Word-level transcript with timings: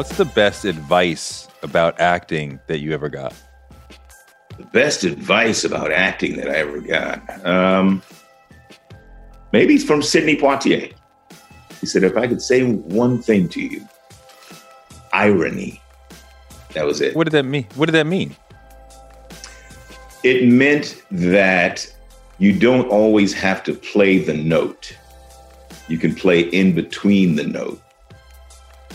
What's 0.00 0.16
the 0.16 0.24
best 0.24 0.64
advice 0.64 1.46
about 1.62 2.00
acting 2.00 2.58
that 2.68 2.78
you 2.78 2.94
ever 2.94 3.10
got? 3.10 3.34
The 4.56 4.64
best 4.64 5.04
advice 5.04 5.62
about 5.62 5.92
acting 5.92 6.36
that 6.36 6.48
I 6.48 6.54
ever 6.54 6.80
got. 6.80 7.46
Um, 7.46 8.02
maybe 9.52 9.74
it's 9.74 9.84
from 9.84 10.00
Sidney 10.00 10.36
Poitier. 10.36 10.94
He 11.80 11.86
said, 11.86 12.02
if 12.02 12.16
I 12.16 12.26
could 12.26 12.40
say 12.40 12.64
one 12.64 13.20
thing 13.20 13.46
to 13.50 13.60
you, 13.60 13.86
irony. 15.12 15.82
That 16.72 16.86
was 16.86 17.02
it. 17.02 17.14
What 17.14 17.24
did 17.24 17.32
that 17.32 17.44
mean? 17.44 17.66
What 17.74 17.84
did 17.84 17.92
that 17.92 18.06
mean? 18.06 18.34
It 20.24 20.48
meant 20.48 21.02
that 21.10 21.86
you 22.38 22.58
don't 22.58 22.88
always 22.88 23.34
have 23.34 23.62
to 23.64 23.74
play 23.74 24.16
the 24.16 24.32
note. 24.32 24.96
You 25.88 25.98
can 25.98 26.14
play 26.14 26.40
in 26.40 26.74
between 26.74 27.34
the 27.34 27.44
note. 27.44 27.82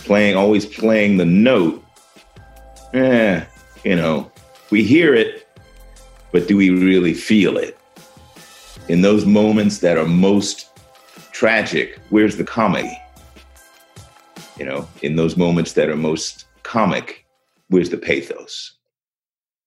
Playing, 0.06 0.36
always 0.36 0.64
playing 0.64 1.18
the 1.18 1.26
note 1.26 1.82
eh, 2.96 3.44
you 3.84 3.96
know, 3.96 4.30
we 4.70 4.82
hear 4.82 5.14
it, 5.14 5.48
but 6.32 6.48
do 6.48 6.56
we 6.56 6.70
really 6.70 7.14
feel 7.14 7.56
it? 7.56 7.78
In 8.88 9.02
those 9.02 9.26
moments 9.26 9.78
that 9.78 9.98
are 9.98 10.06
most 10.06 10.70
tragic, 11.32 11.98
where's 12.10 12.36
the 12.36 12.44
comedy? 12.44 12.96
You 14.58 14.64
know, 14.64 14.88
in 15.02 15.16
those 15.16 15.36
moments 15.36 15.72
that 15.74 15.88
are 15.88 15.96
most 15.96 16.46
comic, 16.62 17.26
where's 17.68 17.90
the 17.90 17.98
pathos? 17.98 18.72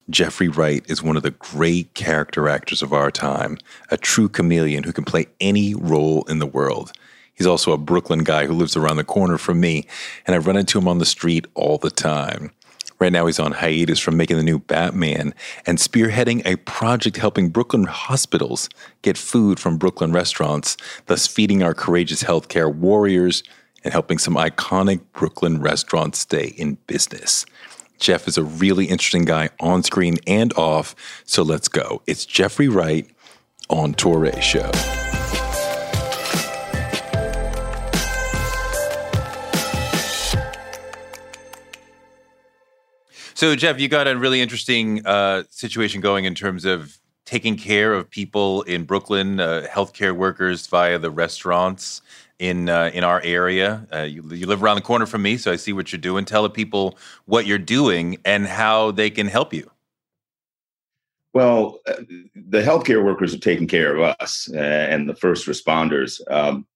Jeffrey 0.10 0.48
Wright 0.48 0.84
is 0.90 1.04
one 1.04 1.16
of 1.16 1.22
the 1.22 1.32
great 1.32 1.94
character 1.94 2.50
actors 2.50 2.82
of 2.82 2.94
our 2.94 3.12
time, 3.12 3.58
a 3.92 3.98
true 3.98 4.28
chameleon 4.28 4.84
who 4.84 4.92
can 4.92 5.04
play 5.04 5.28
any 5.40 5.76
role 5.76 6.24
in 6.24 6.40
the 6.40 6.48
world. 6.48 6.92
He's 7.40 7.48
also 7.48 7.72
a 7.72 7.78
Brooklyn 7.78 8.26
guy 8.26 8.46
who 8.46 8.54
lives 8.54 8.76
around 8.76 8.98
the 8.98 9.06
corner 9.06 9.38
from 9.38 9.62
me, 9.62 9.88
and 10.28 10.36
I 10.36 10.40
run 10.40 10.58
into 10.58 10.78
him 10.78 10.90
on 10.90 10.98
the 10.98 11.06
street 11.06 11.48
all 11.56 11.78
the 11.78 11.90
time. 11.90 12.52
Right 13.00 13.14
now, 13.14 13.28
he's 13.28 13.40
on 13.40 13.54
hiatus 13.54 13.98
from 13.98 14.18
making 14.18 14.36
the 14.36 14.44
new 14.44 14.60
Batman 14.60 15.34
and 15.66 15.78
spearheading 15.78 16.46
a 16.46 16.58
project 16.58 17.16
helping 17.16 17.48
Brooklyn 17.48 17.86
hospitals 17.86 18.68
get 19.04 19.18
food 19.18 19.58
from 19.58 19.78
Brooklyn 19.78 20.12
restaurants, 20.12 20.76
thus 21.06 21.28
feeding 21.28 21.64
our 21.64 21.74
courageous 21.74 22.24
healthcare 22.24 22.74
warriors 22.76 23.42
and 23.86 23.94
helping 23.94 24.18
some 24.18 24.36
iconic 24.36 25.00
Brooklyn 25.14 25.62
restaurants 25.62 26.20
stay 26.20 26.48
in 26.58 26.78
business. 26.88 27.46
Jeff 28.00 28.28
is 28.28 28.38
a 28.38 28.44
really 28.44 28.88
interesting 28.88 29.24
guy 29.24 29.50
on 29.62 29.82
screen 29.84 30.18
and 30.28 30.52
off, 30.58 30.94
so 31.24 31.42
let's 31.42 31.70
go. 31.70 32.02
It's 32.06 32.26
Jeffrey 32.26 32.68
Wright 32.68 33.10
on 33.70 33.94
Touré 33.94 34.42
Show. 34.42 34.70
So, 43.40 43.56
Jeff, 43.56 43.80
you 43.80 43.88
got 43.88 44.06
a 44.06 44.18
really 44.18 44.42
interesting 44.42 45.02
uh, 45.06 45.44
situation 45.50 46.02
going 46.02 46.26
in 46.26 46.36
terms 46.36 46.66
of 46.66 47.00
taking 47.24 47.56
care 47.56 47.94
of 47.94 48.10
people 48.10 48.64
in 48.64 48.84
Brooklyn, 48.84 49.40
uh, 49.40 49.66
healthcare 49.72 50.14
workers 50.14 50.68
via 50.68 51.00
the 51.00 51.10
restaurants 51.10 52.02
in 52.40 52.68
uh, 52.68 52.92
in 52.94 53.06
our 53.06 53.22
area. 53.24 53.88
Uh, 53.94 54.02
you, 54.02 54.24
you, 54.34 54.46
live 54.46 54.62
around 54.62 54.76
the 54.76 54.82
corner 54.82 55.06
from 55.06 55.22
me, 55.22 55.38
so 55.38 55.54
I 55.54 55.56
see 55.56 55.72
what 55.72 55.94
you're 55.94 56.02
doing. 56.02 56.26
Tell 56.26 56.44
the 56.44 56.50
people 56.50 56.98
what 57.28 57.46
you're 57.46 57.58
doing 57.58 58.18
and 58.26 58.46
how 58.46 58.92
they 58.92 59.10
can 59.10 59.28
help 59.28 59.54
you. 59.54 59.72
Well, 61.32 61.80
uh, 61.88 61.94
the 62.36 62.62
healthcare 62.62 63.06
workers 63.06 63.34
are 63.34 63.40
taking 63.40 63.68
care 63.68 63.96
of 63.96 64.18
us 64.20 64.50
uh, 64.54 64.58
and 64.58 65.08
the 65.08 65.16
first 65.16 65.48
responders. 65.48 66.20
Um, 66.30 66.68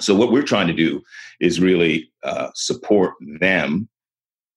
so, 0.00 0.14
what 0.14 0.32
we're 0.32 0.42
trying 0.42 0.68
to 0.68 0.72
do 0.72 1.02
is 1.38 1.60
really 1.60 2.10
support 2.54 3.12
them 3.20 3.90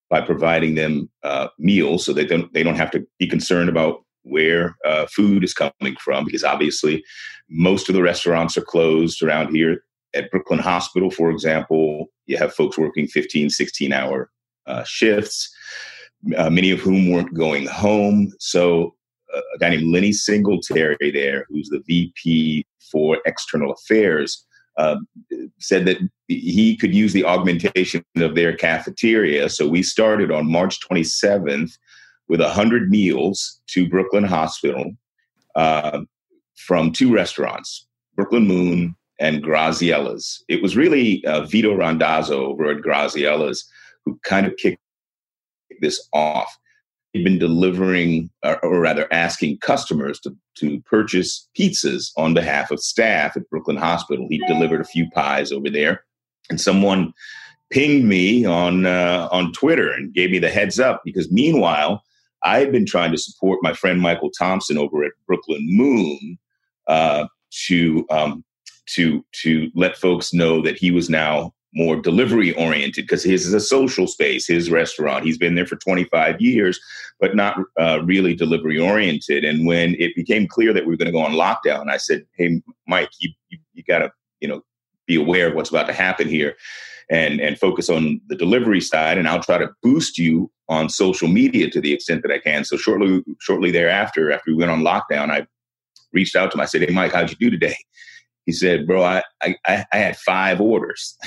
by 0.10 0.22
providing 0.22 0.76
them 0.76 1.10
uh, 1.24 1.48
meals 1.58 2.06
so 2.06 2.14
they 2.14 2.26
don't 2.26 2.52
they 2.54 2.64
don't 2.64 2.76
have 2.76 2.92
to 2.92 3.06
be 3.20 3.28
concerned 3.28 3.70
about 3.70 4.04
where 4.24 4.76
uh, 4.86 5.06
food 5.08 5.44
is 5.44 5.54
coming 5.54 5.96
from 6.00 6.24
because 6.26 6.44
obviously 6.44 7.04
most 7.50 7.90
of 7.90 7.96
the 7.96 8.02
restaurants 8.02 8.58
are 8.58 8.62
closed 8.62 9.22
around 9.22 9.54
here. 9.54 9.84
At 10.16 10.30
brooklyn 10.30 10.60
hospital 10.60 11.10
for 11.10 11.32
example 11.32 12.12
you 12.28 12.38
have 12.38 12.54
folks 12.54 12.78
working 12.78 13.08
15 13.08 13.50
16 13.50 13.92
hour 13.92 14.30
uh, 14.68 14.84
shifts 14.84 15.52
uh, 16.38 16.50
many 16.50 16.72
of 16.72 16.80
whom 16.80 17.12
weren't 17.12 17.34
going 17.34 17.66
home. 17.66 18.32
So 18.40 18.96
uh, 19.36 19.42
a 19.56 19.58
guy 19.60 19.70
named 19.70 19.92
lenny 19.92 20.14
singletary 20.14 21.12
there 21.12 21.46
who's 21.50 21.70
the 21.70 21.82
vp 21.88 22.66
for 22.92 23.18
external 23.26 23.74
affairs 23.74 24.46
uh, 24.78 24.98
said 25.60 25.86
that 25.86 25.98
he 26.28 26.76
could 26.78 26.94
use 26.94 27.14
the 27.14 27.26
augmentation 27.26 28.04
of 28.18 28.36
their 28.36 28.56
cafeteria. 28.56 29.50
So 29.50 29.68
we 29.68 29.84
started 29.84 30.32
on 30.32 30.52
March 30.52 30.80
27th 30.88 31.78
with 32.28 32.40
100 32.40 32.90
meals 32.90 33.62
to 33.68 33.90
Brooklyn 33.90 34.24
Hospital 34.24 34.94
uh, 35.56 36.02
from 36.56 36.92
two 36.92 37.14
restaurants, 37.14 37.88
Brooklyn 38.16 38.48
Moon 38.48 38.96
and 39.20 39.44
Graziella's. 39.44 40.44
It 40.48 40.62
was 40.62 40.76
really 40.76 41.24
uh, 41.26 41.42
Vito 41.46 41.76
Randazzo 41.76 42.46
over 42.46 42.72
at 42.72 42.82
Graziella's 42.82 43.70
who 44.06 44.20
kind 44.24 44.46
of 44.46 44.56
kicked 44.58 44.82
this 45.82 46.08
off 46.14 46.58
he'd 47.14 47.24
been 47.24 47.40
delivering, 47.40 48.30
or 48.44 48.80
rather 48.80 49.08
asking 49.12 49.60
customers 49.60 50.20
to, 50.20 50.36
to 50.58 50.82
purchase 50.82 51.48
pizzas 51.58 52.12
on 52.18 52.34
behalf 52.34 52.72
of 52.72 52.80
staff 52.80 53.38
at 53.38 53.50
Brooklyn 53.50 53.78
Hospital. 53.78 54.28
He 54.30 54.40
delivered 54.48 54.82
a 54.82 54.86
few 54.86 55.10
pies 55.12 55.52
over 55.52 55.70
there, 55.70 56.04
and 56.50 56.60
someone 56.60 57.14
pinged 57.72 58.06
me 58.06 58.46
on 58.46 58.86
uh, 58.86 59.30
on 59.32 59.54
Twitter 59.54 59.92
and 59.92 60.14
gave 60.14 60.32
me 60.32 60.40
the 60.40 60.50
heads 60.50 60.80
up 60.80 61.02
because 61.06 61.32
meanwhile 61.32 62.04
I 62.44 62.60
had 62.60 62.72
been 62.72 62.86
trying 62.86 63.12
to 63.12 63.18
support 63.18 63.60
my 63.64 63.74
friend 63.74 64.02
Michael 64.02 64.30
Thompson 64.30 64.78
over 64.78 65.04
at 65.04 65.14
Brooklyn 65.26 65.66
Moon 65.66 66.38
uh, 66.88 67.28
to 67.68 68.06
um, 68.10 68.44
to 68.88 69.26
to 69.44 69.72
let 69.76 69.98
folks 69.98 70.34
know 70.34 70.62
that 70.62 70.78
he 70.78 70.92
was 70.92 71.10
now 71.10 71.54
more 71.74 71.96
delivery 71.96 72.54
oriented 72.54 73.06
because 73.06 73.24
his 73.24 73.48
is 73.48 73.54
a 73.54 73.60
social 73.60 74.08
space, 74.08 74.48
his 74.48 74.70
restaurant. 74.70 75.26
He's 75.26 75.38
been 75.38 75.56
there 75.56 75.66
for 75.66 75.76
25 75.76 76.40
years, 76.40 76.80
but 77.20 77.36
not 77.36 77.58
uh, 77.80 78.02
really 78.04 78.36
delivery 78.36 78.80
oriented. 78.80 79.44
And 79.44 79.66
when 79.66 79.96
it 80.00 80.16
became 80.16 80.48
clear 80.48 80.74
that 80.74 80.86
we 80.86 80.92
were 80.92 80.98
going 80.98 81.08
to 81.08 81.12
go 81.12 81.20
on 81.20 81.34
lockdown, 81.34 81.90
I 81.90 81.98
said, 81.98 82.26
"Hey, 82.38 82.62
Mike, 82.88 83.10
you 83.20 83.32
you, 83.50 83.60
you 83.74 83.84
got 83.84 84.00
to 84.00 84.12
you 84.40 84.48
know 84.48 84.62
be 85.08 85.16
aware 85.16 85.48
of 85.48 85.56
what's 85.56 85.70
about 85.70 85.88
to 85.88 85.94
happen 85.94 86.28
here." 86.28 86.56
And, 87.10 87.42
and 87.42 87.60
focus 87.60 87.90
on 87.90 88.22
the 88.30 88.36
delivery 88.36 88.80
side, 88.80 89.18
and 89.18 89.28
I'll 89.28 89.44
try 89.44 89.58
to 89.58 89.70
boost 89.84 90.18
you 90.18 90.50
on 90.70 90.88
social 90.88 91.28
media 91.28 91.70
to 91.70 91.82
the 91.82 91.92
extent 91.92 92.22
that 92.24 92.32
I 92.32 92.40
can. 92.40 92.64
So 92.64 92.78
shortly, 92.78 93.22
shortly 93.42 93.72
thereafter, 93.72 94.32
after 94.32 94.52
we 94.52 94.56
went 94.58 94.72
on 94.72 94.84
lockdown, 94.84 95.30
I 95.30 95.46
reached 96.14 96.38
out 96.38 96.52
to 96.52 96.58
him. 96.58 96.62
I 96.62 96.66
said, 96.66 96.82
"Hey, 96.82 96.94
Mike, 96.94 97.12
how'd 97.12 97.30
you 97.30 97.36
do 97.36 97.52
today?" 97.52 97.76
He 98.46 98.54
said, 98.54 98.88
"Bro, 98.88 99.04
I 99.04 99.24
I, 99.42 99.56
I 99.66 99.98
had 99.98 100.18
five 100.18 100.62
orders." 100.62 101.18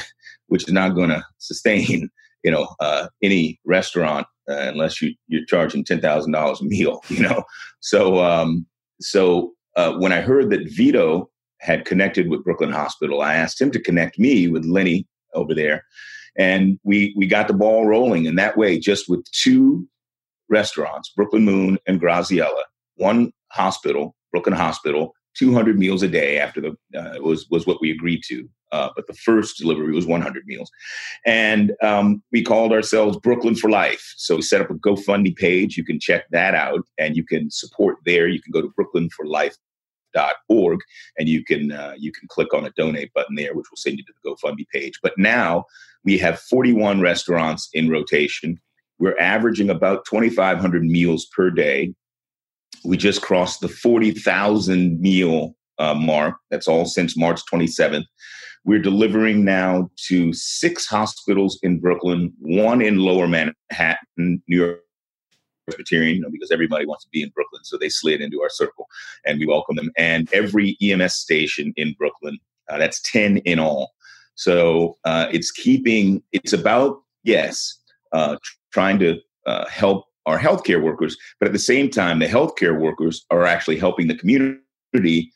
Which 0.49 0.65
is 0.65 0.73
not 0.73 0.95
going 0.95 1.11
to 1.11 1.25
sustain, 1.39 2.09
you 2.45 2.51
know, 2.51 2.69
uh, 2.81 3.09
any 3.23 3.59
restaurant 3.65 4.27
uh, 4.49 4.55
unless 4.55 5.03
you 5.03 5.15
you're 5.27 5.45
charging 5.47 5.85
ten 5.85 6.01
thousand 6.01 6.33
dollars 6.33 6.61
a 6.61 6.65
meal. 6.65 7.03
You 7.11 7.23
know, 7.23 7.45
so 7.81 8.25
um, 8.25 8.67
so 9.01 9.53
uh, 9.77 9.93
when 9.95 10.13
I 10.13 10.21
heard 10.21 10.51
that 10.51 10.69
Vito 10.69 11.31
had 11.61 11.85
connected 11.85 12.29
with 12.29 12.45
Brooklyn 12.45 12.73
Hospital. 12.73 13.23
I 13.23 13.35
asked 13.35 13.61
him 13.61 13.71
to 13.73 13.81
connect 13.81 14.19
me 14.19 14.49
with 14.49 14.65
Lenny 14.65 15.07
over 15.35 15.55
there, 15.55 15.85
and 16.39 16.79
we 16.85 17.15
we 17.17 17.27
got 17.27 17.49
the 17.49 17.55
ball 17.55 17.87
rolling. 17.87 18.27
And 18.27 18.39
that 18.39 18.57
way, 18.57 18.79
just 18.79 19.09
with 19.09 19.25
two 19.33 19.87
restaurants, 20.49 21.11
Brooklyn 21.11 21.45
Moon 21.45 21.79
and 21.87 22.01
Graziella, 22.01 22.65
one 22.97 23.33
hospital, 23.53 24.15
Brooklyn 24.33 24.55
Hospital, 24.55 25.13
200 25.39 25.79
meals 25.79 26.03
a 26.03 26.09
day 26.09 26.39
after 26.39 26.61
the 26.61 26.77
uh, 26.99 27.21
was 27.21 27.47
was 27.51 27.67
what 27.67 27.81
we 27.81 27.91
agreed 27.91 28.23
to. 28.29 28.49
Uh, 28.73 28.89
but 28.97 29.07
the 29.07 29.15
first 29.15 29.59
delivery 29.59 29.93
was 29.93 30.07
100 30.07 30.45
meals, 30.47 30.71
and 31.25 31.73
um, 31.83 32.23
we 32.33 32.43
called 32.43 32.73
ourselves 32.73 33.17
Brooklyn 33.19 33.55
for 33.55 33.71
Life. 33.71 34.15
So 34.17 34.37
we 34.37 34.43
set 34.43 34.61
up 34.61 34.71
a 34.71 34.75
GoFundMe 34.75 35.37
page. 35.37 35.77
You 35.77 35.85
can 35.85 36.01
check 36.01 36.25
that 36.31 36.55
out, 36.55 36.81
and 36.99 37.17
you 37.17 37.25
can 37.25 37.51
support 37.51 37.99
there. 38.05 38.27
You 38.27 38.43
can 38.43 38.51
go 38.51 38.63
to 38.63 38.73
brooklynforlife.org, 38.79 40.81
and 41.19 41.29
you 41.29 41.45
can 41.45 41.71
uh, 41.71 41.95
you 41.97 42.13
can 42.13 42.27
click 42.29 42.53
on 42.53 42.67
a 42.67 42.73
donate 42.77 43.13
button 43.15 43.37
there, 43.37 43.55
which 43.55 43.71
will 43.71 43.77
send 43.77 43.99
you 43.99 44.05
to 44.05 44.13
the 44.13 44.31
GoFundMe 44.31 44.67
page. 44.73 44.99
But 45.03 45.17
now 45.17 45.65
we 46.05 46.19
have 46.19 46.41
41 46.41 47.01
restaurants 47.01 47.69
in 47.73 47.89
rotation. 47.89 48.61
We're 48.99 49.19
averaging 49.19 49.71
about 49.71 50.07
2,500 50.07 50.83
meals 50.83 51.27
per 51.27 51.51
day 51.51 51.95
we 52.87 52.97
just 52.97 53.21
crossed 53.21 53.61
the 53.61 53.69
40,000 53.69 55.01
meal 55.01 55.57
uh, 55.79 55.95
mark. 55.95 56.37
That's 56.51 56.69
all 56.69 56.87
since 56.87 57.17
March 57.17 57.41
27th. 57.53 58.05
We're 58.65 58.81
delivering 58.81 59.45
now 59.45 59.91
to 60.09 60.33
six 60.33 60.87
hospitals 60.87 61.59
in 61.63 61.81
Brooklyn, 61.81 62.33
one 62.41 62.81
in 62.81 62.99
Lower 62.99 63.29
Manhattan, 63.29 64.43
New 64.49 64.57
York 64.57 64.81
Presbyterian, 65.67 66.17
you 66.17 66.23
know, 66.23 66.31
because 66.31 66.51
everybody 66.51 66.87
wants 66.87 67.05
to 67.05 67.11
be 67.11 67.23
in 67.23 67.31
Brooklyn. 67.31 67.65
So 67.65 67.77
they 67.77 67.89
slid 67.89 68.21
into 68.21 68.41
our 68.41 68.49
circle 68.49 68.87
and 69.25 69.39
we 69.39 69.47
welcome 69.47 69.77
them. 69.77 69.91
And 69.97 70.33
every 70.33 70.77
EMS 70.81 71.15
station 71.15 71.73
in 71.77 71.95
Brooklyn, 71.99 72.39
uh, 72.69 72.79
that's 72.79 73.01
10 73.11 73.39
in 73.39 73.59
all. 73.59 73.93
So 74.37 74.97
uh, 75.05 75.27
it's 75.33 75.51
keeping, 75.51 76.23
it's 76.33 76.53
about, 76.53 77.03
yes, 77.25 77.79
uh, 78.13 78.37
trying 78.73 78.99
to 79.01 79.19
uh, 79.47 79.67
help 79.67 80.07
our 80.27 80.39
healthcare 80.39 80.83
workers, 80.83 81.17
but 81.39 81.47
at 81.47 81.53
the 81.53 81.59
same 81.59 81.89
time, 81.89 82.19
the 82.19 82.27
healthcare 82.27 82.79
workers 82.79 83.25
are 83.31 83.45
actually 83.45 83.79
helping 83.79 84.09
the 84.09 84.17
community 84.17 85.33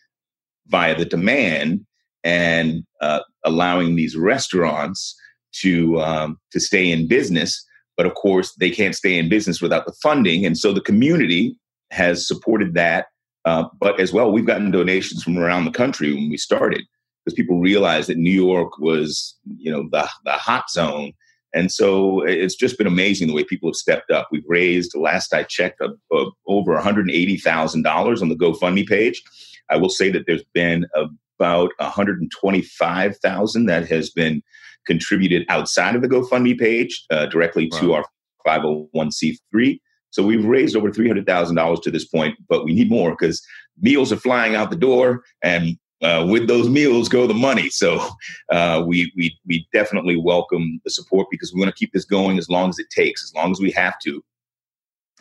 via 0.66 0.96
the 0.96 1.04
demand 1.04 1.87
and 2.25 2.84
uh, 3.00 3.20
allowing 3.44 3.96
these 3.96 4.16
restaurants 4.16 5.16
to 5.52 6.00
um, 6.00 6.38
to 6.52 6.60
stay 6.60 6.90
in 6.90 7.08
business. 7.08 7.64
But 7.96 8.06
of 8.06 8.14
course, 8.14 8.54
they 8.56 8.70
can't 8.70 8.94
stay 8.94 9.19
in 9.19 9.28
business 9.28 9.60
without 9.60 9.87
the 9.87 9.94
funding, 10.02 10.44
and 10.44 10.58
so 10.58 10.72
the 10.72 10.81
community 10.81 11.56
has 11.90 12.26
supported 12.26 12.75
that. 12.75 13.06
Uh, 13.44 13.64
but 13.78 13.98
as 13.98 14.12
well, 14.12 14.31
we've 14.31 14.46
gotten 14.46 14.70
donations 14.70 15.22
from 15.22 15.38
around 15.38 15.64
the 15.64 15.70
country 15.70 16.12
when 16.12 16.28
we 16.28 16.36
started 16.36 16.82
because 17.25 17.34
people 17.34 17.58
realized 17.58 18.08
that 18.08 18.19
New 18.19 18.31
York 18.31 18.78
was, 18.78 19.36
you 19.56 19.70
know, 19.70 19.88
the 19.90 20.08
the 20.25 20.32
hot 20.32 20.70
zone 20.70 21.12
and 21.52 21.73
so 21.73 22.23
it's 22.23 22.55
just 22.55 22.79
been 22.79 22.87
amazing 22.87 23.26
the 23.26 23.35
way 23.35 23.44
people 23.44 23.69
have 23.69 23.76
stepped 23.76 24.11
up. 24.11 24.29
We've 24.31 24.44
raised, 24.47 24.94
last 24.94 25.35
I 25.35 25.43
checked, 25.43 25.81
uh, 25.81 25.88
uh, 26.14 26.31
over 26.47 26.76
$180,000 26.76 28.23
on 28.23 28.29
the 28.29 28.37
GoFundMe 28.37 28.87
page. 28.87 29.20
I 29.69 29.76
will 29.76 29.88
say 29.88 30.11
that 30.11 30.26
there's 30.26 30.44
been 30.55 30.87
about 30.94 31.73
125,000 31.79 33.67
that 33.67 33.88
has 33.88 34.11
been 34.11 34.43
contributed 34.87 35.44
outside 35.49 35.97
of 35.97 36.02
the 36.02 36.08
GoFundMe 36.08 36.58
page 36.58 37.05
uh, 37.11 37.26
directly 37.26 37.69
wow. 37.73 37.81
to 37.81 37.94
our 37.94 38.05
501c3. 38.46 39.81
So 40.11 40.25
we've 40.25 40.44
raised 40.44 40.76
over 40.76 40.91
$300,000 40.91 41.82
to 41.82 41.91
this 41.91 42.06
point, 42.06 42.37
but 42.49 42.64
we 42.64 42.75
need 42.75 42.91
more 42.91 43.11
because 43.11 43.44
meals 43.81 44.12
are 44.12 44.17
flying 44.17 44.55
out 44.55 44.70
the 44.70 44.76
door 44.76 45.23
and 45.43 45.76
uh, 46.02 46.26
with 46.29 46.47
those 46.49 46.69
meals 46.69 47.08
go 47.08 47.26
the 47.26 47.35
money. 47.35 47.69
So 47.70 48.06
uh, 48.50 48.82
we, 48.87 49.12
we, 49.17 49.38
we 49.47 49.69
definitely 49.73 50.17
welcome 50.17 50.81
the 50.85 50.91
support 50.91 51.29
because 51.31 51.52
we 51.52 51.61
want 51.61 51.75
to 51.75 51.79
keep 51.79 51.93
this 51.93 52.05
going 52.05 52.38
as 52.38 52.49
long 52.49 52.70
as 52.70 52.79
it 52.79 52.91
takes, 52.91 53.23
as 53.23 53.35
long 53.35 53.50
as 53.50 53.61
we 53.61 53.70
have 53.73 53.99
to. 54.05 54.23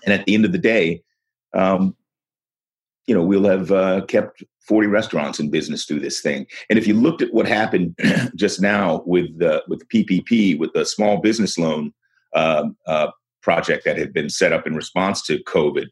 And 0.05 0.13
at 0.13 0.25
the 0.25 0.33
end 0.33 0.45
of 0.45 0.51
the 0.51 0.57
day, 0.57 1.03
um, 1.53 1.95
you 3.07 3.15
know, 3.15 3.23
we'll 3.23 3.45
have 3.45 3.71
uh, 3.71 4.05
kept 4.05 4.43
40 4.67 4.87
restaurants 4.87 5.39
in 5.39 5.49
business 5.49 5.85
through 5.85 5.99
this 5.99 6.21
thing. 6.21 6.45
And 6.69 6.77
if 6.77 6.85
you 6.85 6.93
looked 6.93 7.23
at 7.23 7.33
what 7.33 7.47
happened 7.47 7.97
just 8.35 8.61
now 8.61 9.01
with 9.05 9.39
the 9.39 9.63
with 9.67 9.87
PPP, 9.89 10.57
with 10.59 10.71
the 10.73 10.85
small 10.85 11.17
business 11.17 11.57
loan 11.57 11.91
um, 12.35 12.77
uh, 12.85 13.07
project 13.41 13.83
that 13.85 13.97
had 13.97 14.13
been 14.13 14.29
set 14.29 14.53
up 14.53 14.67
in 14.67 14.75
response 14.75 15.23
to 15.23 15.43
COVID, 15.45 15.87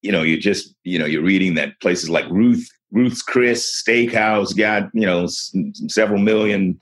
you 0.00 0.10
know, 0.10 0.22
you 0.22 0.38
just, 0.38 0.74
you 0.84 0.98
know, 0.98 1.04
you're 1.04 1.22
reading 1.22 1.54
that 1.54 1.78
places 1.80 2.08
like 2.08 2.28
Ruth 2.30 2.66
Ruth's 2.92 3.22
Chris 3.22 3.82
Steakhouse 3.82 4.56
got 4.56 4.90
you 4.94 5.06
know 5.06 5.24
s- 5.24 5.54
several 5.88 6.20
million. 6.20 6.78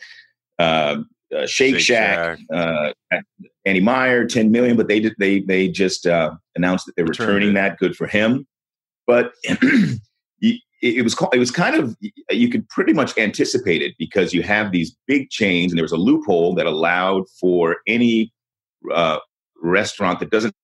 Uh, 0.58 0.98
uh, 1.34 1.46
Shake, 1.46 1.76
Shake 1.76 1.80
Shack, 1.80 2.38
Shack. 2.38 2.92
Uh, 3.12 3.20
Danny 3.64 3.80
Meyer, 3.80 4.26
ten 4.26 4.50
million, 4.50 4.76
but 4.76 4.88
they 4.88 5.00
they 5.18 5.40
they 5.40 5.68
just 5.68 6.06
uh, 6.06 6.32
announced 6.56 6.86
that 6.86 6.96
they're 6.96 7.06
returning 7.06 7.54
that. 7.54 7.78
Good 7.78 7.96
for 7.96 8.06
him. 8.06 8.46
But 9.06 9.32
it 10.82 11.04
was 11.04 11.14
called. 11.14 11.34
it 11.34 11.38
was 11.38 11.50
kind 11.50 11.76
of 11.76 11.96
you 12.30 12.48
could 12.48 12.68
pretty 12.68 12.92
much 12.92 13.16
anticipate 13.16 13.82
it 13.82 13.94
because 13.98 14.34
you 14.34 14.42
have 14.42 14.72
these 14.72 14.96
big 15.06 15.30
chains, 15.30 15.72
and 15.72 15.78
there 15.78 15.84
was 15.84 15.92
a 15.92 15.96
loophole 15.96 16.54
that 16.56 16.66
allowed 16.66 17.24
for 17.40 17.76
any 17.86 18.32
uh, 18.92 19.18
restaurant 19.62 20.18
that 20.20 20.30
doesn't 20.30 20.54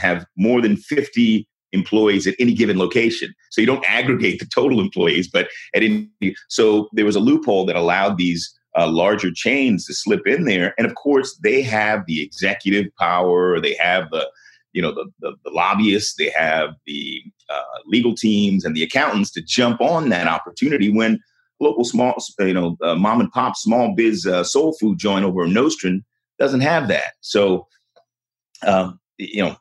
have 0.00 0.24
more 0.36 0.62
than 0.62 0.76
fifty 0.76 1.46
employees 1.72 2.26
at 2.26 2.34
any 2.38 2.54
given 2.54 2.78
location. 2.78 3.34
So 3.50 3.60
you 3.60 3.66
don't 3.66 3.84
aggregate 3.86 4.40
the 4.40 4.46
total 4.46 4.80
employees, 4.80 5.28
but 5.28 5.48
at 5.74 5.82
any 5.82 6.08
so 6.48 6.88
there 6.92 7.04
was 7.04 7.16
a 7.16 7.20
loophole 7.20 7.66
that 7.66 7.76
allowed 7.76 8.18
these 8.18 8.52
uh, 8.76 8.88
larger 8.88 9.30
chains 9.32 9.86
to 9.86 9.94
slip 9.94 10.26
in 10.26 10.44
there, 10.44 10.74
and 10.78 10.86
of 10.86 10.94
course 10.94 11.38
they 11.42 11.62
have 11.62 12.04
the 12.06 12.22
executive 12.22 12.86
power, 12.98 13.60
they 13.60 13.74
have 13.74 14.10
the 14.10 14.28
you 14.72 14.82
know 14.82 14.92
the 14.92 15.10
the, 15.20 15.34
the 15.44 15.50
lobbyists, 15.50 16.14
they 16.16 16.30
have 16.36 16.70
the 16.86 17.22
uh, 17.48 17.78
legal 17.86 18.14
teams 18.14 18.64
and 18.64 18.76
the 18.76 18.82
accountants 18.82 19.30
to 19.32 19.42
jump 19.42 19.80
on 19.80 20.08
that 20.10 20.26
opportunity 20.26 20.90
when 20.90 21.20
local 21.60 21.84
small 21.84 22.14
you 22.40 22.52
know 22.52 22.76
uh, 22.82 22.94
mom 22.94 23.20
and 23.20 23.32
pop 23.32 23.56
small 23.56 23.94
biz 23.94 24.26
uh, 24.26 24.44
soul 24.44 24.76
food 24.78 24.98
joint 24.98 25.24
over 25.24 25.44
in 25.44 26.04
doesn't 26.38 26.60
have 26.60 26.88
that. 26.88 27.14
So 27.20 27.66
um, 28.66 29.00
you 29.18 29.42
know. 29.42 29.56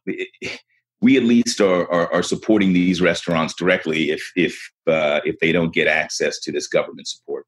We 1.06 1.18
at 1.18 1.24
least 1.24 1.62
are, 1.62 1.88
are, 1.92 2.12
are 2.12 2.24
supporting 2.24 2.74
these 2.74 3.00
restaurants 3.00 3.54
directly 3.54 4.10
if 4.10 4.24
if 4.36 4.72
uh, 4.88 5.20
if 5.24 5.36
they 5.40 5.52
don't 5.52 5.72
get 5.72 5.88
access 5.88 6.40
to 6.40 6.52
this 6.52 6.68
government 6.68 7.08
support. 7.08 7.46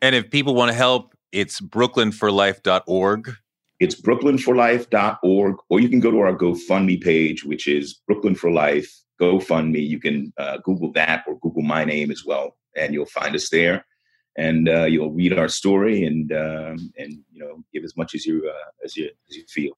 And 0.00 0.14
if 0.14 0.30
people 0.30 0.54
want 0.54 0.70
to 0.70 0.76
help, 0.76 1.12
it's 1.32 1.60
brooklynforlife.org. 1.60 3.32
It's 3.80 4.00
brooklynforlife.org, 4.00 5.56
or 5.68 5.80
you 5.80 5.88
can 5.88 5.98
go 5.98 6.12
to 6.12 6.20
our 6.20 6.36
GoFundMe 6.36 7.00
page, 7.02 7.44
which 7.44 7.66
is 7.66 8.00
Brooklyn 8.06 8.36
for 8.36 8.50
Life 8.52 8.88
GoFundMe. 9.20 9.84
You 9.94 9.98
can 9.98 10.32
uh, 10.38 10.58
Google 10.58 10.92
that 10.92 11.24
or 11.26 11.36
Google 11.40 11.62
my 11.62 11.84
name 11.84 12.12
as 12.12 12.24
well, 12.24 12.56
and 12.76 12.94
you'll 12.94 13.06
find 13.06 13.34
us 13.34 13.50
there. 13.50 13.84
And 14.36 14.68
uh, 14.68 14.84
you'll 14.84 15.10
read 15.20 15.36
our 15.36 15.48
story 15.48 16.04
and 16.04 16.30
um, 16.30 16.92
and 16.96 17.10
you 17.32 17.40
know 17.40 17.64
give 17.72 17.82
as 17.82 17.96
much 17.96 18.14
as 18.14 18.24
you 18.24 18.48
uh, 18.48 18.70
as 18.84 18.96
you 18.96 19.06
as 19.28 19.36
you 19.36 19.44
feel 19.48 19.72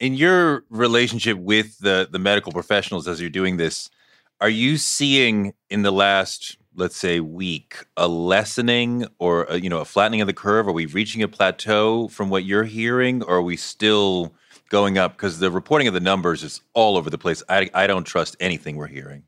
in 0.00 0.14
your 0.14 0.64
relationship 0.70 1.38
with 1.38 1.78
the 1.78 2.08
the 2.10 2.18
medical 2.18 2.52
professionals 2.52 3.08
as 3.08 3.20
you're 3.20 3.30
doing 3.30 3.56
this, 3.56 3.90
are 4.40 4.48
you 4.48 4.76
seeing 4.76 5.54
in 5.70 5.82
the 5.82 5.92
last 5.92 6.58
let's 6.74 6.96
say 6.96 7.20
week 7.20 7.86
a 7.96 8.06
lessening 8.06 9.06
or 9.18 9.44
a, 9.44 9.58
you 9.58 9.70
know 9.70 9.80
a 9.80 9.84
flattening 9.84 10.20
of 10.20 10.26
the 10.26 10.34
curve? 10.34 10.68
Are 10.68 10.72
we 10.72 10.86
reaching 10.86 11.22
a 11.22 11.28
plateau 11.28 12.08
from 12.08 12.28
what 12.30 12.44
you're 12.44 12.64
hearing, 12.64 13.22
or 13.22 13.36
are 13.36 13.42
we 13.42 13.56
still 13.56 14.32
going 14.68 14.98
up? 14.98 15.16
Because 15.16 15.38
the 15.38 15.50
reporting 15.50 15.88
of 15.88 15.94
the 15.94 16.00
numbers 16.00 16.42
is 16.42 16.60
all 16.74 16.96
over 16.96 17.10
the 17.10 17.18
place. 17.18 17.42
I 17.48 17.70
I 17.74 17.86
don't 17.86 18.04
trust 18.04 18.36
anything 18.40 18.76
we're 18.76 18.86
hearing. 18.86 19.24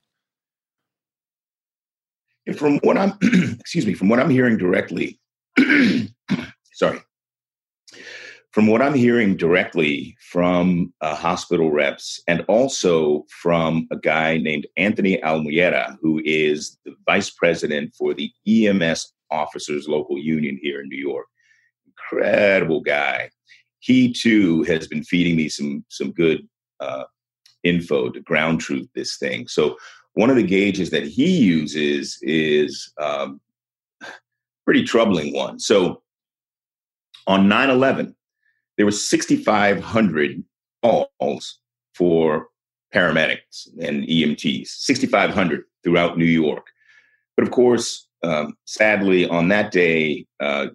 From 2.56 2.78
what 2.78 2.96
I'm, 2.96 3.12
excuse 3.60 3.87
me, 3.87 3.92
from 3.92 4.08
what 4.08 4.20
I'm 4.20 4.30
hearing 4.30 4.56
directly, 4.56 5.20
sorry, 6.72 7.00
from 8.58 8.66
what 8.66 8.82
I'm 8.82 8.94
hearing 8.94 9.36
directly 9.36 10.16
from 10.32 10.92
uh, 11.00 11.14
hospital 11.14 11.70
reps 11.70 12.20
and 12.26 12.44
also 12.48 13.24
from 13.28 13.86
a 13.92 13.96
guy 13.96 14.36
named 14.38 14.66
Anthony 14.76 15.16
Almojera, 15.18 15.96
who 16.02 16.20
is 16.24 16.76
the 16.84 16.92
vice 17.06 17.30
president 17.30 17.94
for 17.96 18.14
the 18.14 18.32
EMS 18.48 19.12
Officers 19.30 19.86
Local 19.86 20.18
Union 20.18 20.58
here 20.60 20.80
in 20.80 20.88
New 20.88 20.98
York. 20.98 21.26
Incredible 21.86 22.80
guy. 22.80 23.30
He 23.78 24.12
too 24.12 24.64
has 24.64 24.88
been 24.88 25.04
feeding 25.04 25.36
me 25.36 25.48
some 25.48 25.84
some 25.88 26.10
good 26.10 26.40
uh, 26.80 27.04
info 27.62 28.10
to 28.10 28.20
ground 28.22 28.60
truth 28.60 28.88
this 28.92 29.18
thing. 29.18 29.46
So 29.46 29.76
one 30.14 30.30
of 30.30 30.36
the 30.36 30.42
gauges 30.42 30.90
that 30.90 31.04
he 31.06 31.30
uses 31.30 32.18
is 32.22 32.92
um, 33.00 33.40
pretty 34.64 34.82
troubling 34.82 35.32
one. 35.32 35.60
So 35.60 36.02
on 37.28 37.46
9 37.46 37.70
11, 37.70 38.16
there 38.78 38.87
were 38.87 38.92
6,500 38.92 40.44
calls 40.82 41.58
for 41.94 42.47
paramedics 42.94 43.68
and 43.82 44.04
EMTs, 44.04 44.68
6,500 44.68 45.64
throughout 45.85 46.16
New 46.16 46.25
York. 46.25 46.66
But 47.37 47.47
of 47.47 47.52
course, 47.52 48.06
um, 48.23 48.54
sadly, 48.64 49.28
on 49.28 49.49
that 49.49 49.73
day, 49.73 50.26
uh, 50.40 50.68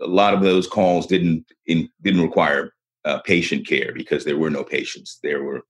a 0.00 0.06
lot 0.06 0.34
of 0.34 0.40
those 0.40 0.66
calls 0.66 1.06
didn't 1.06 1.44
in, 1.66 1.88
didn't 2.02 2.22
require 2.22 2.72
uh, 3.04 3.20
patient 3.20 3.66
care 3.66 3.92
because 3.94 4.24
there 4.24 4.38
were 4.38 4.50
no 4.50 4.64
patients. 4.64 5.18
There 5.22 5.44
were, 5.44 5.62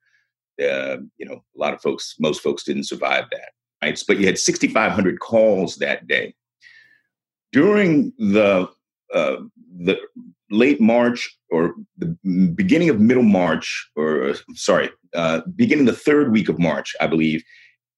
uh, 0.63 0.99
you 1.19 1.27
know, 1.27 1.43
a 1.57 1.59
lot 1.59 1.75
of 1.75 1.83
folks. 1.83 2.15
Most 2.19 2.41
folks 2.41 2.65
didn't 2.65 2.85
survive 2.85 3.25
that. 3.33 3.51
Right, 3.83 4.01
but 4.07 4.19
you 4.19 4.27
had 4.27 4.39
6,500 4.39 5.19
calls 5.19 5.77
that 5.77 6.07
day. 6.07 6.35
During 7.51 8.13
the 8.17 8.69
uh, 9.13 9.37
the 9.79 9.99
late 10.51 10.81
March 10.81 11.35
or 11.51 11.75
the 11.99 12.17
beginning 12.55 12.89
of 12.89 13.01
middle 13.01 13.23
March, 13.23 13.91
or 13.97 14.35
sorry, 14.55 14.91
uh, 15.15 15.41
beginning 15.57 15.87
the 15.87 15.93
third 15.93 16.33
week 16.33 16.49
of 16.49 16.59
March, 16.59 16.95
I 17.01 17.07
believe, 17.07 17.43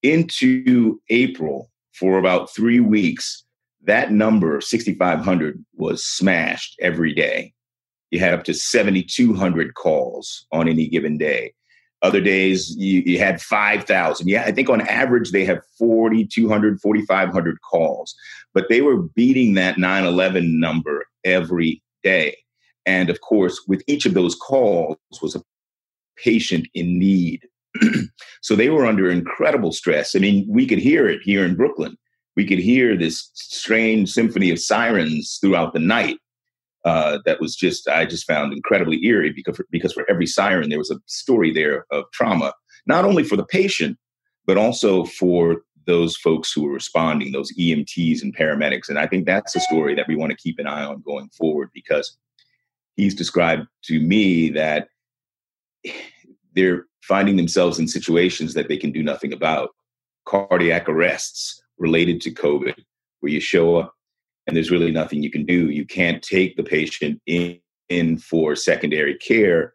into 0.02 1.00
April 1.11 1.71
for 1.92 2.18
about 2.18 2.54
three 2.54 2.80
weeks, 2.80 3.44
that 3.83 4.12
number, 4.12 4.61
6,500, 4.61 5.64
was 5.75 6.04
smashed 6.04 6.76
every 6.80 7.12
day. 7.14 7.52
You 8.11 8.21
had 8.21 8.35
up 8.35 8.44
to 8.44 8.54
7,200 8.54 9.75
calls 9.75 10.47
on 10.52 10.68
any 10.68 10.88
given 10.88 11.18
day. 11.18 11.54
Other 12.04 12.20
days, 12.20 12.76
you, 12.76 13.02
you 13.06 13.18
had 13.18 13.40
5,000. 13.40 14.28
Yeah, 14.28 14.44
I 14.44 14.52
think 14.52 14.68
on 14.68 14.82
average, 14.82 15.30
they 15.30 15.44
have 15.46 15.62
4,200, 15.78 16.78
4,500 16.78 17.61
calls. 17.62 18.14
But 18.52 18.68
they 18.68 18.82
were 18.82 18.99
beating 18.99 19.54
that 19.54 19.78
9 19.78 20.04
11 20.04 20.61
number 20.61 21.06
every 21.25 21.82
day. 22.02 22.37
And 22.84 23.08
of 23.08 23.23
course, 23.23 23.64
with 23.66 23.82
each 23.87 24.04
of 24.04 24.12
those 24.12 24.34
calls 24.34 24.99
was 25.23 25.34
a 25.34 25.42
patient 26.18 26.68
in 26.75 26.99
need. 26.99 27.49
so 28.42 28.54
they 28.54 28.68
were 28.68 28.84
under 28.84 29.11
incredible 29.11 29.73
stress. 29.73 30.14
I 30.14 30.18
mean, 30.18 30.46
we 30.46 30.66
could 30.66 30.78
hear 30.78 31.08
it 31.08 31.23
here 31.23 31.42
in 31.42 31.56
Brooklyn. 31.56 31.96
We 32.37 32.46
could 32.46 32.58
hear 32.58 32.99
this 32.99 33.30
strange 33.32 34.11
symphony 34.12 34.50
of 34.50 34.58
sirens 34.58 35.38
throughout 35.40 35.73
the 35.73 35.80
night. 35.80 36.18
Uh, 36.84 37.18
that 37.24 37.40
was 37.40 37.56
just 37.56 37.88
I 37.88 38.04
just 38.04 38.26
found 38.26 38.52
incredibly 38.52 39.02
eerie 39.06 39.32
because 39.32 39.56
for, 39.56 39.66
because 39.70 39.94
for 39.94 40.04
every 40.10 40.26
siren 40.26 40.68
there 40.68 40.78
was 40.78 40.90
a 40.90 41.00
story 41.06 41.50
there 41.52 41.86
of 41.90 42.04
trauma, 42.12 42.52
not 42.86 43.04
only 43.04 43.24
for 43.24 43.36
the 43.36 43.46
patient 43.46 43.96
but 44.46 44.58
also 44.58 45.04
for 45.04 45.62
those 45.86 46.16
folks 46.16 46.52
who 46.52 46.64
were 46.64 46.72
responding, 46.72 47.32
those 47.32 47.52
EMTs 47.58 48.22
and 48.22 48.36
paramedics. 48.36 48.88
And 48.88 48.98
I 48.98 49.06
think 49.06 49.26
that's 49.26 49.54
a 49.54 49.60
story 49.60 49.94
that 49.94 50.08
we 50.08 50.16
want 50.16 50.30
to 50.30 50.36
keep 50.36 50.58
an 50.58 50.66
eye 50.66 50.84
on 50.84 51.02
going 51.02 51.28
forward 51.30 51.70
because 51.74 52.16
he's 52.96 53.14
described 53.14 53.66
to 53.84 54.00
me 54.00 54.50
that 54.50 54.88
they're 56.54 56.86
finding 57.02 57.36
themselves 57.36 57.78
in 57.78 57.88
situations 57.88 58.54
that 58.54 58.68
they 58.68 58.76
can 58.76 58.92
do 58.92 59.02
nothing 59.02 59.32
about. 59.32 59.70
Cardiac 60.24 60.88
arrests 60.88 61.62
related 61.78 62.20
to 62.22 62.30
COVID, 62.30 62.82
where 63.20 63.32
you 63.32 63.40
show 63.40 63.76
up 63.76 63.94
and 64.46 64.56
there's 64.56 64.70
really 64.70 64.90
nothing 64.90 65.22
you 65.22 65.30
can 65.30 65.44
do. 65.44 65.70
You 65.70 65.86
can't 65.86 66.22
take 66.22 66.56
the 66.56 66.62
patient 66.62 67.20
in, 67.26 67.58
in 67.88 68.18
for 68.18 68.54
secondary 68.56 69.16
care. 69.16 69.74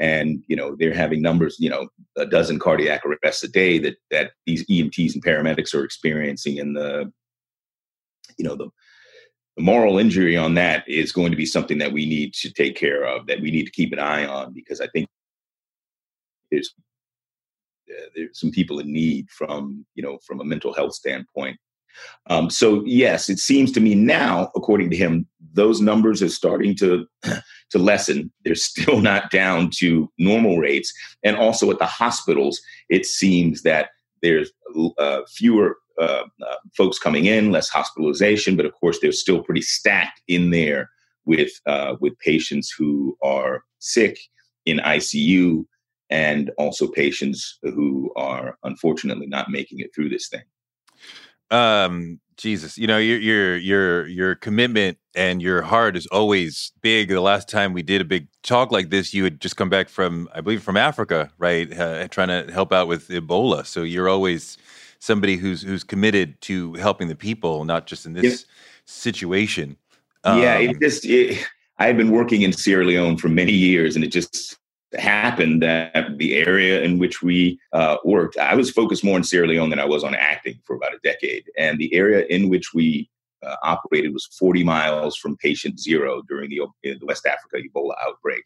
And 0.00 0.44
you 0.46 0.54
know 0.54 0.76
they're 0.78 0.94
having 0.94 1.20
numbers, 1.20 1.56
you 1.58 1.68
know, 1.68 1.88
a 2.16 2.24
dozen 2.24 2.60
cardiac 2.60 3.02
arrests 3.04 3.42
a 3.42 3.48
day 3.48 3.78
that 3.80 3.96
that 4.12 4.30
these 4.46 4.64
EMTs 4.66 5.14
and 5.14 5.24
paramedics 5.24 5.74
are 5.74 5.82
experiencing, 5.82 6.60
and 6.60 6.76
the, 6.76 7.12
you 8.38 8.44
know, 8.44 8.54
the 8.54 8.70
the 9.56 9.64
moral 9.64 9.98
injury 9.98 10.36
on 10.36 10.54
that 10.54 10.88
is 10.88 11.10
going 11.10 11.32
to 11.32 11.36
be 11.36 11.44
something 11.44 11.78
that 11.78 11.92
we 11.92 12.06
need 12.06 12.32
to 12.34 12.52
take 12.52 12.76
care 12.76 13.02
of, 13.04 13.26
that 13.26 13.40
we 13.40 13.50
need 13.50 13.64
to 13.64 13.72
keep 13.72 13.92
an 13.92 13.98
eye 13.98 14.24
on, 14.24 14.52
because 14.52 14.80
I 14.80 14.86
think 14.86 15.08
there's 16.52 16.72
uh, 17.90 18.06
there's 18.14 18.38
some 18.38 18.52
people 18.52 18.78
in 18.78 18.92
need 18.92 19.28
from 19.30 19.84
you 19.96 20.02
know 20.04 20.18
from 20.24 20.40
a 20.40 20.44
mental 20.44 20.72
health 20.72 20.94
standpoint. 20.94 21.58
Um, 22.26 22.50
so 22.50 22.82
yes, 22.84 23.28
it 23.28 23.38
seems 23.38 23.72
to 23.72 23.80
me 23.80 23.94
now, 23.94 24.50
according 24.54 24.90
to 24.90 24.96
him, 24.96 25.26
those 25.52 25.80
numbers 25.80 26.22
are 26.22 26.28
starting 26.28 26.76
to 26.76 27.06
to 27.70 27.78
lessen. 27.78 28.32
They're 28.44 28.54
still 28.54 29.00
not 29.10 29.30
down 29.30 29.70
to 29.78 30.10
normal 30.18 30.58
rates, 30.58 30.92
and 31.22 31.36
also 31.36 31.70
at 31.70 31.78
the 31.78 31.86
hospitals, 31.86 32.60
it 32.88 33.06
seems 33.06 33.62
that 33.62 33.90
there's 34.22 34.50
uh, 34.98 35.20
fewer 35.28 35.76
uh, 35.98 36.24
uh, 36.46 36.56
folks 36.76 36.98
coming 36.98 37.24
in, 37.24 37.50
less 37.50 37.68
hospitalization, 37.68 38.56
but 38.56 38.66
of 38.66 38.72
course 38.74 38.98
they're 39.00 39.12
still 39.12 39.42
pretty 39.42 39.62
stacked 39.62 40.22
in 40.28 40.50
there 40.50 40.90
with 41.24 41.50
uh, 41.66 41.96
with 42.00 42.18
patients 42.20 42.72
who 42.76 43.16
are 43.22 43.62
sick 43.78 44.18
in 44.64 44.78
ICU 44.78 45.64
and 46.10 46.50
also 46.58 46.86
patients 46.86 47.58
who 47.62 48.12
are 48.16 48.58
unfortunately 48.62 49.26
not 49.26 49.50
making 49.50 49.80
it 49.80 49.94
through 49.94 50.08
this 50.08 50.28
thing. 50.28 50.42
Um, 51.50 52.20
Jesus, 52.36 52.78
you 52.78 52.86
know 52.86 52.98
your 52.98 53.18
your 53.18 53.56
your 53.56 54.06
your 54.06 54.34
commitment 54.36 54.96
and 55.16 55.42
your 55.42 55.60
heart 55.62 55.96
is 55.96 56.06
always 56.06 56.72
big. 56.82 57.08
The 57.08 57.20
last 57.20 57.48
time 57.48 57.72
we 57.72 57.82
did 57.82 58.00
a 58.00 58.04
big 58.04 58.28
talk 58.44 58.70
like 58.70 58.90
this, 58.90 59.12
you 59.12 59.24
had 59.24 59.40
just 59.40 59.56
come 59.56 59.68
back 59.68 59.88
from, 59.88 60.28
I 60.32 60.40
believe, 60.40 60.62
from 60.62 60.76
Africa, 60.76 61.32
right? 61.38 61.76
Uh, 61.76 62.06
trying 62.06 62.28
to 62.28 62.52
help 62.52 62.72
out 62.72 62.86
with 62.86 63.08
Ebola. 63.08 63.66
So 63.66 63.82
you're 63.82 64.08
always 64.08 64.56
somebody 65.00 65.36
who's 65.36 65.62
who's 65.62 65.82
committed 65.82 66.40
to 66.42 66.74
helping 66.74 67.08
the 67.08 67.16
people, 67.16 67.64
not 67.64 67.86
just 67.86 68.06
in 68.06 68.12
this 68.12 68.46
situation. 68.84 69.76
Um, 70.22 70.38
yeah, 70.38 70.58
it 70.58 70.70
um, 70.70 70.76
just 70.80 71.04
it, 71.04 71.44
I 71.78 71.86
had 71.86 71.96
been 71.96 72.10
working 72.10 72.42
in 72.42 72.52
Sierra 72.52 72.84
Leone 72.84 73.16
for 73.16 73.28
many 73.28 73.52
years, 73.52 73.96
and 73.96 74.04
it 74.04 74.12
just 74.12 74.58
happened 74.94 75.62
that 75.62 76.18
the 76.18 76.36
area 76.36 76.82
in 76.82 76.98
which 76.98 77.22
we 77.22 77.58
uh, 77.72 77.96
worked, 78.04 78.38
I 78.38 78.54
was 78.54 78.70
focused 78.70 79.04
more 79.04 79.16
on 79.16 79.24
Sierra 79.24 79.46
Leone 79.46 79.70
than 79.70 79.78
I 79.78 79.84
was 79.84 80.04
on 80.04 80.14
acting 80.14 80.58
for 80.64 80.76
about 80.76 80.94
a 80.94 80.98
decade, 81.02 81.44
and 81.58 81.78
the 81.78 81.92
area 81.94 82.24
in 82.26 82.48
which 82.48 82.72
we 82.74 83.10
uh, 83.42 83.56
operated 83.62 84.12
was 84.12 84.26
40 84.38 84.64
miles 84.64 85.16
from 85.16 85.36
patient 85.36 85.78
zero 85.78 86.22
during 86.28 86.50
the, 86.50 86.60
the 86.82 87.06
West 87.06 87.26
Africa 87.26 87.56
Ebola 87.56 87.94
outbreak. 88.06 88.42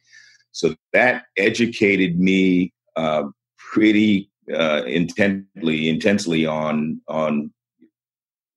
So 0.51 0.75
that 0.93 1.25
educated 1.37 2.19
me 2.19 2.73
uh, 2.97 3.25
pretty 3.59 4.31
uh, 4.53 4.83
intently, 4.87 5.89
intensely 5.89 6.45
on 6.45 7.01
on 7.09 7.53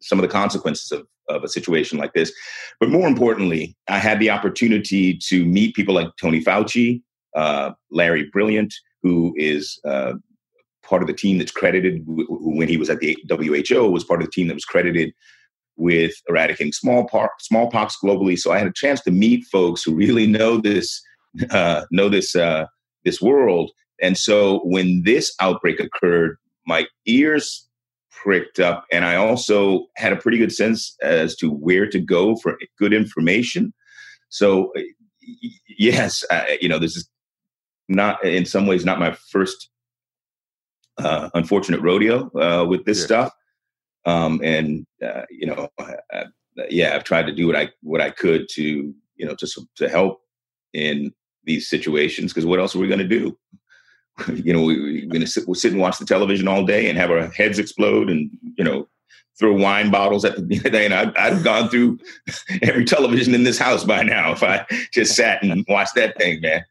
some 0.02 0.20
of 0.20 0.24
the 0.24 0.30
consequences 0.32 0.92
of 0.92 1.08
of 1.28 1.44
a 1.44 1.48
situation 1.48 1.98
like 1.98 2.14
this. 2.14 2.32
But 2.80 2.90
more 2.90 3.08
importantly, 3.08 3.76
I 3.88 3.98
had 3.98 4.20
the 4.20 4.30
opportunity 4.30 5.18
to 5.30 5.46
meet 5.46 5.76
people 5.76 5.96
like 5.96 6.10
Tony 6.20 6.44
Fauci, 6.44 7.02
uh, 7.36 7.72
Larry 7.92 8.30
Brilliant, 8.32 8.74
who 9.04 9.34
is 9.38 9.80
uh, 9.86 10.14
part 10.84 11.02
of 11.02 11.08
the 11.08 11.14
team 11.14 11.38
that's 11.38 11.52
credited 11.52 12.04
who, 12.06 12.26
when 12.30 12.68
he 12.68 12.78
was 12.78 12.90
at 12.90 13.00
the 13.00 13.18
WHO 13.30 13.90
was 13.92 14.04
part 14.04 14.22
of 14.22 14.28
the 14.28 14.32
team 14.32 14.48
that 14.48 14.54
was 14.54 14.66
credited 14.66 15.14
with 15.78 16.14
eradicating 16.30 16.72
smallpox, 16.72 17.48
smallpox 17.48 17.98
globally. 18.04 18.38
So 18.38 18.52
I 18.52 18.58
had 18.58 18.68
a 18.68 18.74
chance 18.74 19.02
to 19.02 19.12
meet 19.12 19.46
folks 19.52 19.84
who 19.84 19.94
really 19.94 20.26
know 20.26 20.58
this 20.58 21.02
uh, 21.52 21.86
know 21.92 22.08
this 22.10 22.36
uh, 22.36 22.66
this 23.04 23.22
world 23.22 23.72
and 24.02 24.18
so 24.18 24.60
when 24.64 25.04
this 25.04 25.34
outbreak 25.40 25.80
occurred, 25.80 26.38
my 26.66 26.86
ears 27.06 27.68
pricked 28.12 28.60
up, 28.60 28.86
and 28.92 29.06
I 29.06 29.16
also 29.16 29.86
had 29.96 30.14
a 30.14 30.18
pretty 30.18 30.38
good 30.38 30.52
sense 30.52 30.96
as 31.02 31.36
to 31.38 31.50
where 31.50 31.88
to 31.90 32.00
go 32.00 32.36
for 32.38 32.58
good 32.80 32.94
information. 32.94 33.74
So, 34.30 34.74
yes, 35.78 36.24
you 36.62 36.68
know, 36.68 36.80
this 36.80 36.96
is 36.96 37.10
not 37.88 38.24
in 38.24 38.46
some 38.46 38.68
ways 38.68 38.86
not 38.86 39.00
my 39.00 39.16
first 39.30 39.70
uh, 40.98 41.30
unfortunate 41.34 41.82
rodeo 41.82 42.32
uh, 42.40 42.66
with 42.66 42.86
this 42.86 43.00
yeah. 43.00 43.06
stuff. 43.06 43.34
Um, 44.06 44.40
and 44.44 44.86
uh, 45.04 45.24
you 45.30 45.48
know, 45.48 45.70
yeah, 46.70 46.96
I've 46.96 47.04
tried 47.04 47.28
to 47.28 47.34
do 47.34 47.48
what 47.48 47.56
I 47.56 47.70
what 47.82 48.02
I 48.02 48.12
could 48.12 48.48
to 48.52 48.94
you 49.16 49.26
know 49.26 49.36
to 49.36 49.48
to 49.76 49.90
help 49.90 50.22
in 50.74 51.14
these 51.46 51.70
situations 51.70 52.34
because 52.34 52.46
what 52.46 52.60
else 52.60 52.76
are 52.76 52.80
we 52.80 52.88
going 52.88 53.00
to 53.00 53.08
do? 53.08 53.38
you 54.34 54.54
know, 54.54 54.64
we, 54.64 55.04
are 55.04 55.08
gonna 55.08 55.28
sit, 55.28 55.48
we'll 55.48 55.56
sit 55.56 55.72
and 55.72 55.82
watch 55.82 55.98
the 55.98 56.06
television 56.06 56.48
all 56.48 56.66
day 56.66 56.90
and 56.90 56.98
have 56.98 57.12
our 57.12 57.28
heads 57.28 57.60
explode 57.60 58.10
and, 58.10 58.30
you 58.58 58.64
know, 58.64 58.88
throw 59.38 59.54
wine 59.54 59.92
bottles 59.92 60.24
at 60.24 60.36
the 60.48 60.58
thing. 60.60 60.92
I'd, 60.92 61.16
I'd 61.18 61.44
gone 61.44 61.70
through 61.70 62.00
every 62.62 62.86
television 62.86 63.36
in 63.36 63.44
this 63.44 63.58
house 63.58 63.84
by 63.84 64.04
now 64.04 64.32
if 64.32 64.44
I 64.44 64.66
just 64.94 65.16
sat 65.16 65.44
and 65.44 65.66
watched 65.68 65.96
that 65.96 66.18
thing, 66.18 66.42
man. 66.42 66.64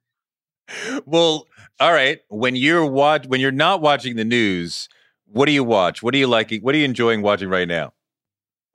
Well, 1.04 1.47
all 1.80 1.92
right. 1.92 2.21
When 2.28 2.56
you're 2.56 2.87
watch, 2.87 3.26
when 3.26 3.40
you're 3.40 3.52
not 3.52 3.80
watching 3.80 4.16
the 4.16 4.25
news, 4.25 4.88
what 5.26 5.47
do 5.47 5.52
you 5.52 5.64
watch? 5.64 6.02
What 6.02 6.14
are 6.14 6.18
you 6.18 6.26
liking? 6.26 6.62
What 6.62 6.75
are 6.75 6.78
you 6.78 6.85
enjoying 6.85 7.23
watching 7.23 7.49
right 7.49 7.68
now? 7.68 7.92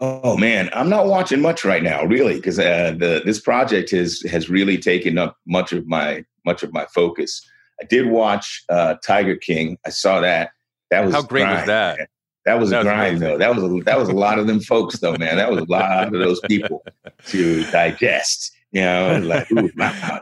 Oh 0.01 0.37
man, 0.37 0.69
I'm 0.73 0.89
not 0.89 1.07
watching 1.07 1.41
much 1.41 1.65
right 1.65 1.83
now, 1.83 2.05
really, 2.05 2.35
because 2.35 2.57
uh, 2.57 2.95
the 2.97 3.21
this 3.25 3.39
project 3.39 3.91
has 3.91 4.21
has 4.29 4.49
really 4.49 4.77
taken 4.77 5.17
up 5.17 5.37
much 5.45 5.73
of 5.73 5.87
my 5.87 6.23
much 6.45 6.63
of 6.63 6.71
my 6.71 6.85
focus. 6.93 7.45
I 7.81 7.85
did 7.85 8.07
watch 8.07 8.63
uh, 8.69 8.95
Tiger 9.05 9.35
King. 9.35 9.77
I 9.85 9.89
saw 9.89 10.21
that. 10.21 10.51
That 10.89 11.05
was 11.05 11.13
how 11.13 11.21
great 11.21 11.43
grind, 11.43 11.57
was 11.57 11.67
that? 11.67 11.97
Man. 11.97 12.07
That 12.45 12.59
was 12.59 12.69
that 12.69 12.81
a 12.81 12.83
grind, 12.83 13.19
though. 13.19 13.37
That 13.37 13.55
was 13.55 13.63
a, 13.63 13.83
that 13.83 13.99
was 13.99 14.09
a 14.09 14.13
lot 14.13 14.39
of 14.39 14.47
them 14.47 14.59
folks, 14.61 14.99
though, 14.99 15.15
man. 15.17 15.35
That 15.35 15.51
was 15.51 15.61
a 15.61 15.65
lot 15.65 16.07
of 16.07 16.13
those 16.13 16.39
people 16.41 16.83
to 17.27 17.63
digest. 17.71 18.51
You 18.71 18.81
know, 18.81 19.19
like 19.23 19.51
ooh, 19.51 19.71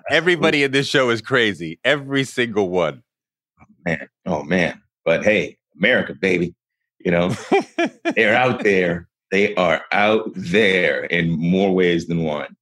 everybody 0.10 0.63
in 0.63 0.72
this 0.72 0.88
show 0.88 1.10
is 1.10 1.22
crazy. 1.22 1.80
Every 1.84 2.24
single 2.24 2.70
one. 2.70 3.04
Oh, 3.60 3.66
man, 3.86 4.10
oh 4.25 4.44
man. 4.44 4.82
But 5.04 5.24
hey, 5.24 5.58
America, 5.75 6.13
baby. 6.13 6.56
You 7.00 7.12
know, 7.12 7.36
they're 8.16 8.36
out 8.36 8.63
there. 8.63 9.08
They 9.32 9.54
are 9.56 9.82
out 9.92 10.32
there 10.36 11.04
in 11.06 11.32
more 11.32 11.74
ways 11.74 12.08
than 12.08 12.24
one. 12.24 12.56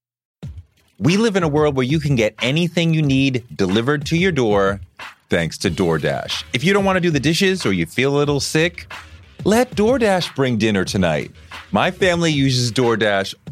We 0.97 1.17
live 1.17 1.35
in 1.35 1.43
a 1.43 1.47
world 1.47 1.75
where 1.75 1.85
you 1.85 1.99
can 1.99 2.15
get 2.15 2.35
anything 2.41 2.93
you 2.93 3.01
need 3.01 3.43
delivered 3.55 4.05
to 4.07 4.17
your 4.17 4.31
door 4.31 4.79
thanks 5.29 5.57
to 5.59 5.69
DoorDash. 5.69 6.43
If 6.53 6.63
you 6.63 6.73
don't 6.73 6.85
want 6.85 6.97
to 6.97 7.01
do 7.01 7.11
the 7.11 7.19
dishes 7.19 7.65
or 7.65 7.73
you 7.73 7.85
feel 7.85 8.15
a 8.15 8.17
little 8.17 8.39
sick, 8.39 8.91
let 9.43 9.71
DoorDash 9.71 10.35
bring 10.35 10.57
dinner 10.57 10.85
tonight. 10.85 11.31
My 11.71 11.91
family 11.91 12.31
uses 12.31 12.71
DoorDash 12.71 13.35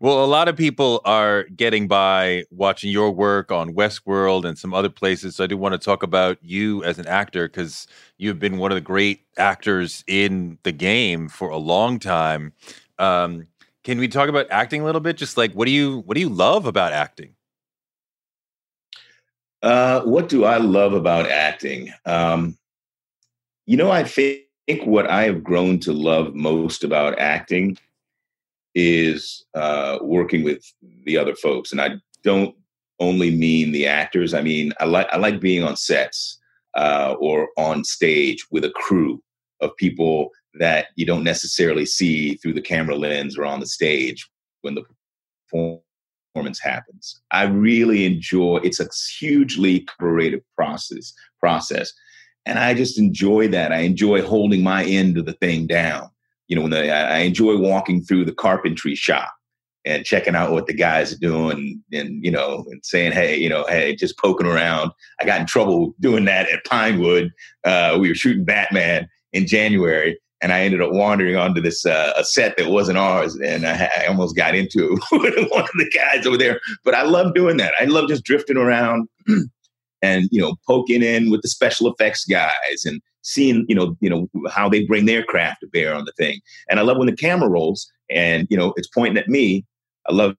Well, 0.00 0.24
a 0.24 0.26
lot 0.26 0.48
of 0.48 0.56
people 0.56 1.00
are 1.04 1.44
getting 1.56 1.88
by 1.88 2.44
watching 2.50 2.90
your 2.90 3.10
work 3.10 3.50
on 3.50 3.74
Westworld 3.74 4.44
and 4.44 4.58
some 4.58 4.74
other 4.74 4.88
places. 4.88 5.36
So 5.36 5.44
I 5.44 5.46
do 5.46 5.56
want 5.56 5.72
to 5.72 5.78
talk 5.78 6.02
about 6.02 6.38
you 6.42 6.82
as 6.84 6.98
an 6.98 7.06
actor 7.06 7.48
because 7.48 7.86
you've 8.18 8.38
been 8.38 8.58
one 8.58 8.70
of 8.70 8.76
the 8.76 8.80
great 8.80 9.22
actors 9.36 10.04
in 10.06 10.58
the 10.62 10.72
game 10.72 11.28
for 11.28 11.48
a 11.48 11.56
long 11.56 11.98
time. 11.98 12.52
Um, 12.98 13.46
can 13.82 13.98
we 13.98 14.08
talk 14.08 14.28
about 14.28 14.46
acting 14.50 14.80
a 14.80 14.84
little 14.84 15.00
bit? 15.00 15.16
Just 15.16 15.36
like 15.36 15.52
what 15.52 15.66
do 15.66 15.72
you 15.72 16.02
what 16.06 16.14
do 16.14 16.20
you 16.20 16.28
love 16.28 16.66
about 16.66 16.92
acting? 16.92 17.34
Uh, 19.62 20.02
what 20.02 20.28
do 20.28 20.44
I 20.44 20.58
love 20.58 20.92
about 20.92 21.30
acting? 21.30 21.92
Um, 22.04 22.58
you 23.66 23.76
know, 23.78 23.90
I 23.90 24.04
think 24.04 24.44
what 24.84 25.08
I 25.08 25.24
have 25.24 25.42
grown 25.42 25.80
to 25.80 25.92
love 25.92 26.34
most 26.34 26.84
about 26.84 27.18
acting 27.18 27.78
is 28.74 29.44
uh, 29.54 29.98
working 30.02 30.42
with 30.42 30.62
the 31.04 31.16
other 31.16 31.34
folks, 31.34 31.72
and 31.72 31.80
I 31.80 31.96
don't 32.22 32.54
only 33.00 33.30
mean 33.30 33.72
the 33.72 33.86
actors. 33.86 34.34
I 34.34 34.42
mean, 34.42 34.72
I 34.80 34.84
like 34.84 35.08
I 35.12 35.18
like 35.18 35.40
being 35.40 35.62
on 35.62 35.76
sets 35.76 36.38
uh, 36.76 37.14
or 37.18 37.48
on 37.56 37.84
stage 37.84 38.44
with 38.50 38.64
a 38.64 38.70
crew 38.70 39.22
of 39.60 39.76
people 39.76 40.30
that 40.58 40.86
you 40.96 41.06
don't 41.06 41.24
necessarily 41.24 41.86
see 41.86 42.34
through 42.36 42.54
the 42.54 42.60
camera 42.60 42.96
lens 42.96 43.36
or 43.36 43.44
on 43.44 43.60
the 43.60 43.66
stage 43.66 44.28
when 44.62 44.74
the 44.74 44.84
performance 45.50 46.60
happens. 46.60 47.20
I 47.32 47.44
really 47.44 48.04
enjoy 48.04 48.60
it's 48.62 48.80
a 48.80 48.88
hugely 49.18 49.80
creative 49.98 50.40
process 50.56 51.12
process. 51.40 51.92
And 52.46 52.58
I 52.58 52.74
just 52.74 52.98
enjoy 52.98 53.48
that. 53.48 53.72
I 53.72 53.80
enjoy 53.80 54.22
holding 54.22 54.62
my 54.62 54.84
end 54.84 55.16
of 55.16 55.24
the 55.24 55.32
thing 55.34 55.66
down. 55.66 56.10
You 56.48 56.56
know, 56.56 56.62
when 56.62 56.74
I 56.74 57.18
enjoy 57.18 57.56
walking 57.56 58.02
through 58.02 58.26
the 58.26 58.34
carpentry 58.34 58.94
shop 58.94 59.32
and 59.86 60.04
checking 60.04 60.34
out 60.34 60.52
what 60.52 60.66
the 60.66 60.74
guys 60.74 61.12
are 61.12 61.18
doing 61.18 61.82
and, 61.92 62.24
you 62.24 62.30
know, 62.30 62.64
and 62.70 62.84
saying, 62.84 63.12
hey, 63.12 63.36
you 63.36 63.48
know, 63.48 63.64
hey, 63.68 63.94
just 63.94 64.18
poking 64.18 64.46
around. 64.46 64.90
I 65.20 65.24
got 65.24 65.40
in 65.40 65.46
trouble 65.46 65.94
doing 66.00 66.24
that 66.26 66.50
at 66.50 66.64
Pinewood. 66.64 67.30
Uh, 67.64 67.96
we 68.00 68.08
were 68.08 68.14
shooting 68.14 68.44
Batman 68.44 69.08
in 69.32 69.46
January 69.46 70.18
and 70.44 70.52
I 70.52 70.60
ended 70.60 70.82
up 70.82 70.92
wandering 70.92 71.36
onto 71.36 71.62
this 71.62 71.86
uh, 71.86 72.12
a 72.16 72.22
set 72.22 72.58
that 72.58 72.68
wasn't 72.68 72.98
ours, 72.98 73.34
and 73.36 73.66
I, 73.66 73.90
I 73.98 74.06
almost 74.06 74.36
got 74.36 74.54
into 74.54 74.92
it 74.92 75.02
with 75.12 75.50
one 75.50 75.62
of 75.62 75.70
the 75.74 75.90
guys 75.90 76.26
over 76.26 76.36
there. 76.36 76.60
But 76.84 76.94
I 76.94 77.02
love 77.02 77.34
doing 77.34 77.56
that. 77.56 77.72
I 77.80 77.84
love 77.84 78.08
just 78.08 78.24
drifting 78.24 78.58
around 78.58 79.08
and 80.02 80.28
you 80.30 80.42
know 80.42 80.56
poking 80.66 81.02
in 81.02 81.30
with 81.30 81.40
the 81.40 81.48
special 81.48 81.90
effects 81.90 82.26
guys 82.26 82.84
and 82.84 83.00
seeing 83.24 83.64
you 83.68 83.74
know 83.74 83.96
you 84.00 84.08
know 84.08 84.28
how 84.50 84.68
they 84.68 84.84
bring 84.84 85.06
their 85.06 85.24
craft 85.24 85.60
to 85.60 85.66
bear 85.66 85.94
on 85.94 86.04
the 86.04 86.12
thing. 86.12 86.40
And 86.70 86.78
I 86.78 86.82
love 86.82 86.98
when 86.98 87.06
the 87.06 87.16
camera 87.16 87.48
rolls 87.48 87.90
and 88.10 88.46
you 88.50 88.56
know 88.56 88.72
it's 88.76 88.88
pointing 88.88 89.18
at 89.18 89.28
me. 89.28 89.66
I 90.08 90.12
love 90.12 90.36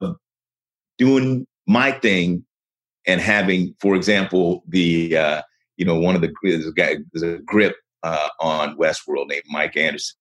doing 0.97 1.45
my 1.67 1.91
thing 1.91 2.45
and 3.07 3.19
having, 3.19 3.75
for 3.79 3.95
example, 3.95 4.63
the 4.67 5.17
uh, 5.17 5.41
you 5.77 5.85
know 5.85 5.99
one 5.99 6.15
of 6.15 6.21
the 6.21 6.31
there's 6.43 6.67
a 6.67 6.71
guy 6.71 6.97
there's 7.11 7.23
a 7.23 7.39
grip 7.39 7.75
uh, 8.03 8.29
on 8.39 8.77
Westworld 8.77 9.27
named 9.27 9.43
Mike 9.49 9.75
Anderson. 9.75 10.17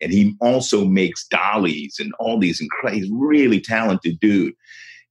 And 0.00 0.12
he 0.12 0.34
also 0.40 0.84
makes 0.84 1.28
dollies 1.28 1.98
and 2.00 2.12
all 2.18 2.40
these 2.40 2.60
incredible, 2.60 3.16
really 3.16 3.60
talented 3.60 4.18
dude. 4.18 4.54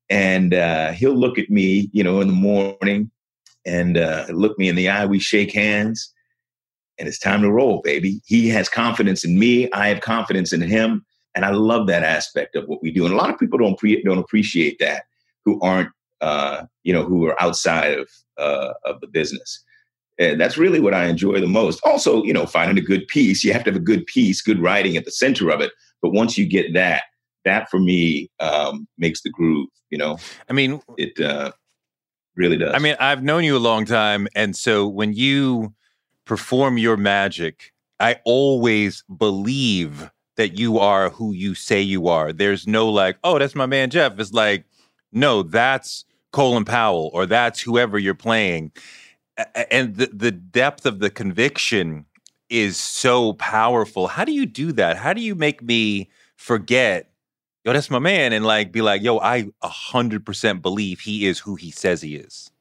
And 0.09 0.53
uh, 0.53 0.91
he'll 0.91 1.15
look 1.15 1.39
at 1.39 1.49
me, 1.49 1.89
you 1.93 2.03
know, 2.03 2.19
in 2.19 2.27
the 2.27 2.33
morning 2.33 3.09
and 3.65 3.97
uh, 3.97 4.25
look 4.31 4.59
me 4.59 4.67
in 4.67 4.75
the 4.75 4.89
eye. 4.89 5.05
We 5.05 5.19
shake 5.19 5.53
hands 5.53 6.13
and 6.97 7.07
it's 7.07 7.19
time 7.19 7.41
to 7.41 7.51
roll, 7.51 7.81
baby. 7.83 8.21
He 8.25 8.49
has 8.49 8.69
confidence 8.69 9.23
in 9.23 9.39
me. 9.39 9.71
I 9.71 9.87
have 9.87 10.01
confidence 10.01 10.53
in 10.53 10.61
him. 10.61 11.05
And 11.33 11.45
I 11.45 11.51
love 11.51 11.87
that 11.87 12.03
aspect 12.03 12.55
of 12.55 12.65
what 12.65 12.81
we 12.81 12.91
do. 12.91 13.05
And 13.05 13.13
a 13.13 13.17
lot 13.17 13.29
of 13.29 13.39
people 13.39 13.57
don't, 13.57 13.77
pre- 13.77 14.03
don't 14.03 14.17
appreciate 14.17 14.77
that 14.79 15.03
who 15.45 15.59
aren't, 15.61 15.89
uh, 16.19 16.65
you 16.83 16.93
know, 16.93 17.03
who 17.03 17.25
are 17.25 17.41
outside 17.41 17.97
of, 17.97 18.09
uh, 18.37 18.73
of 18.85 18.99
the 18.99 19.07
business. 19.07 19.63
And 20.19 20.39
that's 20.39 20.57
really 20.57 20.79
what 20.79 20.93
I 20.93 21.05
enjoy 21.05 21.39
the 21.39 21.47
most. 21.47 21.79
Also, 21.83 22.23
you 22.23 22.33
know, 22.33 22.45
finding 22.45 22.77
a 22.77 22.85
good 22.85 23.07
piece. 23.07 23.43
You 23.43 23.53
have 23.53 23.63
to 23.63 23.71
have 23.71 23.79
a 23.81 23.83
good 23.83 24.05
piece, 24.05 24.41
good 24.41 24.61
writing 24.61 24.97
at 24.97 25.05
the 25.05 25.11
center 25.11 25.49
of 25.49 25.61
it. 25.61 25.71
But 26.01 26.11
once 26.11 26.37
you 26.37 26.45
get 26.45 26.73
that, 26.73 27.03
that 27.45 27.69
for 27.69 27.79
me 27.79 28.29
um, 28.39 28.87
makes 28.97 29.21
the 29.21 29.29
groove. 29.29 29.69
You 29.89 29.97
know, 29.97 30.17
I 30.49 30.53
mean, 30.53 30.81
it 30.97 31.19
uh, 31.19 31.51
really 32.35 32.57
does. 32.57 32.73
I 32.73 32.79
mean, 32.79 32.95
I've 32.99 33.23
known 33.23 33.43
you 33.43 33.57
a 33.57 33.59
long 33.59 33.85
time, 33.85 34.27
and 34.35 34.55
so 34.55 34.87
when 34.87 35.13
you 35.13 35.73
perform 36.31 36.77
your 36.77 36.95
magic, 36.95 37.73
I 37.99 38.15
always 38.23 39.03
believe 39.17 40.09
that 40.37 40.57
you 40.57 40.79
are 40.79 41.09
who 41.09 41.33
you 41.33 41.55
say 41.55 41.81
you 41.81 42.07
are. 42.07 42.31
There's 42.31 42.65
no 42.65 42.87
like, 42.87 43.17
oh, 43.25 43.37
that's 43.37 43.53
my 43.53 43.65
man 43.65 43.89
Jeff. 43.89 44.17
It's 44.17 44.31
like, 44.31 44.63
no, 45.11 45.43
that's 45.43 46.05
Colin 46.31 46.63
Powell 46.63 47.11
or 47.13 47.25
that's 47.25 47.59
whoever 47.59 47.99
you're 47.99 48.15
playing. 48.15 48.71
And 49.69 49.97
the, 49.97 50.05
the 50.13 50.31
depth 50.31 50.85
of 50.85 50.99
the 50.99 51.09
conviction 51.09 52.05
is 52.49 52.77
so 52.77 53.33
powerful. 53.33 54.07
How 54.07 54.23
do 54.23 54.31
you 54.31 54.45
do 54.45 54.71
that? 54.71 54.95
How 54.95 55.11
do 55.11 55.19
you 55.19 55.35
make 55.35 55.61
me 55.61 56.09
forget, 56.37 57.11
yo, 57.65 57.73
that's 57.73 57.89
my 57.89 57.99
man, 57.99 58.31
and 58.31 58.45
like 58.45 58.71
be 58.71 58.81
like, 58.81 59.01
yo, 59.01 59.19
I 59.19 59.49
a 59.61 59.67
hundred 59.67 60.25
percent 60.25 60.61
believe 60.61 61.01
he 61.01 61.25
is 61.25 61.39
who 61.39 61.55
he 61.55 61.71
says 61.71 62.01
he 62.01 62.15
is. 62.15 62.51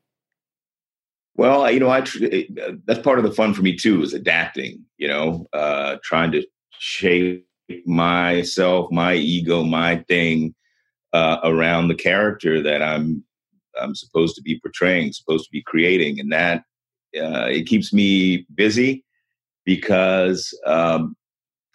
Well, 1.37 1.71
you 1.71 1.81
know, 1.81 1.91
I 1.91 2.01
that's 2.87 3.01
part 3.01 3.19
of 3.19 3.25
the 3.25 3.33
fun 3.33 3.55
for 3.55 3.63
me 3.63 3.77
too 3.77 4.03
is 4.03 4.13
adapting. 4.13 4.85
You 4.99 5.09
know, 5.09 5.47
uh, 5.53 5.97
trying 6.03 6.33
to 6.33 6.45
shape 6.79 7.47
myself, 7.87 8.91
my 8.91 9.15
ego, 9.15 9.63
my 9.63 10.05
thing 10.09 10.55
uh, 11.13 11.39
around 11.45 11.89
the 11.89 11.95
character 11.95 12.63
that 12.63 12.83
I'm 12.83 13.25
I'm 13.81 13.95
supposed 13.95 14.35
to 14.37 14.43
be 14.43 14.61
portraying, 14.61 15.13
supposed 15.13 15.45
to 15.45 15.51
be 15.51 15.63
creating, 15.63 16.21
and 16.21 16.33
that 16.33 16.65
uh, 17.17 17.47
it 17.49 17.67
keeps 17.67 17.93
me 17.93 18.47
busy 18.55 19.05
because 19.65 20.57
um, 20.67 21.17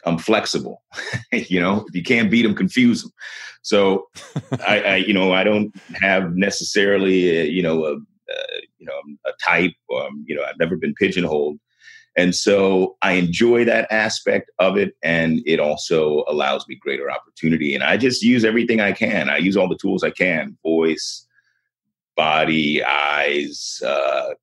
I'm 0.06 0.18
flexible. 0.18 0.84
you 1.32 1.60
know, 1.60 1.86
if 1.88 1.96
you 1.96 2.04
can't 2.04 2.32
beat 2.32 2.44
them, 2.44 2.56
confuse 2.56 3.02
them. 3.02 3.12
So 3.62 4.08
I, 4.68 4.82
I, 4.82 4.96
you 4.98 5.14
know, 5.14 5.34
I 5.34 5.44
don't 5.44 5.74
have 5.96 6.36
necessarily, 6.36 7.38
a, 7.38 7.46
you 7.46 7.64
know, 7.64 7.86
a, 7.86 7.94
a, 7.96 8.62
you 8.86 8.92
know, 8.92 9.32
a 9.32 9.34
type. 9.44 9.74
Um, 9.96 10.24
you 10.28 10.36
know, 10.36 10.44
I've 10.44 10.60
never 10.60 10.76
been 10.76 10.94
pigeonholed, 10.94 11.58
and 12.18 12.36
so 12.36 12.96
I 13.02 13.14
enjoy 13.14 13.66
that 13.66 13.92
aspect 13.92 14.52
of 14.60 14.78
it, 14.78 14.94
and 15.04 15.42
it 15.46 15.60
also 15.60 16.24
allows 16.28 16.66
me 16.68 16.76
greater 16.76 17.12
opportunity. 17.12 17.76
And 17.76 17.84
I 17.84 17.98
just 17.98 18.22
use 18.22 18.46
everything 18.46 18.80
I 18.82 18.92
can. 18.92 19.30
I 19.30 19.38
use 19.38 19.58
all 19.58 19.68
the 19.68 19.78
tools 19.78 20.04
I 20.04 20.12
can: 20.12 20.58
voice, 20.64 21.26
body, 22.16 22.84
eyes. 22.84 23.82
Uh, 23.86 24.34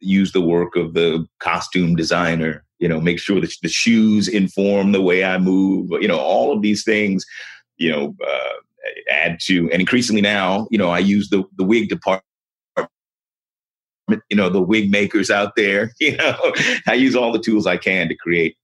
use 0.00 0.32
the 0.32 0.40
work 0.40 0.76
of 0.76 0.92
the 0.92 1.26
costume 1.38 1.96
designer 1.96 2.62
you 2.78 2.88
know 2.88 3.00
make 3.00 3.18
sure 3.18 3.40
that 3.40 3.54
the 3.62 3.68
shoes 3.68 4.28
inform 4.28 4.92
the 4.92 5.00
way 5.00 5.24
i 5.24 5.38
move 5.38 5.88
you 5.92 6.06
know 6.06 6.18
all 6.18 6.52
of 6.52 6.60
these 6.60 6.84
things 6.84 7.24
you 7.78 7.90
know 7.90 8.14
uh, 8.26 8.52
add 9.10 9.38
to 9.40 9.70
and 9.70 9.80
increasingly 9.80 10.20
now 10.20 10.68
you 10.70 10.76
know 10.76 10.90
i 10.90 10.98
use 10.98 11.30
the 11.30 11.42
the 11.56 11.64
wig 11.64 11.88
department 11.88 12.33
you 14.08 14.36
know 14.36 14.48
the 14.48 14.60
wig 14.60 14.90
makers 14.90 15.30
out 15.30 15.56
there 15.56 15.92
you 16.00 16.16
know. 16.16 16.36
I 16.86 16.94
use 16.94 17.16
all 17.16 17.32
the 17.32 17.38
tools 17.38 17.66
i 17.66 17.76
can 17.76 18.08
to 18.08 18.14
create 18.14 18.56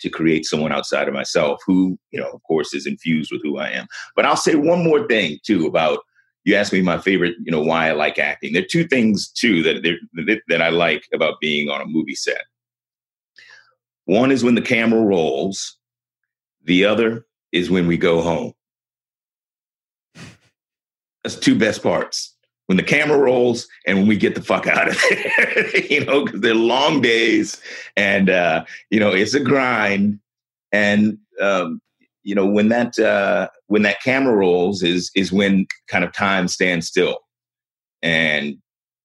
to 0.00 0.08
create 0.08 0.46
someone 0.46 0.72
outside 0.72 1.08
of 1.08 1.14
myself 1.14 1.60
who 1.66 1.98
you 2.10 2.20
know 2.20 2.30
of 2.30 2.42
course 2.42 2.74
is 2.74 2.86
infused 2.86 3.30
with 3.32 3.42
who 3.42 3.58
i 3.58 3.68
am. 3.68 3.86
But 4.16 4.24
i'll 4.24 4.36
say 4.36 4.54
one 4.54 4.84
more 4.84 5.06
thing 5.06 5.38
too 5.44 5.66
about 5.66 6.00
you 6.44 6.54
asked 6.54 6.72
me 6.72 6.80
my 6.82 6.98
favorite 6.98 7.34
you 7.42 7.52
know 7.52 7.62
why 7.62 7.88
i 7.88 7.92
like 7.92 8.18
acting. 8.18 8.52
There 8.52 8.62
are 8.62 8.66
two 8.66 8.86
things 8.86 9.28
too 9.28 9.62
that 9.62 10.40
that 10.48 10.62
i 10.62 10.68
like 10.68 11.06
about 11.12 11.40
being 11.40 11.68
on 11.68 11.80
a 11.80 11.86
movie 11.86 12.14
set. 12.14 12.42
One 14.06 14.30
is 14.30 14.42
when 14.42 14.54
the 14.54 14.62
camera 14.62 15.02
rolls, 15.02 15.76
the 16.64 16.86
other 16.86 17.26
is 17.52 17.68
when 17.70 17.86
we 17.86 17.98
go 17.98 18.22
home. 18.22 18.52
That's 21.22 21.36
two 21.36 21.58
best 21.58 21.82
parts. 21.82 22.34
When 22.68 22.76
the 22.76 22.82
camera 22.82 23.18
rolls 23.18 23.66
and 23.86 23.98
when 23.98 24.06
we 24.06 24.16
get 24.16 24.34
the 24.34 24.42
fuck 24.42 24.66
out 24.66 24.88
of 24.88 25.02
there, 25.10 25.76
you 25.86 26.04
know, 26.04 26.24
because 26.24 26.40
they're 26.40 26.54
long 26.54 27.00
days 27.00 27.60
and, 27.96 28.28
uh, 28.28 28.64
you 28.90 29.00
know, 29.00 29.10
it's 29.10 29.34
a 29.34 29.40
grind. 29.40 30.20
And, 30.70 31.18
um, 31.40 31.80
you 32.24 32.34
know, 32.34 32.46
when 32.46 32.68
that, 32.68 32.98
uh, 32.98 33.48
when 33.68 33.82
that 33.82 34.02
camera 34.02 34.36
rolls 34.36 34.82
is, 34.82 35.10
is 35.16 35.32
when 35.32 35.66
kind 35.88 36.04
of 36.04 36.12
time 36.12 36.46
stands 36.46 36.86
still 36.86 37.20
and 38.02 38.56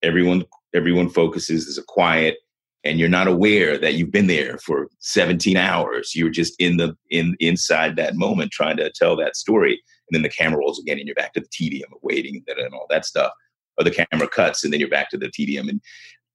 everyone, 0.02 0.44
everyone 0.74 1.10
focuses. 1.10 1.66
There's 1.66 1.78
a 1.78 1.84
quiet 1.84 2.36
and 2.84 3.00
you're 3.00 3.10
not 3.10 3.28
aware 3.28 3.78
that 3.78 3.94
you've 3.94 4.12
been 4.12 4.28
there 4.28 4.58
for 4.58 4.88
17 5.00 5.56
hours 5.58 6.14
you're 6.16 6.30
just 6.30 6.54
in 6.60 6.78
the 6.78 6.96
in 7.10 7.36
inside 7.40 7.96
that 7.96 8.16
moment 8.16 8.52
trying 8.52 8.78
to 8.78 8.92
tell 8.92 9.16
that 9.16 9.36
story 9.36 9.72
and 9.72 10.16
then 10.16 10.22
the 10.22 10.30
camera 10.30 10.60
rolls 10.60 10.80
again 10.80 10.98
and 10.98 11.08
you're 11.08 11.16
back 11.16 11.34
to 11.34 11.40
the 11.40 11.48
tedium 11.52 11.90
of 11.94 12.00
waiting 12.02 12.44
and 12.48 12.74
all 12.74 12.88
that 12.90 13.06
stuff 13.06 13.32
or 13.78 13.84
the 13.84 13.92
camera 13.92 14.28
cuts 14.28 14.64
and 14.64 14.72
then 14.72 14.80
you're 14.80 14.90
back 14.90 15.10
to 15.10 15.18
the 15.18 15.30
tedium. 15.30 15.70
And 15.70 15.82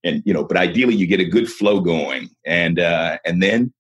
and 0.05 0.23
you 0.25 0.33
know 0.33 0.45
but 0.45 0.57
ideally 0.57 0.95
you 0.95 1.07
get 1.07 1.21
a 1.21 1.25
good 1.25 1.49
flow 1.49 1.81
going. 1.81 2.31
And 2.47 2.79
uh 2.79 3.19
and 3.25 3.43
then 3.43 3.73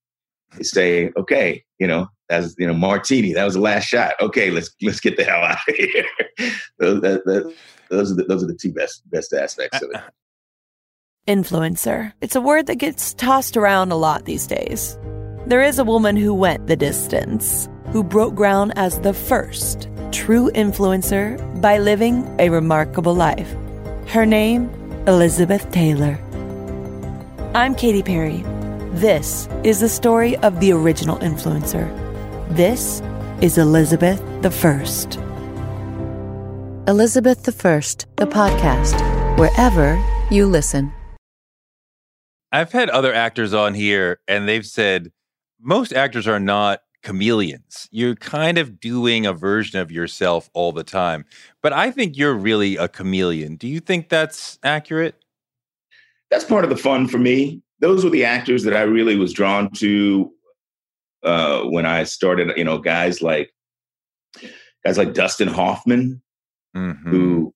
you 0.56 0.64
say 0.64 1.10
okay 1.16 1.64
you 1.78 1.86
know 1.86 2.08
that's 2.28 2.54
you 2.58 2.66
know 2.66 2.74
martini 2.74 3.32
that 3.32 3.44
was 3.44 3.54
the 3.54 3.60
last 3.60 3.84
shot. 3.86 4.14
Okay 4.20 4.50
let's 4.50 4.70
let's 4.82 5.00
get 5.00 5.16
the 5.16 5.24
hell 5.24 5.42
out 5.42 5.58
of 5.68 5.74
here. 5.76 6.06
Those, 6.78 7.00
that, 7.02 7.24
that, 7.24 7.54
those 7.90 8.12
are 8.12 8.14
the, 8.14 8.24
those 8.24 8.42
are 8.42 8.46
the 8.46 8.58
two 8.60 8.72
best 8.72 9.02
best 9.10 9.32
aspects 9.32 9.82
of 9.82 9.90
it. 9.92 10.00
Influencer. 11.28 12.14
It's 12.22 12.36
a 12.36 12.40
word 12.40 12.66
that 12.68 12.76
gets 12.76 13.12
tossed 13.12 13.58
around 13.58 13.92
a 13.92 13.96
lot 13.96 14.24
these 14.24 14.46
days. 14.46 14.98
There 15.46 15.62
is 15.62 15.78
a 15.78 15.84
woman 15.84 16.16
who 16.16 16.32
went 16.34 16.66
the 16.66 16.76
distance, 16.76 17.68
who 17.92 18.02
broke 18.02 18.34
ground 18.34 18.72
as 18.76 19.00
the 19.00 19.14
first 19.14 19.88
true 20.12 20.50
influencer 20.52 21.38
by 21.60 21.78
living 21.78 22.24
a 22.38 22.48
remarkable 22.50 23.14
life. 23.14 23.54
Her 24.06 24.26
name, 24.26 24.70
Elizabeth 25.06 25.70
Taylor. 25.70 26.18
I'm 27.54 27.74
Katy 27.74 28.02
Perry. 28.02 28.44
This 28.92 29.48
is 29.64 29.80
the 29.80 29.88
story 29.88 30.36
of 30.38 30.60
the 30.60 30.72
original 30.72 31.16
influencer. 31.18 31.86
This 32.50 33.02
is 33.40 33.58
Elizabeth 33.58 34.22
the 34.42 34.50
First. 34.50 35.16
Elizabeth 36.86 37.42
the 37.44 37.52
First, 37.52 38.06
the 38.16 38.26
podcast, 38.26 38.98
wherever 39.38 40.02
you 40.30 40.46
listen. 40.46 40.92
I've 42.50 42.72
had 42.72 42.88
other 42.90 43.12
actors 43.12 43.52
on 43.52 43.74
here 43.74 44.20
and 44.26 44.48
they've 44.48 44.66
said 44.66 45.12
most 45.60 45.92
actors 45.92 46.26
are 46.26 46.40
not 46.40 46.80
chameleons. 47.02 47.88
You're 47.90 48.16
kind 48.16 48.58
of 48.58 48.80
doing 48.80 49.26
a 49.26 49.32
version 49.32 49.78
of 49.80 49.90
yourself 49.90 50.50
all 50.52 50.72
the 50.72 50.84
time. 50.84 51.24
But 51.62 51.72
I 51.72 51.90
think 51.90 52.16
you're 52.16 52.34
really 52.34 52.76
a 52.76 52.88
chameleon. 52.88 53.56
Do 53.56 53.68
you 53.68 53.80
think 53.80 54.08
that's 54.08 54.58
accurate? 54.62 55.14
That's 56.30 56.44
part 56.44 56.64
of 56.64 56.70
the 56.70 56.76
fun 56.76 57.08
for 57.08 57.18
me. 57.18 57.62
Those 57.80 58.04
were 58.04 58.10
the 58.10 58.24
actors 58.24 58.64
that 58.64 58.76
I 58.76 58.82
really 58.82 59.16
was 59.16 59.32
drawn 59.32 59.70
to 59.74 60.32
uh, 61.22 61.62
when 61.62 61.86
I 61.86 62.04
started, 62.04 62.56
you 62.56 62.64
know, 62.64 62.78
guys 62.78 63.22
like 63.22 63.52
guys 64.84 64.98
like 64.98 65.14
Dustin 65.14 65.48
Hoffman, 65.48 66.20
mm-hmm. 66.76 67.10
who 67.10 67.54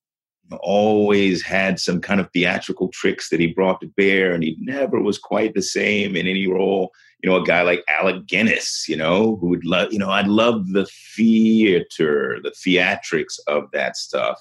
always 0.60 1.42
had 1.42 1.78
some 1.78 2.00
kind 2.00 2.20
of 2.20 2.28
theatrical 2.32 2.88
tricks 2.88 3.30
that 3.30 3.40
he 3.40 3.46
brought 3.46 3.80
to 3.80 3.86
bear, 3.96 4.32
and 4.32 4.42
he 4.42 4.56
never 4.60 5.00
was 5.00 5.18
quite 5.18 5.54
the 5.54 5.62
same 5.62 6.16
in 6.16 6.26
any 6.26 6.46
role. 6.46 6.92
You 7.22 7.30
know, 7.30 7.36
a 7.36 7.44
guy 7.44 7.62
like 7.62 7.84
Alec 7.88 8.26
Guinness, 8.26 8.86
you 8.88 8.96
know, 8.96 9.36
who 9.36 9.48
would 9.48 9.64
love, 9.64 9.92
you 9.92 9.98
know, 9.98 10.10
I 10.10 10.22
love 10.22 10.72
the 10.72 10.86
theater, 11.16 12.38
the 12.42 12.50
theatrics 12.50 13.38
of 13.46 13.70
that 13.72 13.96
stuff. 13.96 14.40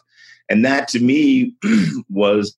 And 0.50 0.65
that 0.65 0.88
to 0.89 1.00
me 1.00 1.56
was 2.10 2.56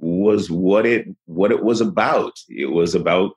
was 0.00 0.50
what 0.50 0.86
it 0.86 1.06
what 1.26 1.50
it 1.50 1.62
was 1.62 1.80
about. 1.80 2.38
It 2.48 2.72
was 2.72 2.94
about 2.94 3.32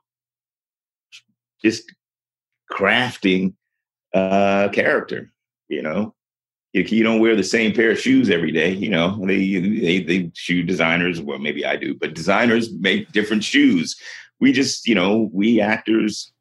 just 1.62 1.92
crafting 2.70 3.54
uh 4.14 4.68
character, 4.70 5.32
you 5.68 5.82
know 5.82 6.14
you 6.72 7.02
don't 7.02 7.20
wear 7.20 7.36
the 7.36 7.44
same 7.44 7.74
pair 7.74 7.90
of 7.90 8.00
shoes 8.00 8.30
every 8.30 8.50
day. 8.50 8.70
You 8.70 8.88
know, 8.88 9.18
they, 9.26 9.58
they, 9.58 10.00
they 10.00 10.30
shoe 10.34 10.62
designers, 10.62 11.20
well, 11.20 11.38
maybe 11.38 11.66
I 11.66 11.76
do, 11.76 11.94
but 11.94 12.14
designers 12.14 12.72
make 12.72 13.12
different 13.12 13.44
shoes. 13.44 13.96
We 14.40 14.52
just, 14.52 14.86
you 14.86 14.94
know, 14.94 15.30
we 15.32 15.60
actors, 15.60 16.32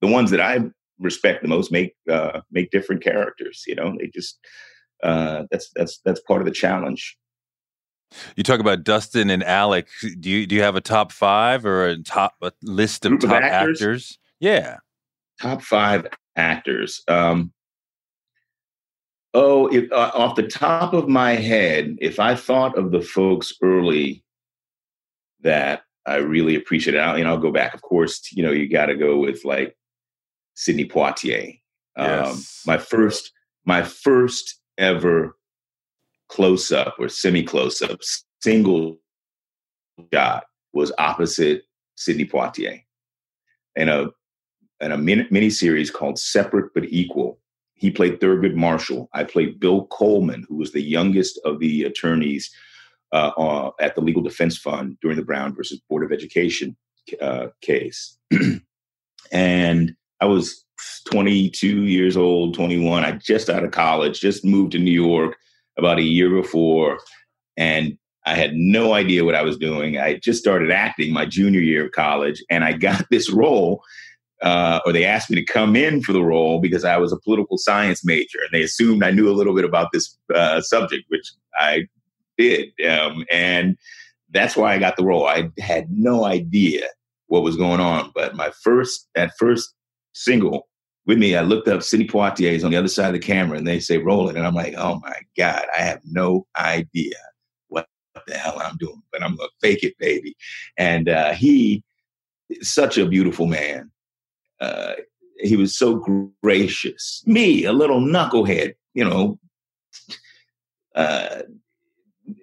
the 0.00 0.06
ones 0.06 0.30
that 0.30 0.40
I 0.40 0.60
respect 0.98 1.42
the 1.42 1.48
most 1.48 1.70
make, 1.70 1.94
uh, 2.10 2.40
make 2.50 2.70
different 2.70 3.02
characters, 3.02 3.64
you 3.66 3.74
know, 3.74 3.94
they 3.98 4.06
just, 4.08 4.38
uh, 5.02 5.44
that's, 5.50 5.70
that's, 5.76 6.00
that's 6.04 6.20
part 6.20 6.40
of 6.40 6.46
the 6.46 6.52
challenge. 6.52 7.16
You 8.36 8.42
talk 8.42 8.60
about 8.60 8.82
Dustin 8.82 9.30
and 9.30 9.44
Alec. 9.44 9.88
Do 10.18 10.30
you, 10.30 10.46
do 10.46 10.54
you 10.54 10.62
have 10.62 10.74
a 10.76 10.80
top 10.80 11.12
five 11.12 11.64
or 11.64 11.86
a 11.86 12.02
top 12.02 12.34
a 12.42 12.52
list 12.62 13.04
of 13.04 13.10
Group 13.10 13.20
top 13.22 13.30
of 13.30 13.36
actors? 13.36 13.80
actors? 13.80 14.18
Yeah. 14.40 14.78
Top 15.40 15.62
five 15.62 16.06
actors. 16.36 17.02
Um, 17.08 17.52
Oh, 19.32 19.68
if, 19.68 19.92
uh, 19.92 20.10
off 20.12 20.34
the 20.34 20.48
top 20.48 20.92
of 20.92 21.08
my 21.08 21.36
head, 21.36 21.96
if 22.00 22.18
I 22.18 22.34
thought 22.34 22.76
of 22.76 22.90
the 22.90 23.00
folks 23.00 23.52
early 23.62 24.24
that 25.42 25.82
I 26.06 26.16
really 26.16 26.56
appreciate 26.56 26.94
it, 26.94 27.18
you 27.18 27.24
know, 27.24 27.30
I'll 27.30 27.38
go 27.38 27.52
back. 27.52 27.74
Of 27.74 27.82
course, 27.82 28.32
you 28.32 28.42
know, 28.42 28.52
you 28.52 28.68
got 28.68 28.86
to 28.86 28.96
go 28.96 29.18
with 29.18 29.44
like 29.44 29.76
Sidney 30.54 30.86
Poitier. 30.86 31.60
Um, 31.96 32.08
yes. 32.08 32.62
my 32.66 32.78
first, 32.78 33.32
my 33.64 33.82
first 33.82 34.60
ever 34.78 35.36
close 36.28 36.72
up 36.72 36.94
or 36.98 37.08
semi 37.08 37.42
close 37.42 37.82
up 37.82 37.98
single 38.40 38.98
shot 40.14 40.44
was 40.72 40.92
opposite 40.98 41.64
Sidney 41.96 42.24
Poitier 42.24 42.82
in 43.76 43.88
a 43.88 44.06
in 44.80 44.92
a 44.92 44.96
mini 44.96 45.50
series 45.50 45.90
called 45.90 46.18
Separate 46.18 46.72
but 46.72 46.84
Equal. 46.84 47.38
He 47.74 47.90
played 47.90 48.20
Thurgood 48.20 48.54
Marshall. 48.54 49.08
I 49.12 49.24
played 49.24 49.60
Bill 49.60 49.86
Coleman, 49.86 50.46
who 50.48 50.56
was 50.56 50.72
the 50.72 50.82
youngest 50.82 51.38
of 51.44 51.58
the 51.60 51.84
attorneys 51.84 52.50
uh, 53.12 53.32
uh, 53.36 53.70
at 53.80 53.94
the 53.94 54.00
Legal 54.00 54.22
Defense 54.22 54.56
Fund 54.56 54.96
during 55.00 55.16
the 55.16 55.24
Brown 55.24 55.54
versus 55.54 55.80
Board 55.88 56.04
of 56.04 56.12
Education 56.12 56.76
uh, 57.20 57.48
case. 57.60 58.16
and 59.32 59.94
I 60.20 60.26
was 60.26 60.64
22 61.06 61.84
years 61.84 62.16
old, 62.16 62.54
21. 62.54 63.04
I 63.04 63.12
just 63.12 63.50
out 63.50 63.64
of 63.64 63.70
college, 63.70 64.20
just 64.20 64.44
moved 64.44 64.72
to 64.72 64.78
New 64.78 64.90
York 64.90 65.36
about 65.76 65.98
a 65.98 66.02
year 66.02 66.30
before, 66.30 66.98
and 67.56 67.96
I 68.26 68.34
had 68.34 68.54
no 68.54 68.92
idea 68.92 69.24
what 69.24 69.34
I 69.34 69.42
was 69.42 69.56
doing. 69.56 69.98
I 69.98 70.18
just 70.18 70.40
started 70.40 70.70
acting 70.70 71.12
my 71.12 71.26
junior 71.26 71.60
year 71.60 71.86
of 71.86 71.92
college, 71.92 72.42
and 72.50 72.64
I 72.64 72.72
got 72.72 73.06
this 73.10 73.30
role. 73.30 73.82
Uh, 74.42 74.80
or 74.86 74.92
they 74.92 75.04
asked 75.04 75.28
me 75.28 75.36
to 75.36 75.44
come 75.52 75.76
in 75.76 76.00
for 76.00 76.14
the 76.14 76.22
role 76.22 76.60
because 76.60 76.82
I 76.82 76.96
was 76.96 77.12
a 77.12 77.18
political 77.18 77.58
science 77.58 78.02
major, 78.04 78.38
and 78.40 78.48
they 78.52 78.62
assumed 78.62 79.04
I 79.04 79.10
knew 79.10 79.28
a 79.28 79.36
little 79.36 79.54
bit 79.54 79.66
about 79.66 79.88
this 79.92 80.16
uh, 80.34 80.62
subject, 80.62 81.04
which 81.08 81.30
I 81.56 81.86
did, 82.40 82.88
um, 82.88 83.24
and 83.30 83.76
that's 84.30 84.56
why 84.56 84.74
I 84.74 84.78
got 84.78 84.96
the 84.96 85.04
role. 85.04 85.26
I 85.26 85.50
had 85.58 85.90
no 85.90 86.24
idea 86.24 86.86
what 87.26 87.42
was 87.42 87.56
going 87.56 87.80
on, 87.80 88.12
but 88.14 88.34
my 88.34 88.50
first 88.62 89.08
that 89.14 89.32
first 89.38 89.74
single 90.12 90.68
with 91.06 91.18
me, 91.18 91.34
I 91.34 91.42
looked 91.42 91.68
up 91.68 91.82
Sidney 91.82 92.06
Poitier's 92.06 92.62
on 92.62 92.70
the 92.70 92.76
other 92.76 92.88
side 92.88 93.08
of 93.08 93.14
the 93.14 93.26
camera 93.26 93.58
and 93.58 93.66
they 93.66 93.80
say 93.80 93.98
rolling. 93.98 94.36
And 94.36 94.46
I'm 94.46 94.54
like, 94.54 94.74
oh 94.76 95.00
my 95.02 95.16
God, 95.36 95.64
I 95.76 95.82
have 95.82 96.00
no 96.04 96.46
idea 96.56 97.16
what 97.68 97.88
the 98.26 98.34
hell 98.34 98.60
I'm 98.62 98.76
doing, 98.76 99.02
but 99.10 99.22
I'm 99.22 99.34
going 99.34 99.48
to 99.48 99.54
fake 99.60 99.82
it, 99.82 99.98
baby. 99.98 100.36
And 100.76 101.08
uh, 101.08 101.32
he, 101.32 101.82
such 102.60 102.98
a 102.98 103.06
beautiful 103.06 103.46
man. 103.46 103.90
Uh, 104.60 104.92
he 105.38 105.56
was 105.56 105.76
so 105.76 105.96
gracious. 106.42 107.24
Me, 107.26 107.64
a 107.64 107.72
little 107.72 108.00
knucklehead, 108.00 108.74
you 108.94 109.04
know. 109.04 109.38
Uh, 110.94 111.42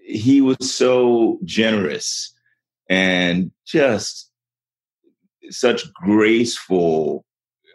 he 0.03 0.41
was 0.41 0.57
so 0.61 1.39
generous 1.43 2.33
and 2.89 3.51
just 3.65 4.31
such 5.49 5.91
graceful 5.93 7.25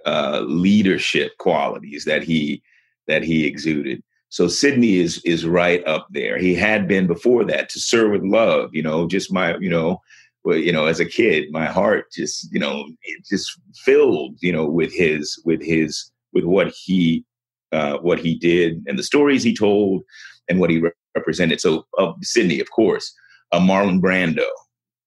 uh, 0.07 0.43
leadership 0.47 1.37
qualities 1.39 2.05
that 2.05 2.23
he 2.23 2.63
that 3.07 3.23
he 3.23 3.47
exuded. 3.47 4.03
So 4.29 4.49
Sidney 4.49 4.97
is 4.97 5.21
is 5.25 5.47
right 5.47 5.87
up 5.87 6.07
there. 6.11 6.39
He 6.39 6.55
had 6.55 6.89
been 6.89 7.07
before 7.07 7.45
that 7.45 7.69
To 7.71 7.81
Sir 7.81 8.11
with 8.11 8.23
Love. 8.23 8.71
You 8.73 8.83
know, 8.83 9.07
just 9.07 9.33
my 9.33 9.57
you 9.59 9.71
know, 9.71 10.01
you 10.45 10.73
know, 10.73 10.87
as 10.87 11.01
a 11.01 11.07
kid, 11.07 11.51
my 11.51 11.67
heart 11.67 12.07
just 12.13 12.53
you 12.53 12.59
know 12.59 12.87
it 13.03 13.25
just 13.29 13.59
filled 13.77 14.37
you 14.41 14.53
know 14.53 14.67
with 14.67 14.93
his 14.93 15.41
with 15.45 15.63
his 15.63 16.11
with 16.33 16.45
what 16.45 16.69
he 16.69 17.25
uh, 17.73 17.99
what 17.99 18.19
he 18.19 18.35
did 18.35 18.83
and 18.87 18.99
the 18.99 19.03
stories 19.03 19.43
he 19.43 19.55
told 19.55 20.03
and 20.49 20.61
what 20.61 20.71
he 20.71 20.83
represented. 21.15 21.61
So 21.61 21.87
uh, 21.99 22.13
Sidney, 22.23 22.61
of 22.61 22.71
course, 22.71 23.13
uh, 23.53 23.61
Marlon 23.61 24.01
Brando. 24.01 24.47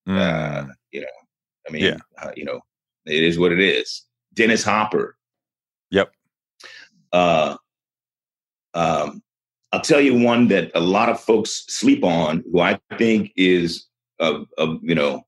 Mm. 0.08 0.70
you 0.92 1.02
know, 1.02 1.08
I 1.68 1.72
mean, 1.72 1.84
yeah. 1.84 1.98
Uh, 2.22 2.32
you 2.36 2.46
know, 2.46 2.62
it 3.06 3.24
is 3.24 3.40
what 3.40 3.52
it 3.52 3.60
is. 3.60 4.04
Dennis 4.34 4.64
Hopper. 4.64 5.18
Yep. 5.92 6.12
Uh, 7.12 7.56
um, 8.74 9.24
I'll 9.72 9.82
tell 9.82 10.02
you 10.02 10.18
one 10.18 10.48
that 10.50 10.72
a 10.76 10.80
lot 10.80 11.10
of 11.10 11.20
folks 11.20 11.66
sleep 11.68 12.04
on, 12.04 12.44
who 12.52 12.60
I 12.60 12.80
think 12.98 13.32
is, 13.36 13.86
you 14.20 14.96
know, 14.96 15.24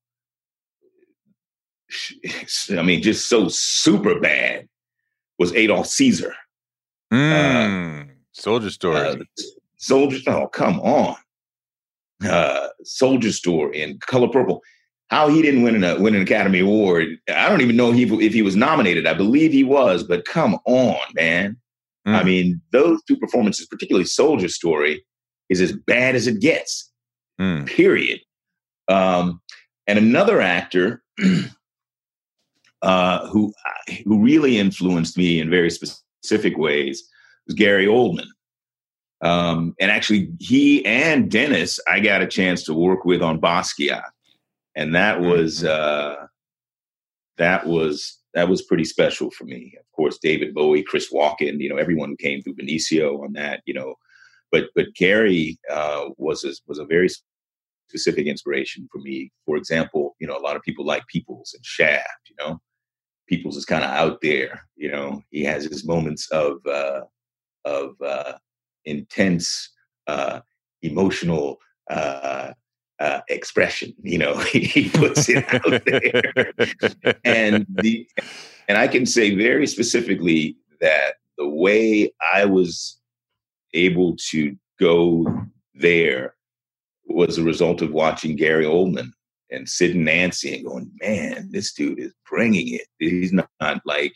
I 2.72 2.82
mean, 2.82 3.02
just 3.02 3.30
so 3.30 3.48
super 3.50 4.20
bad, 4.20 4.68
was 5.40 5.54
Adolph 5.54 5.88
Caesar. 5.88 6.34
Mm, 7.14 8.10
uh, 8.10 8.14
soldier 8.34 8.70
story. 8.70 8.98
Uh, 8.98 9.16
soldier. 9.78 10.20
Oh, 10.28 10.48
come 10.48 10.80
on. 10.82 11.16
Uh, 12.28 12.68
soldier 12.84 13.32
story 13.32 13.82
in 13.82 14.00
color 14.00 14.28
purple 14.28 14.62
how 15.10 15.30
he 15.30 15.42
didn't 15.42 15.64
win 15.64 15.82
an, 15.84 16.02
win 16.02 16.16
an 16.16 16.22
Academy 16.22 16.60
Award. 16.60 17.18
I 17.30 17.50
don't 17.50 17.62
even 17.62 17.78
know 17.78 17.92
if 17.92 17.96
he, 17.96 18.26
if 18.26 18.34
he 18.34 18.42
was 18.42 18.56
nominated. 18.56 19.08
I 19.08 19.14
believe 19.14 19.52
he 19.52 19.64
was, 19.64 20.04
but 20.04 20.26
come 20.26 20.58
on, 20.66 20.98
man. 21.16 21.58
Mm. 22.08 22.16
I 22.16 22.24
mean, 22.24 22.62
those 22.72 23.02
two 23.04 23.18
performances, 23.18 23.68
particularly 23.68 24.06
Soldier 24.06 24.50
Story, 24.50 25.04
is 25.50 25.62
as 25.62 25.72
bad 25.72 26.16
as 26.16 26.28
it 26.28 26.42
gets. 26.42 26.92
Mm. 27.40 27.68
Period. 27.68 28.20
Um, 28.90 29.42
and 29.88 29.98
another 29.98 30.42
actor 30.42 31.02
uh, 32.82 33.28
who 33.28 33.54
who 34.06 34.22
really 34.22 34.58
influenced 34.58 35.18
me 35.18 35.40
in 35.40 35.50
very 35.50 35.70
specific 35.70 36.58
ways 36.58 37.08
was 37.46 37.56
Gary 37.56 37.86
Oldman. 37.86 38.28
Um, 39.22 39.74
and 39.80 39.90
actually, 39.90 40.32
he 40.40 40.86
and 40.86 41.30
Dennis, 41.30 41.80
I 41.88 42.00
got 42.00 42.22
a 42.22 42.28
chance 42.28 42.64
to 42.66 42.74
work 42.74 43.04
with 43.04 43.22
on 43.22 43.42
Basquiat 43.42 44.04
and 44.78 44.94
that 44.94 45.20
was 45.20 45.64
mm-hmm. 45.64 46.24
uh, 46.24 46.28
that 47.38 47.68
was 47.68 48.20
that 48.34 48.48
was 48.48 48.62
pretty 48.62 48.86
special 48.86 49.32
for 49.32 49.44
me. 49.44 49.74
Of 49.78 49.92
course, 49.94 50.20
David 50.22 50.54
Bowie, 50.54 50.84
Chris 50.84 51.12
Walken, 51.12 51.60
you 51.60 51.68
know, 51.68 51.78
everyone 51.78 52.10
who 52.10 52.16
came 52.18 52.42
through 52.42 52.56
Benicio 52.56 53.24
on 53.24 53.34
that, 53.34 53.62
you 53.66 53.74
know, 53.74 53.96
but 54.52 54.66
but 54.76 54.94
Gary 54.96 55.60
uh, 55.70 56.06
was 56.18 56.46
a, 56.46 56.54
was 56.68 56.78
a 56.78 56.86
very 56.86 57.10
specific 57.90 58.28
inspiration 58.28 58.88
for 58.92 59.00
me. 59.00 59.32
For 59.46 59.58
example, 59.58 60.16
you 60.20 60.28
know, 60.28 60.38
a 60.38 60.46
lot 60.46 60.56
of 60.56 60.62
people 60.62 60.86
like 60.86 61.08
Peoples 61.08 61.54
and 61.56 61.66
Shaft. 61.66 62.30
You 62.30 62.36
know, 62.40 62.60
Peoples 63.28 63.58
is 63.58 63.66
kind 63.66 63.84
of 63.84 63.90
out 63.90 64.20
there. 64.22 64.62
You 64.76 64.92
know, 64.92 65.22
he 65.32 65.44
has 65.44 65.66
his 65.66 65.88
moments 65.88 66.30
of 66.30 66.58
uh, 66.68 67.02
of 67.66 67.96
uh, 68.06 68.34
intense 68.88 69.70
uh, 70.08 70.42
emotional 70.82 71.58
uh, 71.90 72.54
uh, 73.00 73.20
expression. 73.30 73.94
You 74.02 74.18
know, 74.18 74.38
he 74.52 74.90
puts 74.90 75.28
it 75.30 75.46
out 75.54 75.84
there, 75.86 76.54
and 77.24 77.66
the 77.70 78.08
and 78.68 78.78
I 78.78 78.88
can 78.88 79.06
say 79.06 79.36
very 79.36 79.68
specifically 79.68 80.58
that 80.82 81.16
the 81.38 81.48
way 81.48 82.12
I 82.34 82.46
was 82.46 83.00
able 83.74 84.16
to 84.32 84.56
go 84.80 85.26
there 85.76 86.36
was 87.06 87.38
a 87.38 87.44
result 87.44 87.82
of 87.82 87.92
watching 87.92 88.36
Gary 88.36 88.66
Oldman 88.66 89.12
and 89.50 89.70
Sid 89.70 89.96
and 89.96 90.06
Nancy 90.06 90.56
and 90.56 90.66
going, 90.66 90.92
man, 91.00 91.50
this 91.52 91.74
dude 91.74 92.00
is 92.00 92.14
bringing 92.30 92.74
it. 92.74 92.88
He's 93.00 93.32
not, 93.32 93.50
not 93.62 93.82
like 93.86 94.14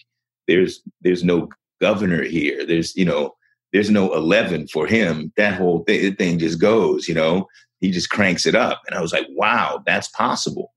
there's 0.48 0.82
there's 1.02 1.24
no 1.24 1.50
governor 1.80 2.24
here. 2.24 2.66
There's 2.66 2.96
you 2.96 3.06
know 3.06 3.36
there's 3.74 3.90
no 3.90 4.14
11 4.14 4.68
for 4.68 4.86
him. 4.86 5.32
That 5.38 5.56
whole 5.56 5.84
th- 5.86 6.18
thing 6.18 6.40
just 6.40 6.60
goes, 6.60 7.08
you 7.08 7.14
know 7.14 7.48
he 7.82 7.90
just 7.90 8.10
cranks 8.10 8.46
it 8.46 8.56
up. 8.56 8.82
And 8.88 8.96
I 8.96 9.02
was 9.02 9.12
like, 9.12 9.28
wow, 9.32 9.82
that's 9.86 10.08
possible. 10.10 10.72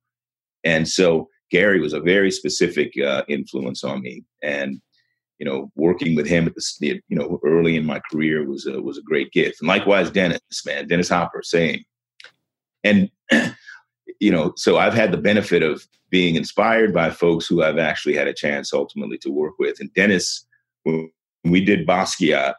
And 0.64 0.88
so 0.88 1.28
Gary 1.50 1.78
was 1.78 1.92
a 1.92 2.00
very 2.00 2.30
specific 2.30 2.98
uh, 2.98 3.22
influence 3.28 3.84
on 3.84 4.00
me. 4.00 4.24
And, 4.42 4.80
you 5.38 5.44
know, 5.44 5.70
working 5.76 6.16
with 6.16 6.26
him 6.26 6.46
at 6.46 6.54
the, 6.54 7.00
you 7.08 7.16
know, 7.16 7.38
early 7.44 7.76
in 7.76 7.84
my 7.84 8.00
career 8.10 8.48
was 8.48 8.66
a, 8.66 8.80
was 8.80 8.96
a 8.96 9.02
great 9.02 9.30
gift. 9.32 9.60
And 9.60 9.68
likewise, 9.68 10.10
Dennis, 10.10 10.40
man, 10.64 10.88
Dennis 10.88 11.10
Hopper, 11.10 11.42
same. 11.42 11.84
And, 12.82 13.10
you 14.18 14.32
know, 14.32 14.54
so 14.56 14.78
I've 14.78 14.94
had 14.94 15.12
the 15.12 15.18
benefit 15.18 15.62
of 15.62 15.86
being 16.08 16.36
inspired 16.36 16.94
by 16.94 17.10
folks 17.10 17.46
who 17.46 17.62
I've 17.62 17.78
actually 17.78 18.14
had 18.14 18.28
a 18.28 18.34
chance 18.34 18.72
ultimately 18.72 19.18
to 19.18 19.30
work 19.30 19.54
with. 19.58 19.78
And 19.78 19.92
Dennis, 19.92 20.46
when 20.84 21.10
we 21.44 21.62
did 21.62 21.86
Basquiat, 21.86 22.54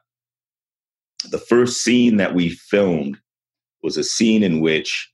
the 1.31 1.38
first 1.38 1.83
scene 1.83 2.17
that 2.17 2.35
we 2.35 2.49
filmed 2.49 3.17
was 3.83 3.97
a 3.97 4.03
scene 4.03 4.43
in 4.43 4.61
which 4.61 5.11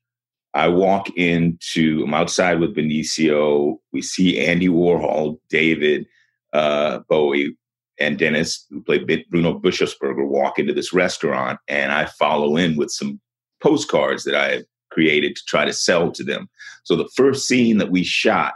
I 0.53 0.67
walk 0.67 1.09
into, 1.15 2.03
I'm 2.05 2.13
outside 2.13 2.59
with 2.59 2.75
Benicio. 2.75 3.77
We 3.93 4.01
see 4.01 4.39
Andy 4.39 4.67
Warhol, 4.67 5.39
David 5.49 6.05
uh, 6.53 6.99
Bowie, 7.09 7.55
and 7.99 8.17
Dennis, 8.17 8.65
who 8.69 8.81
played 8.81 9.07
Bruno 9.29 9.59
Bischofberger, 9.59 10.27
walk 10.27 10.59
into 10.59 10.73
this 10.73 10.91
restaurant. 10.91 11.59
And 11.67 11.91
I 11.91 12.05
follow 12.05 12.57
in 12.57 12.75
with 12.75 12.89
some 12.89 13.21
postcards 13.61 14.23
that 14.23 14.35
I 14.35 14.63
created 14.91 15.35
to 15.35 15.41
try 15.47 15.65
to 15.65 15.73
sell 15.73 16.11
to 16.11 16.23
them. 16.23 16.49
So 16.83 16.95
the 16.95 17.09
first 17.15 17.47
scene 17.47 17.77
that 17.77 17.91
we 17.91 18.03
shot 18.03 18.53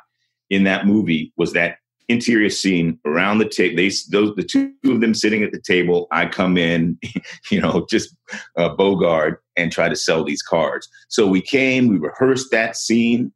in 0.49 0.63
that 0.63 0.85
movie 0.85 1.31
was 1.37 1.53
that 1.53 1.77
interior 2.07 2.49
scene 2.49 2.99
around 3.05 3.39
the 3.39 3.49
table. 3.49 3.75
They 3.77 3.89
those 4.11 4.35
the 4.35 4.43
two 4.43 4.73
of 4.85 5.01
them 5.01 5.13
sitting 5.13 5.43
at 5.43 5.51
the 5.51 5.61
table. 5.61 6.07
I 6.11 6.27
come 6.27 6.57
in, 6.57 6.99
you 7.51 7.61
know, 7.61 7.85
just 7.89 8.15
uh, 8.57 8.69
Bogart 8.69 9.43
and 9.55 9.71
try 9.71 9.89
to 9.89 9.95
sell 9.95 10.23
these 10.23 10.41
cards. 10.41 10.87
So 11.07 11.27
we 11.27 11.41
came, 11.41 11.87
we 11.87 11.97
rehearsed 11.97 12.51
that 12.51 12.75
scene, 12.75 13.31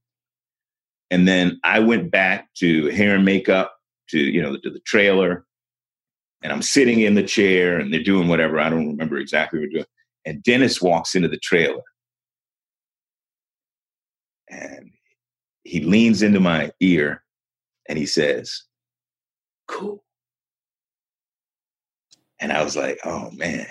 and 1.09 1.27
then 1.27 1.59
I 1.63 1.79
went 1.79 2.11
back 2.11 2.53
to 2.55 2.87
hair 2.87 3.15
and 3.15 3.25
makeup 3.25 3.75
to 4.09 4.19
you 4.19 4.41
know 4.41 4.57
to 4.57 4.69
the 4.69 4.81
trailer, 4.85 5.45
and 6.41 6.53
I'm 6.53 6.61
sitting 6.61 7.01
in 7.01 7.15
the 7.15 7.23
chair 7.23 7.79
and 7.79 7.93
they're 7.93 8.03
doing 8.03 8.27
whatever. 8.27 8.59
I 8.59 8.69
don't 8.69 8.87
remember 8.87 9.17
exactly 9.17 9.59
what 9.59 9.67
we're 9.67 9.79
doing. 9.79 9.85
And 10.25 10.43
Dennis 10.43 10.81
walks 10.81 11.15
into 11.15 11.27
the 11.27 11.37
trailer. 11.37 11.81
And 14.49 14.91
he 15.63 15.81
leans 15.81 16.21
into 16.21 16.39
my 16.39 16.71
ear 16.79 17.23
and 17.89 17.97
he 17.97 18.05
says, 18.05 18.63
Cool. 19.67 20.03
And 22.39 22.53
I 22.53 22.63
was 22.63 22.77
like, 22.77 22.99
oh 23.03 23.29
man, 23.31 23.67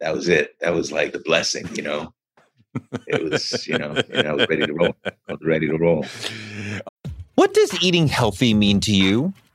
that 0.00 0.14
was 0.14 0.28
it. 0.28 0.54
That 0.60 0.74
was 0.74 0.92
like 0.92 1.12
the 1.12 1.20
blessing, 1.20 1.66
you 1.74 1.82
know. 1.82 2.12
It 3.06 3.24
was, 3.24 3.66
you 3.66 3.78
know, 3.78 3.96
and 4.12 4.28
I 4.28 4.34
was 4.34 4.46
ready 4.48 4.66
to 4.66 4.72
roll. 4.72 4.94
I 5.04 5.32
was 5.32 5.40
ready 5.42 5.66
to 5.66 5.76
roll. 5.78 6.04
What 7.36 7.54
does 7.54 7.82
eating 7.82 8.06
healthy 8.06 8.52
mean 8.52 8.80
to 8.80 8.94
you? 8.94 9.32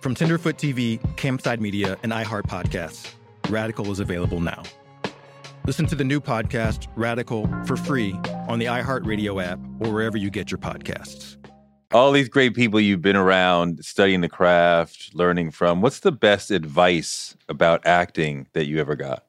From 0.00 0.14
Tenderfoot 0.14 0.56
TV, 0.56 1.00
Campside 1.16 1.58
Media, 1.58 1.98
and 2.04 2.12
iHeart 2.12 2.44
Podcasts, 2.44 3.14
Radical 3.48 3.90
is 3.90 3.98
available 3.98 4.40
now. 4.40 4.62
Listen 5.66 5.86
to 5.86 5.96
the 5.96 6.04
new 6.04 6.20
podcast, 6.20 6.86
Radical, 6.94 7.48
for 7.66 7.76
free 7.76 8.12
on 8.48 8.60
the 8.60 8.66
iHeartRadio 8.66 9.42
app 9.42 9.58
or 9.80 9.92
wherever 9.92 10.16
you 10.16 10.30
get 10.30 10.52
your 10.52 10.58
podcasts. 10.58 11.36
All 11.92 12.12
these 12.12 12.28
great 12.28 12.54
people 12.54 12.78
you've 12.78 13.02
been 13.02 13.16
around, 13.16 13.84
studying 13.84 14.20
the 14.20 14.28
craft, 14.28 15.14
learning 15.14 15.50
from. 15.50 15.80
What's 15.80 16.00
the 16.00 16.12
best 16.12 16.52
advice 16.52 17.36
about 17.48 17.84
acting 17.84 18.46
that 18.52 18.66
you 18.66 18.78
ever 18.78 18.94
got? 18.94 19.24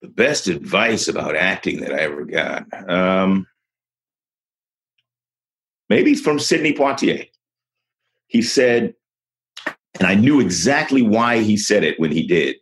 The 0.00 0.08
best 0.08 0.48
advice 0.48 1.06
about 1.06 1.36
acting 1.36 1.80
that 1.80 1.92
I 1.92 1.98
ever 1.98 2.24
got. 2.24 2.66
Um, 2.88 3.46
maybe 5.90 6.12
it's 6.12 6.20
from 6.20 6.38
Sidney 6.38 6.72
Poitier. 6.72 7.28
He 8.34 8.42
said, 8.42 8.94
and 10.00 10.08
I 10.08 10.16
knew 10.16 10.40
exactly 10.40 11.02
why 11.02 11.38
he 11.38 11.56
said 11.56 11.84
it 11.84 12.00
when 12.00 12.10
he 12.10 12.26
did. 12.26 12.56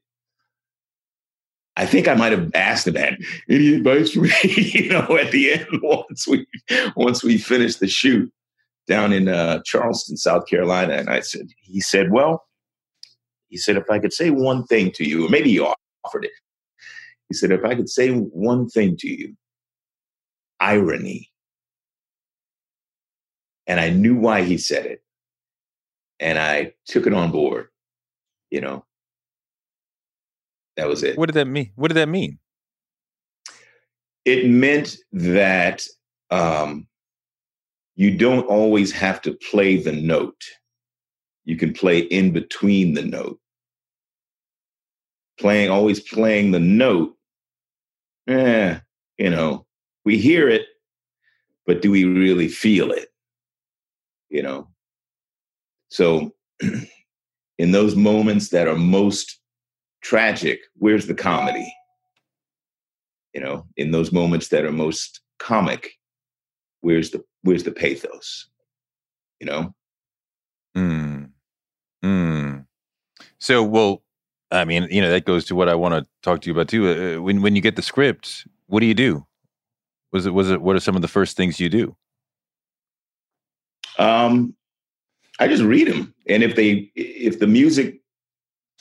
I 1.78 1.86
think 1.86 2.08
I 2.08 2.14
might 2.14 2.32
have 2.32 2.50
asked 2.54 2.86
him 2.86 2.92
that. 2.92 3.14
Any 3.48 3.76
advice 3.76 4.12
for 4.12 4.20
me? 4.20 4.32
you 4.44 4.90
know, 4.90 5.16
at 5.16 5.32
the 5.32 5.52
end 5.54 5.66
once 5.82 6.28
we 6.28 6.46
once 6.94 7.24
we 7.24 7.38
finished 7.38 7.80
the 7.80 7.88
shoot 7.88 8.30
down 8.86 9.14
in 9.14 9.28
uh, 9.28 9.62
Charleston, 9.64 10.18
South 10.18 10.46
Carolina, 10.46 10.92
and 10.92 11.08
I 11.08 11.20
said, 11.20 11.46
he 11.62 11.80
said, 11.80 12.12
well, 12.12 12.44
he 13.48 13.56
said, 13.56 13.78
if 13.78 13.88
I 13.88 13.98
could 13.98 14.12
say 14.12 14.28
one 14.28 14.66
thing 14.66 14.90
to 14.96 15.08
you, 15.08 15.24
or 15.24 15.30
maybe 15.30 15.52
he 15.52 15.58
offered 15.58 16.26
it. 16.26 16.32
He 17.30 17.34
said, 17.34 17.50
if 17.50 17.64
I 17.64 17.74
could 17.74 17.88
say 17.88 18.10
one 18.10 18.68
thing 18.68 18.94
to 18.98 19.08
you, 19.08 19.34
irony. 20.60 21.30
And 23.66 23.80
I 23.80 23.88
knew 23.88 24.16
why 24.16 24.42
he 24.42 24.58
said 24.58 24.84
it. 24.84 25.02
And 26.22 26.38
I 26.38 26.72
took 26.86 27.08
it 27.08 27.12
on 27.12 27.32
board, 27.32 27.66
you 28.50 28.60
know. 28.60 28.84
That 30.76 30.88
was 30.88 31.02
it. 31.02 31.18
What 31.18 31.26
did 31.26 31.34
that 31.34 31.46
mean? 31.48 31.72
What 31.74 31.88
did 31.88 31.94
that 31.94 32.08
mean? 32.08 32.38
It 34.24 34.48
meant 34.48 34.96
that 35.12 35.84
um, 36.30 36.86
you 37.96 38.16
don't 38.16 38.46
always 38.46 38.92
have 38.92 39.20
to 39.22 39.32
play 39.50 39.76
the 39.76 39.92
note. 39.92 40.40
You 41.44 41.56
can 41.56 41.72
play 41.72 41.98
in 41.98 42.32
between 42.32 42.94
the 42.94 43.02
note. 43.02 43.40
Playing, 45.40 45.70
always 45.70 45.98
playing 45.98 46.52
the 46.52 46.60
note. 46.60 47.16
Eh, 48.28 48.78
you 49.18 49.28
know, 49.28 49.66
we 50.04 50.18
hear 50.18 50.48
it, 50.48 50.66
but 51.66 51.82
do 51.82 51.90
we 51.90 52.04
really 52.04 52.46
feel 52.46 52.92
it? 52.92 53.08
You 54.30 54.44
know. 54.44 54.71
So, 55.92 56.32
in 57.58 57.72
those 57.72 57.94
moments 57.94 58.48
that 58.48 58.66
are 58.66 58.76
most 58.76 59.38
tragic, 60.00 60.60
where's 60.76 61.06
the 61.06 61.14
comedy? 61.14 61.70
You 63.34 63.42
know, 63.42 63.66
in 63.76 63.90
those 63.90 64.10
moments 64.10 64.48
that 64.48 64.64
are 64.64 64.72
most 64.72 65.20
comic, 65.38 65.90
where's 66.80 67.10
the 67.10 67.22
where's 67.42 67.64
the 67.64 67.72
pathos? 67.72 68.48
You 69.38 69.46
know? 69.46 69.74
Mm. 70.74 71.30
Mm. 72.02 72.64
So, 73.38 73.62
well, 73.62 74.02
I 74.50 74.64
mean, 74.64 74.88
you 74.90 75.02
know, 75.02 75.10
that 75.10 75.26
goes 75.26 75.44
to 75.46 75.54
what 75.54 75.68
I 75.68 75.74
want 75.74 75.92
to 75.92 76.08
talk 76.22 76.40
to 76.40 76.46
you 76.46 76.54
about 76.54 76.68
too. 76.68 76.88
Uh, 76.88 77.20
when 77.20 77.42
when 77.42 77.54
you 77.54 77.60
get 77.60 77.76
the 77.76 77.82
script, 77.82 78.46
what 78.66 78.80
do 78.80 78.86
you 78.86 78.94
do? 78.94 79.26
Was 80.10 80.24
it 80.24 80.32
was 80.32 80.50
it 80.50 80.62
what 80.62 80.74
are 80.74 80.80
some 80.80 80.96
of 80.96 81.02
the 81.02 81.08
first 81.08 81.36
things 81.36 81.60
you 81.60 81.68
do? 81.68 81.94
Um, 83.98 84.56
I 85.42 85.48
just 85.48 85.64
read 85.64 85.88
them, 85.88 86.14
and 86.28 86.44
if 86.44 86.54
they 86.54 86.92
if 86.94 87.40
the 87.40 87.48
music 87.48 88.00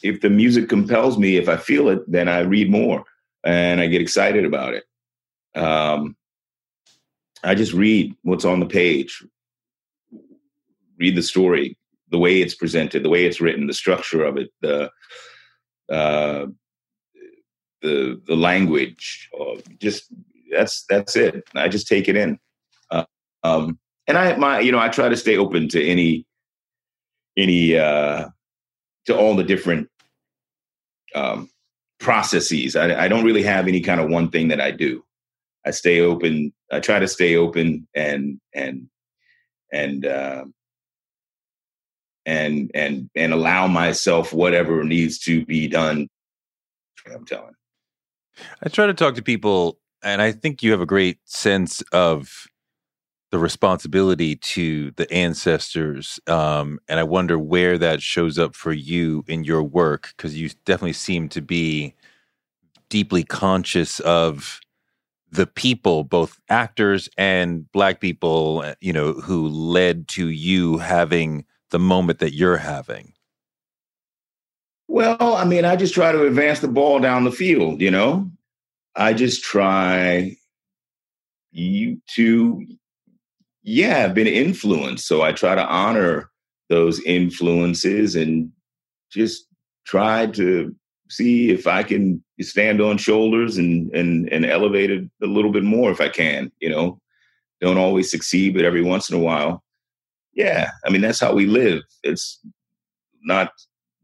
if 0.03 0.21
the 0.21 0.29
music 0.29 0.69
compels 0.69 1.17
me, 1.17 1.37
if 1.37 1.49
I 1.49 1.57
feel 1.57 1.89
it, 1.89 1.99
then 2.07 2.27
I 2.27 2.41
read 2.41 2.69
more 2.69 3.03
and 3.43 3.81
I 3.81 3.87
get 3.87 4.01
excited 4.01 4.45
about 4.45 4.75
it. 4.75 4.83
Um, 5.55 6.15
I 7.43 7.55
just 7.55 7.73
read 7.73 8.15
what's 8.21 8.45
on 8.45 8.59
the 8.59 8.67
page, 8.67 9.23
read 10.99 11.15
the 11.15 11.23
story, 11.23 11.79
the 12.09 12.19
way 12.19 12.41
it's 12.41 12.53
presented, 12.53 13.01
the 13.01 13.09
way 13.09 13.25
it's 13.25 13.41
written, 13.41 13.65
the 13.65 13.73
structure 13.73 14.23
of 14.23 14.37
it, 14.37 14.49
the 14.61 14.91
uh, 15.91 16.45
the 17.81 18.21
the 18.27 18.35
language. 18.35 19.29
Uh, 19.39 19.55
just 19.79 20.13
that's 20.51 20.85
that's 20.87 21.15
it. 21.15 21.43
I 21.55 21.67
just 21.69 21.87
take 21.87 22.07
it 22.07 22.15
in, 22.15 22.37
uh, 22.91 23.05
um, 23.43 23.79
and 24.05 24.15
I 24.15 24.35
my 24.35 24.59
you 24.59 24.71
know 24.71 24.79
I 24.79 24.89
try 24.89 25.09
to 25.09 25.17
stay 25.17 25.37
open 25.37 25.67
to 25.69 25.83
any 25.83 26.27
any 27.37 27.77
uh, 27.77 28.29
to 29.05 29.17
all 29.17 29.35
the 29.35 29.43
different 29.43 29.89
um, 31.15 31.49
processes. 31.99 32.75
I, 32.75 33.05
I, 33.05 33.07
don't 33.07 33.25
really 33.25 33.43
have 33.43 33.67
any 33.67 33.81
kind 33.81 33.99
of 33.99 34.09
one 34.09 34.29
thing 34.29 34.47
that 34.49 34.61
I 34.61 34.71
do. 34.71 35.03
I 35.65 35.71
stay 35.71 36.01
open. 36.01 36.53
I 36.71 36.79
try 36.79 36.99
to 36.99 37.07
stay 37.07 37.35
open 37.35 37.87
and 37.93 38.39
and 38.53 38.87
and 39.71 40.05
uh, 40.05 40.45
and 42.25 42.71
and 42.73 43.09
and 43.15 43.33
allow 43.33 43.67
myself 43.67 44.33
whatever 44.33 44.83
needs 44.83 45.19
to 45.19 45.45
be 45.45 45.67
done. 45.67 46.07
I'm 47.11 47.25
telling. 47.25 47.53
I 48.63 48.69
try 48.69 48.87
to 48.87 48.93
talk 48.93 49.15
to 49.15 49.21
people, 49.21 49.77
and 50.03 50.21
I 50.21 50.31
think 50.31 50.63
you 50.63 50.71
have 50.71 50.81
a 50.81 50.85
great 50.85 51.19
sense 51.25 51.81
of 51.91 52.47
the 53.31 53.39
responsibility 53.39 54.35
to 54.35 54.91
the 54.91 55.11
ancestors 55.11 56.19
um, 56.27 56.79
and 56.87 56.99
i 56.99 57.03
wonder 57.03 57.39
where 57.39 57.77
that 57.77 58.01
shows 58.01 58.37
up 58.37 58.55
for 58.55 58.73
you 58.73 59.23
in 59.27 59.43
your 59.43 59.63
work 59.63 60.13
because 60.15 60.37
you 60.37 60.49
definitely 60.65 60.93
seem 60.93 61.27
to 61.29 61.41
be 61.41 61.93
deeply 62.89 63.23
conscious 63.23 63.99
of 64.01 64.59
the 65.31 65.47
people 65.47 66.03
both 66.03 66.39
actors 66.49 67.09
and 67.17 67.71
black 67.71 68.01
people 68.01 68.61
uh, 68.65 68.75
you 68.81 68.93
know 68.93 69.13
who 69.13 69.47
led 69.47 70.07
to 70.07 70.27
you 70.27 70.77
having 70.77 71.45
the 71.69 71.79
moment 71.79 72.19
that 72.19 72.33
you're 72.33 72.57
having 72.57 73.13
Well, 74.91 75.37
I 75.37 75.45
mean, 75.45 75.63
I 75.63 75.77
just 75.77 75.93
try 75.93 76.11
to 76.11 76.25
advance 76.25 76.59
the 76.59 76.67
ball 76.67 76.99
down 76.99 77.23
the 77.23 77.31
field, 77.31 77.79
you 77.79 77.89
know? 77.89 78.29
I 78.93 79.13
just 79.13 79.41
try 79.41 80.35
you 81.51 82.01
to, 82.15 82.65
yeah, 83.63 84.05
I've 84.05 84.13
been 84.13 84.27
influenced. 84.27 85.07
So 85.07 85.21
I 85.21 85.31
try 85.31 85.55
to 85.55 85.65
honor 85.65 86.29
those 86.69 87.01
influences 87.01 88.15
and 88.15 88.51
just 89.11 89.45
try 89.85 90.25
to 90.27 90.75
see 91.09 91.49
if 91.51 91.67
I 91.67 91.83
can 91.83 92.23
stand 92.39 92.81
on 92.81 92.97
shoulders 92.97 93.57
and 93.57 93.93
and 93.93 94.29
and 94.29 94.45
elevate 94.45 94.89
it 94.89 95.03
a 95.21 95.27
little 95.27 95.51
bit 95.51 95.63
more 95.63 95.91
if 95.91 96.01
I 96.01 96.09
can, 96.09 96.51
you 96.59 96.69
know. 96.69 96.99
Don't 97.59 97.77
always 97.77 98.09
succeed, 98.09 98.55
but 98.55 98.65
every 98.65 98.81
once 98.81 99.09
in 99.09 99.15
a 99.15 99.21
while. 99.21 99.63
Yeah, 100.33 100.71
I 100.85 100.89
mean 100.89 101.01
that's 101.01 101.19
how 101.19 101.33
we 101.33 101.45
live. 101.45 101.83
It's 102.03 102.39
not 103.23 103.51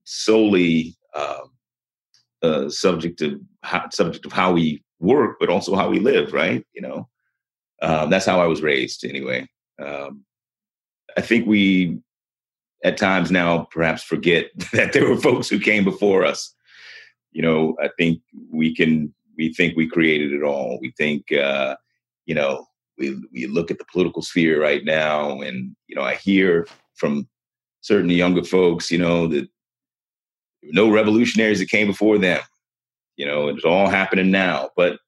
solely 0.03 0.95
uh, 1.16 1.45
uh, 2.43 2.70
subject 2.70 3.18
to 3.20 3.41
how, 3.64 3.89
subject 3.89 4.26
of 4.26 4.34
how 4.34 4.51
we 4.51 4.84
work, 4.99 5.38
but 5.39 5.49
also 5.49 5.76
how 5.76 5.89
we 5.89 5.99
live. 5.99 6.34
Right? 6.34 6.66
You 6.74 6.82
know, 6.82 7.10
um, 7.82 8.09
that's 8.09 8.25
how 8.25 8.39
I 8.39 8.47
was 8.47 8.61
raised. 8.61 9.05
Anyway, 9.05 9.47
um, 9.84 10.23
I 11.17 11.21
think 11.21 11.47
we 11.47 11.99
at 12.84 12.97
times 12.97 13.32
now 13.32 13.67
perhaps 13.71 14.03
forget 14.03 14.47
that 14.73 14.93
there 14.93 15.09
were 15.09 15.17
folks 15.17 15.49
who 15.49 15.59
came 15.59 15.84
before 15.84 16.25
us. 16.25 16.53
You 17.32 17.41
know, 17.41 17.75
I 17.82 17.89
think 17.97 18.21
we 18.51 18.73
can 18.75 19.13
we 19.38 19.53
think 19.53 19.75
we 19.75 19.88
created 19.88 20.34
it 20.34 20.43
all. 20.43 20.80
We 20.82 20.91
think 20.97 21.32
uh, 21.32 21.75
you 22.25 22.36
know 22.36 22.65
we 22.97 23.15
we 23.32 23.47
look 23.47 23.69
at 23.71 23.78
the 23.78 23.86
political 23.91 24.21
sphere 24.21 24.61
right 24.61 24.84
now, 24.84 25.41
and 25.41 25.75
you 25.88 25.95
know 25.95 26.03
I 26.03 26.15
hear 26.15 26.67
from 26.95 27.28
certain 27.82 28.09
younger 28.09 28.43
folks, 28.43 28.91
you 28.91 28.97
know, 28.97 29.28
that 29.28 29.47
no 30.63 30.89
revolutionaries 30.89 31.59
that 31.59 31.69
came 31.69 31.88
before 31.88 32.17
them. 32.17 32.41
You 33.15 33.25
know, 33.25 33.47
it's 33.47 33.63
all 33.63 33.88
happening 33.88 34.30
now, 34.30 34.69
but 34.75 34.99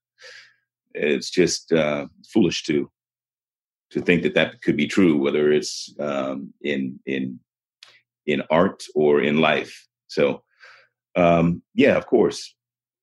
it's 0.94 1.30
just 1.30 1.72
uh, 1.72 2.08
foolish 2.32 2.64
to 2.64 2.90
to 3.92 4.02
think 4.02 4.22
that 4.22 4.36
that 4.36 4.62
could 4.62 4.78
be 4.78 4.88
true, 4.88 5.18
whether 5.18 5.52
it's 5.52 5.94
um, 6.00 6.54
in 6.62 7.00
in 7.06 7.40
in 8.26 8.44
art 8.50 8.84
or 8.96 9.22
in 9.22 9.42
life. 9.42 9.88
So, 10.08 10.44
um, 11.16 11.62
yeah, 11.74 11.98
of 11.98 12.06
course, 12.06 12.54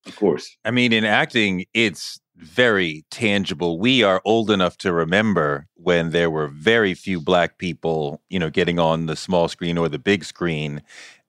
of 0.05 0.15
course. 0.15 0.49
I 0.63 0.71
mean, 0.71 0.93
in 0.93 1.03
acting, 1.03 1.65
it's 1.73 2.19
very 2.37 3.03
tangible. 3.09 3.79
We 3.79 4.03
are 4.03 4.21
old 4.23 4.51
enough 4.51 4.77
to 4.77 4.93
remember 4.93 5.67
when 5.75 6.11
there 6.11 6.29
were 6.29 6.47
very 6.47 6.93
few 6.93 7.19
black 7.19 7.57
people, 7.57 8.21
you 8.29 8.39
know, 8.39 8.49
getting 8.49 8.79
on 8.79 9.07
the 9.07 9.15
small 9.15 9.47
screen 9.47 9.77
or 9.77 9.89
the 9.89 9.99
big 9.99 10.23
screen, 10.23 10.81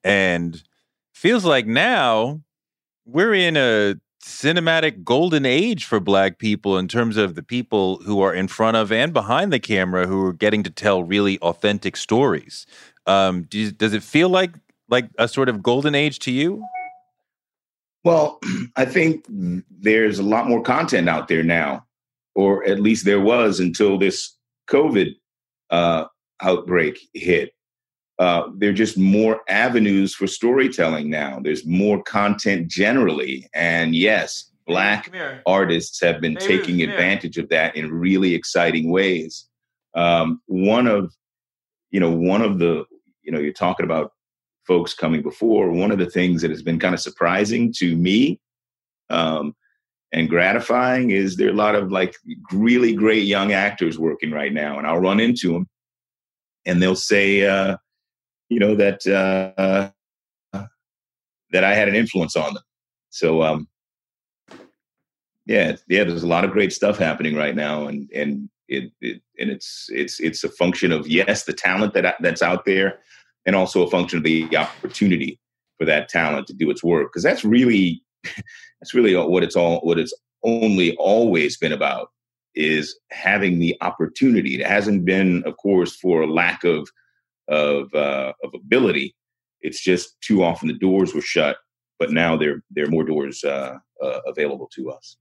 and 0.04 0.62
feels 1.12 1.44
like 1.44 1.66
now 1.66 2.40
we're 3.04 3.34
in 3.34 3.56
a 3.56 3.96
cinematic 4.22 5.04
golden 5.04 5.46
age 5.46 5.84
for 5.84 6.00
black 6.00 6.38
people 6.38 6.76
in 6.76 6.88
terms 6.88 7.16
of 7.16 7.34
the 7.34 7.42
people 7.42 7.98
who 7.98 8.20
are 8.20 8.34
in 8.34 8.48
front 8.48 8.76
of 8.76 8.90
and 8.90 9.12
behind 9.12 9.52
the 9.52 9.60
camera 9.60 10.06
who 10.06 10.24
are 10.24 10.32
getting 10.32 10.62
to 10.64 10.70
tell 10.70 11.02
really 11.02 11.38
authentic 11.40 11.96
stories. 11.96 12.66
Um, 13.06 13.42
do 13.42 13.58
you, 13.58 13.70
does 13.70 13.94
it 13.94 14.02
feel 14.02 14.28
like 14.28 14.52
like 14.88 15.08
a 15.18 15.28
sort 15.28 15.48
of 15.48 15.62
golden 15.62 15.94
age 15.94 16.18
to 16.20 16.32
you? 16.32 16.62
Well, 18.04 18.40
I 18.76 18.84
think 18.84 19.24
there's 19.28 20.18
a 20.18 20.22
lot 20.22 20.48
more 20.48 20.62
content 20.62 21.08
out 21.08 21.28
there 21.28 21.42
now, 21.42 21.86
or 22.34 22.64
at 22.64 22.80
least 22.80 23.04
there 23.04 23.20
was 23.20 23.60
until 23.60 23.98
this 23.98 24.34
COVID 24.68 25.14
uh, 25.70 26.04
outbreak 26.40 26.98
hit 27.14 27.52
uh, 28.18 28.48
there 28.56 28.70
are 28.70 28.74
just 28.74 28.98
more 28.98 29.42
avenues 29.48 30.14
for 30.14 30.26
storytelling 30.26 31.08
now. 31.08 31.38
There's 31.40 31.64
more 31.64 32.02
content 32.02 32.68
generally. 32.68 33.48
And 33.54 33.94
yes, 33.94 34.50
Black 34.66 35.10
artists 35.46 36.00
have 36.02 36.20
been 36.20 36.36
taking 36.36 36.82
advantage 36.82 37.38
of 37.38 37.48
that 37.48 37.74
in 37.74 37.90
really 37.90 38.34
exciting 38.34 38.90
ways. 38.90 39.48
Um, 39.94 40.42
one 40.46 40.86
of, 40.86 41.14
you 41.90 42.00
know, 42.00 42.10
one 42.10 42.42
of 42.42 42.58
the, 42.58 42.84
you 43.22 43.32
know, 43.32 43.38
you're 43.38 43.52
talking 43.52 43.84
about 43.84 44.12
folks 44.66 44.92
coming 44.92 45.22
before. 45.22 45.70
One 45.70 45.90
of 45.90 45.98
the 45.98 46.10
things 46.10 46.42
that 46.42 46.50
has 46.50 46.62
been 46.62 46.78
kind 46.78 46.94
of 46.94 47.00
surprising 47.00 47.72
to 47.78 47.96
me 47.96 48.40
um, 49.08 49.54
and 50.12 50.28
gratifying 50.28 51.10
is 51.10 51.36
there 51.36 51.48
are 51.48 51.52
a 51.52 51.54
lot 51.54 51.74
of 51.74 51.90
like 51.90 52.14
really 52.52 52.94
great 52.94 53.24
young 53.24 53.52
actors 53.52 53.98
working 53.98 54.32
right 54.32 54.52
now. 54.52 54.76
And 54.76 54.86
I'll 54.86 55.00
run 55.00 55.20
into 55.20 55.52
them 55.52 55.68
and 56.66 56.82
they'll 56.82 56.94
say, 56.94 57.46
uh, 57.46 57.76
you 58.48 58.58
know 58.58 58.74
that 58.74 59.06
uh, 59.06 59.90
that 61.52 61.64
I 61.64 61.74
had 61.74 61.88
an 61.88 61.94
influence 61.94 62.36
on 62.36 62.54
them. 62.54 62.62
So 63.10 63.42
um, 63.42 63.68
yeah, 65.46 65.76
yeah, 65.88 66.04
there's 66.04 66.22
a 66.22 66.28
lot 66.28 66.44
of 66.44 66.50
great 66.50 66.72
stuff 66.72 66.98
happening 66.98 67.34
right 67.34 67.54
now, 67.54 67.86
and 67.86 68.10
and 68.14 68.48
it, 68.68 68.92
it 69.00 69.22
and 69.38 69.50
it's 69.50 69.88
it's 69.90 70.20
it's 70.20 70.44
a 70.44 70.48
function 70.48 70.92
of 70.92 71.08
yes, 71.08 71.44
the 71.44 71.52
talent 71.52 71.94
that 71.94 72.16
that's 72.20 72.42
out 72.42 72.64
there, 72.64 72.98
and 73.46 73.56
also 73.56 73.82
a 73.82 73.90
function 73.90 74.18
of 74.18 74.24
the 74.24 74.56
opportunity 74.56 75.38
for 75.78 75.84
that 75.84 76.08
talent 76.08 76.46
to 76.48 76.52
do 76.52 76.70
its 76.70 76.84
work 76.84 77.08
because 77.08 77.22
that's 77.22 77.44
really 77.44 78.02
that's 78.80 78.94
really 78.94 79.14
what 79.16 79.42
it's 79.42 79.56
all 79.56 79.80
what 79.80 79.98
it's 79.98 80.12
only 80.44 80.94
always 80.96 81.56
been 81.56 81.72
about 81.72 82.10
is 82.54 82.98
having 83.10 83.58
the 83.58 83.76
opportunity. 83.80 84.60
It 84.60 84.66
hasn't 84.66 85.04
been, 85.04 85.42
of 85.46 85.56
course, 85.56 85.94
for 85.94 86.26
lack 86.26 86.64
of 86.64 86.88
of 87.48 87.92
uh, 87.94 88.32
of 88.44 88.54
ability. 88.54 89.14
It's 89.60 89.82
just 89.82 90.20
too 90.20 90.44
often 90.44 90.68
the 90.68 90.74
doors 90.74 91.14
were 91.14 91.20
shut, 91.20 91.56
but 91.98 92.12
now 92.12 92.36
there 92.36 92.62
there 92.70 92.84
are 92.84 92.90
more 92.90 93.04
doors 93.04 93.44
uh, 93.44 93.76
uh, 94.02 94.20
available 94.26 94.68
to 94.74 94.90
us. 94.90 95.16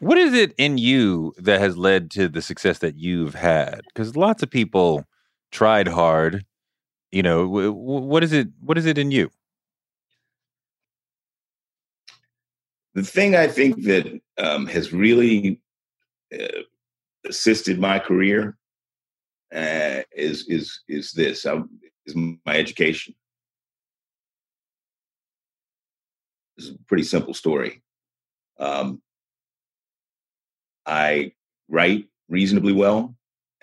What 0.00 0.18
is 0.18 0.34
it 0.34 0.54
in 0.58 0.76
you 0.76 1.32
that 1.38 1.60
has 1.60 1.76
led 1.76 2.10
to 2.12 2.28
the 2.28 2.42
success 2.42 2.78
that 2.78 2.96
you've 2.96 3.34
had? 3.34 3.82
Because 3.86 4.16
lots 4.16 4.42
of 4.42 4.50
people 4.50 5.04
tried 5.52 5.88
hard. 5.88 6.44
You 7.12 7.22
know, 7.22 7.44
w- 7.44 7.72
w- 7.72 8.06
what 8.06 8.24
is 8.24 8.32
it? 8.32 8.48
What 8.60 8.76
is 8.76 8.86
it 8.86 8.98
in 8.98 9.10
you? 9.10 9.30
The 12.94 13.02
thing 13.02 13.34
I 13.34 13.48
think 13.48 13.82
that 13.84 14.20
um, 14.38 14.66
has 14.66 14.92
really 14.92 15.60
uh, 16.32 16.62
assisted 17.26 17.78
my 17.78 17.98
career 17.98 18.56
uh, 19.54 20.02
is 20.14 20.46
is 20.48 20.80
is 20.88 21.12
this 21.12 21.46
I, 21.46 21.60
is 22.06 22.14
my 22.16 22.56
education. 22.56 23.14
It's 26.56 26.70
a 26.70 26.78
pretty 26.86 27.04
simple 27.04 27.34
story. 27.34 27.82
Um, 28.58 29.00
I 30.86 31.32
write 31.68 32.06
reasonably 32.28 32.72
well, 32.72 33.16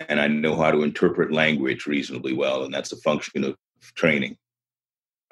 and 0.08 0.20
I 0.20 0.28
know 0.28 0.56
how 0.56 0.70
to 0.70 0.82
interpret 0.82 1.32
language 1.32 1.86
reasonably 1.86 2.32
well, 2.32 2.64
and 2.64 2.72
that's 2.72 2.92
a 2.92 2.96
function 2.98 3.44
of 3.44 3.56
training. 3.94 4.36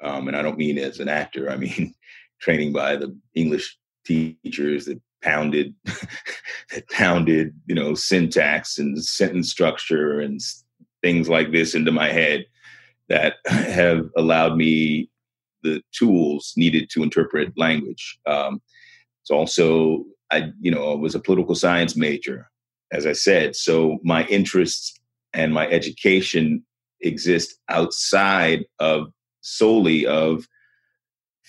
Um, 0.03 0.27
and 0.27 0.35
I 0.35 0.41
don't 0.41 0.57
mean 0.57 0.77
as 0.77 0.99
an 0.99 1.09
actor; 1.09 1.49
I 1.49 1.57
mean 1.57 1.93
training 2.39 2.71
by 2.71 2.95
the 2.95 3.17
English 3.35 3.77
teachers 4.05 4.85
that 4.85 5.01
pounded 5.21 5.73
that 5.85 6.89
pounded 6.91 7.53
you 7.67 7.75
know 7.75 7.93
syntax 7.93 8.77
and 8.77 9.03
sentence 9.03 9.49
structure 9.49 10.19
and 10.19 10.39
things 11.01 11.29
like 11.29 11.51
this 11.51 11.75
into 11.75 11.91
my 11.91 12.11
head 12.11 12.45
that 13.09 13.35
have 13.45 14.09
allowed 14.17 14.55
me 14.55 15.09
the 15.63 15.81
tools 15.93 16.53
needed 16.57 16.89
to 16.89 17.03
interpret 17.03 17.51
language 17.57 18.19
um, 18.25 18.61
it's 19.21 19.31
also 19.31 20.03
i 20.31 20.49
you 20.59 20.71
know 20.71 20.91
i 20.91 20.95
was 20.95 21.15
a 21.15 21.19
political 21.19 21.55
science 21.55 21.95
major 21.95 22.49
as 22.91 23.05
i 23.05 23.13
said 23.13 23.55
so 23.55 23.99
my 24.03 24.25
interests 24.25 24.99
and 25.33 25.53
my 25.53 25.67
education 25.67 26.63
exist 27.01 27.57
outside 27.69 28.65
of 28.79 29.11
solely 29.41 30.05
of 30.05 30.47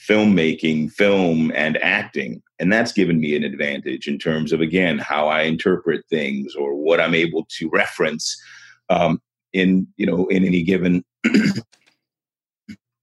filmmaking, 0.09 0.91
film, 0.91 1.53
and 1.55 1.77
acting. 1.79 2.43
And 2.63 2.73
that's 2.73 2.93
given 2.93 3.19
me 3.19 3.35
an 3.35 3.43
advantage 3.43 4.07
in 4.07 4.21
terms 4.21 4.53
of, 4.53 4.61
again, 4.61 4.99
how 4.99 5.27
I 5.27 5.43
interpret 5.43 6.07
things 6.09 6.55
or 6.55 6.77
what 6.77 7.01
I'm 7.01 7.13
able 7.13 7.45
to 7.59 7.69
reference 7.71 8.41
um, 8.89 9.21
in, 9.53 9.89
you 9.97 10.07
know, 10.07 10.29
in 10.29 10.45
any 10.45 10.63
given 10.63 11.05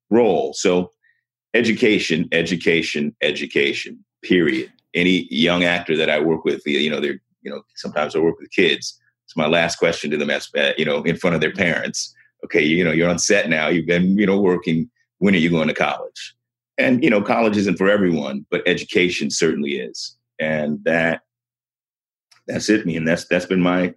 role. 0.09 0.53
So 0.53 0.91
education, 1.53 2.29
education, 2.31 3.13
education, 3.21 4.05
period. 4.23 4.71
Any 4.93 5.27
young 5.29 5.65
actor 5.65 5.97
that 5.97 6.09
I 6.09 6.21
work 6.21 6.45
with, 6.45 6.65
you 6.65 6.89
know, 6.89 7.01
they're, 7.01 7.19
you 7.41 7.51
know, 7.51 7.63
sometimes 7.75 8.15
I 8.15 8.19
work 8.19 8.39
with 8.39 8.51
kids. 8.51 8.97
It's 9.25 9.35
my 9.35 9.47
last 9.47 9.75
question 9.75 10.09
to 10.11 10.17
them, 10.17 10.29
as, 10.29 10.47
uh, 10.57 10.71
you 10.77 10.85
know, 10.85 11.03
in 11.03 11.17
front 11.17 11.35
of 11.35 11.41
their 11.41 11.53
parents. 11.53 12.15
Okay, 12.45 12.63
you 12.63 12.81
know, 12.85 12.91
you're 12.91 13.09
on 13.09 13.19
set 13.19 13.49
now. 13.49 13.67
You've 13.67 13.87
been, 13.87 14.17
you 14.17 14.25
know, 14.25 14.39
working. 14.39 14.89
When 15.17 15.35
are 15.35 15.37
you 15.37 15.49
going 15.49 15.67
to 15.67 15.73
college? 15.73 16.33
And 16.79 17.03
you 17.03 17.09
know 17.09 17.21
college 17.21 17.57
isn't 17.57 17.77
for 17.77 17.89
everyone 17.89 18.45
but 18.49 18.63
education 18.65 19.29
certainly 19.29 19.73
is 19.73 20.17
and 20.39 20.83
that 20.83 21.21
that's 22.47 22.69
it 22.69 22.85
me 22.85 22.95
and 22.95 23.07
that's 23.07 23.25
that's 23.25 23.45
been 23.45 23.61
my 23.61 23.93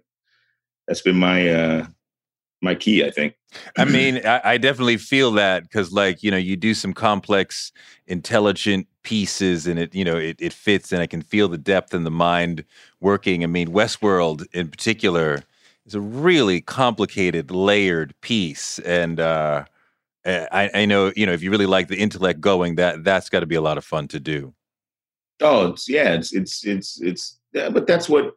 that's 0.87 1.01
been 1.01 1.17
my 1.17 1.49
uh 1.49 1.85
my 2.63 2.73
key. 2.73 3.03
I 3.03 3.11
think. 3.11 3.35
I 3.77 3.85
mean, 3.85 4.25
I, 4.25 4.41
I 4.43 4.57
definitely 4.57 4.97
feel 4.97 5.31
that 5.33 5.63
because, 5.63 5.91
like, 5.91 6.23
you 6.23 6.31
know, 6.31 6.37
you 6.37 6.55
do 6.55 6.73
some 6.73 6.93
complex, 6.93 7.71
intelligent 8.07 8.87
pieces, 9.03 9.67
and 9.67 9.77
it, 9.77 9.93
you 9.93 10.03
know, 10.03 10.17
it, 10.17 10.37
it 10.39 10.53
fits, 10.53 10.91
and 10.91 11.01
I 11.01 11.05
can 11.05 11.21
feel 11.21 11.49
the 11.49 11.57
depth 11.57 11.93
and 11.93 12.05
the 12.05 12.11
mind 12.11 12.63
working. 12.99 13.43
I 13.43 13.47
mean, 13.47 13.67
Westworld 13.67 14.47
in 14.53 14.69
particular 14.69 15.43
is 15.85 15.93
a 15.93 16.01
really 16.01 16.61
complicated, 16.61 17.51
layered 17.51 18.19
piece, 18.21 18.79
and 18.79 19.19
uh, 19.19 19.65
I, 20.25 20.69
I 20.73 20.85
know, 20.85 21.11
you 21.15 21.25
know, 21.25 21.33
if 21.33 21.43
you 21.43 21.51
really 21.51 21.65
like 21.65 21.87
the 21.87 21.97
intellect 21.97 22.39
going, 22.39 22.75
that 22.75 23.03
that's 23.03 23.29
got 23.29 23.41
to 23.41 23.45
be 23.45 23.55
a 23.55 23.61
lot 23.61 23.77
of 23.77 23.85
fun 23.85 24.07
to 24.09 24.19
do. 24.19 24.53
Oh, 25.41 25.71
it's 25.71 25.89
yeah, 25.89 26.13
it's 26.13 26.33
it's 26.33 26.65
it's 26.65 27.01
it's 27.01 27.39
yeah, 27.53 27.69
but 27.69 27.87
that's 27.87 28.07
what 28.07 28.33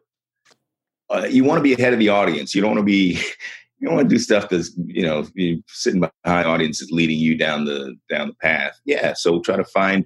uh, 1.09 1.27
you 1.29 1.43
want 1.43 1.59
to 1.59 1.63
be 1.63 1.73
ahead 1.73 1.93
of 1.93 1.99
the 1.99 2.09
audience. 2.09 2.53
You 2.53 2.61
don't 2.61 2.71
want 2.71 2.81
to 2.81 2.85
be 2.85 3.13
you 3.79 3.87
don't 3.87 3.95
want 3.95 4.09
to 4.09 4.15
do 4.15 4.19
stuff 4.19 4.49
that's 4.49 4.71
you 4.85 5.03
know 5.03 5.25
sitting 5.67 6.01
behind 6.01 6.47
audiences 6.47 6.91
leading 6.91 7.19
you 7.19 7.37
down 7.37 7.65
the 7.65 7.95
down 8.09 8.29
the 8.29 8.35
path. 8.35 8.79
Yeah, 8.85 9.13
so 9.13 9.39
try 9.39 9.55
to 9.55 9.65
find 9.65 10.05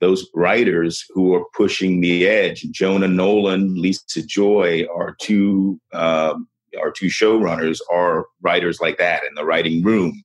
those 0.00 0.28
writers 0.34 1.04
who 1.10 1.34
are 1.34 1.44
pushing 1.54 2.00
the 2.00 2.26
edge. 2.26 2.62
Jonah 2.72 3.08
Nolan, 3.08 3.80
Lisa 3.80 4.22
Joy 4.26 4.84
are 4.94 5.16
two 5.20 5.80
um, 5.92 6.48
our 6.78 6.90
two 6.90 7.06
showrunners 7.06 7.78
are 7.90 8.26
writers 8.42 8.80
like 8.80 8.98
that 8.98 9.22
in 9.24 9.34
the 9.34 9.44
writing 9.44 9.82
room. 9.82 10.22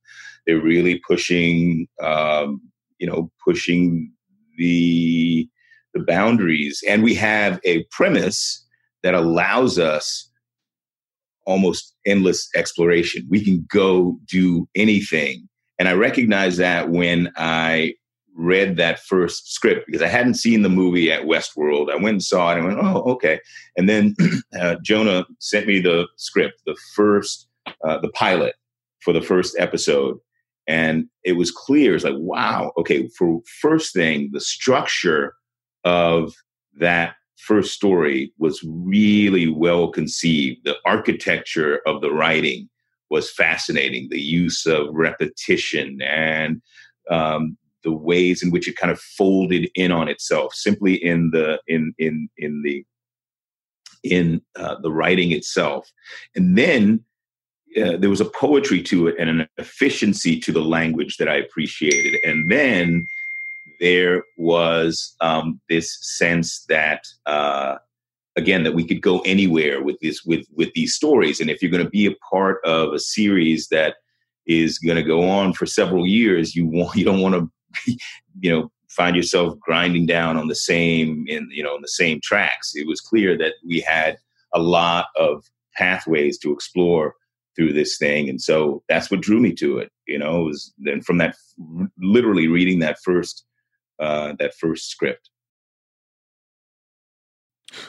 They're 0.50 0.60
really 0.60 1.00
pushing 1.08 1.88
um, 2.02 2.60
you 2.98 3.06
know 3.06 3.32
pushing 3.46 4.12
the 4.58 5.48
the 5.94 6.02
boundaries, 6.02 6.84
and 6.88 7.04
we 7.04 7.14
have 7.14 7.60
a 7.64 7.84
premise 7.92 8.66
that 9.04 9.14
allows 9.14 9.78
us 9.78 10.28
almost 11.46 11.94
endless 12.04 12.50
exploration. 12.56 13.28
We 13.30 13.46
can 13.46 13.68
go 13.72 14.18
do 14.28 14.68
anything. 14.74 15.48
And 15.78 15.88
I 15.88 15.94
recognize 15.94 16.58
that 16.58 16.90
when 16.90 17.32
I 17.38 17.94
read 18.36 18.78
that 18.78 19.00
first 19.00 19.54
script 19.54 19.86
because 19.86 20.02
I 20.02 20.08
hadn't 20.08 20.36
seen 20.36 20.64
the 20.64 20.70
movie 20.70 21.12
at 21.12 21.26
Westworld. 21.26 21.92
I 21.92 21.96
went 21.96 22.16
and 22.16 22.24
saw 22.24 22.52
it 22.52 22.58
and 22.58 22.66
went, 22.66 22.80
oh, 22.82 23.04
okay. 23.12 23.40
And 23.78 23.88
then 23.88 24.16
uh, 24.60 24.78
Jonah 24.82 25.26
sent 25.40 25.68
me 25.68 25.80
the 25.80 26.08
script, 26.16 26.62
the 26.66 26.76
first, 26.96 27.48
uh, 27.86 28.00
the 28.00 28.10
pilot 28.10 28.56
for 29.02 29.14
the 29.14 29.22
first 29.22 29.56
episode. 29.60 30.18
And 30.70 31.10
it 31.24 31.34
was 31.34 31.50
clear. 31.52 31.96
It's 31.96 32.04
like, 32.04 32.14
wow, 32.16 32.72
okay, 32.78 33.10
for 33.18 33.42
first 33.60 33.92
thing, 33.92 34.30
the 34.32 34.40
structure 34.40 35.34
of 35.84 36.32
that 36.80 37.16
first 37.38 37.74
story 37.74 38.32
was 38.38 38.64
really 38.64 39.48
well 39.48 39.90
conceived. 39.90 40.60
The 40.66 40.78
architecture 40.86 41.82
of 41.88 42.02
the 42.02 42.12
writing 42.12 42.70
was 43.10 43.32
fascinating. 43.32 44.10
The 44.12 44.22
use 44.22 44.68
of 44.68 44.90
repetition 44.92 46.00
and 46.04 46.62
um, 47.10 47.58
the 47.84 47.92
ways 47.92 48.44
in 48.44 48.52
which 48.52 48.68
it 48.68 48.78
kind 48.78 48.92
of 48.92 49.00
folded 49.00 49.72
in 49.74 49.92
on 49.92 50.08
itself, 50.08 50.54
simply 50.54 50.94
in 51.04 51.32
the 51.32 51.60
in 51.66 51.94
in 51.98 52.30
in 52.38 52.62
the 52.62 52.86
in 54.04 54.40
uh, 54.56 54.76
the 54.84 54.92
writing 54.92 55.32
itself, 55.32 55.90
and 56.36 56.56
then. 56.56 57.04
Uh, 57.78 57.98
there 57.98 58.10
was 58.10 58.22
a 58.22 58.26
poetry 58.26 58.82
to 58.82 59.08
it 59.08 59.16
and 59.20 59.30
an 59.30 59.48
efficiency 59.58 60.40
to 60.40 60.52
the 60.52 60.62
language 60.62 61.18
that 61.18 61.30
I 61.30 61.36
appreciated. 61.36 62.20
And 62.24 62.52
then 62.52 63.06
there 63.80 64.24
was 64.38 65.16
um, 65.22 65.62
this 65.70 65.98
sense 66.02 66.66
that 66.68 67.04
uh, 67.26 67.76
again 68.36 68.64
that 68.64 68.74
we 68.74 68.86
could 68.86 69.02
go 69.02 69.20
anywhere 69.22 69.84
with 69.84 69.98
this 70.02 70.24
with 70.24 70.46
with 70.56 70.72
these 70.74 70.96
stories 70.96 71.40
and 71.40 71.50
if 71.50 71.62
you're 71.62 71.72
going 71.72 71.84
to 71.84 71.90
be 71.90 72.06
a 72.06 72.16
part 72.32 72.60
of 72.66 72.94
a 72.94 73.00
series 73.00 73.68
that 73.70 73.96
is 74.48 74.80
going 74.80 74.96
to 74.96 75.04
go 75.04 75.28
on 75.30 75.54
for 75.54 75.66
several 75.66 76.06
years 76.06 76.56
you 76.56 76.66
want 76.76 76.96
you 76.96 77.06
don't 77.06 77.22
want 77.22 77.36
to 77.36 77.98
you 78.40 78.50
know 78.52 78.72
find 78.90 79.16
yourself 79.16 79.58
grinding 79.60 80.06
down 80.06 80.38
on 80.38 80.48
the 80.48 80.56
same 80.56 81.26
in 81.28 81.48
you 81.52 81.64
know 81.64 81.76
on 81.76 81.82
the 81.82 81.88
same 81.88 82.20
tracks 82.24 82.72
it 82.76 82.88
was 82.88 83.02
clear 83.02 83.38
that 83.38 83.54
we 83.66 83.80
had 83.80 84.18
a 84.54 84.60
lot 84.60 85.08
of 85.16 85.44
pathways 85.76 86.38
to 86.38 86.52
explore 86.52 87.16
through 87.60 87.74
this 87.74 87.98
thing 87.98 88.30
and 88.30 88.42
so 88.42 88.82
that's 88.88 89.12
what 89.12 89.20
drew 89.20 89.42
me 89.42 89.52
to 89.54 89.80
it 89.80 89.92
you 90.08 90.18
know 90.18 90.42
it 90.42 90.46
was 90.46 90.74
then 90.78 91.02
from 91.02 91.18
that 91.18 91.36
literally 91.98 92.48
reading 92.48 92.80
that 92.80 92.98
first 93.04 93.44
uh, 94.00 94.34
that 94.40 94.54
first 94.56 94.90
script. 94.90 95.30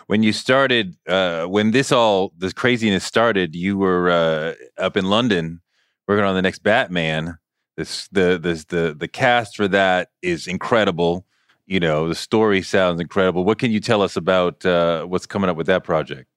When 0.08 0.22
you 0.22 0.32
started, 0.32 0.96
uh, 1.08 1.46
when 1.46 1.70
this 1.70 1.90
all 1.90 2.32
this 2.36 2.52
craziness 2.52 3.04
started, 3.04 3.54
you 3.54 3.78
were 3.78 4.10
uh, 4.10 4.54
up 4.76 4.96
in 4.96 5.06
London 5.06 5.62
working 6.06 6.24
on 6.24 6.34
the 6.34 6.42
next 6.42 6.62
Batman. 6.62 7.38
This 7.76 8.08
the 8.08 8.38
this 8.42 8.64
the 8.66 8.94
the 8.98 9.08
cast 9.08 9.56
for 9.56 9.68
that 9.68 10.08
is 10.20 10.46
incredible. 10.46 11.24
You 11.66 11.80
know, 11.80 12.08
the 12.08 12.14
story 12.14 12.60
sounds 12.60 13.00
incredible. 13.00 13.44
What 13.44 13.58
can 13.58 13.70
you 13.70 13.80
tell 13.80 14.02
us 14.02 14.16
about 14.16 14.66
uh, 14.66 15.04
what's 15.04 15.26
coming 15.26 15.48
up 15.48 15.56
with 15.56 15.68
that 15.68 15.84
project? 15.84 16.28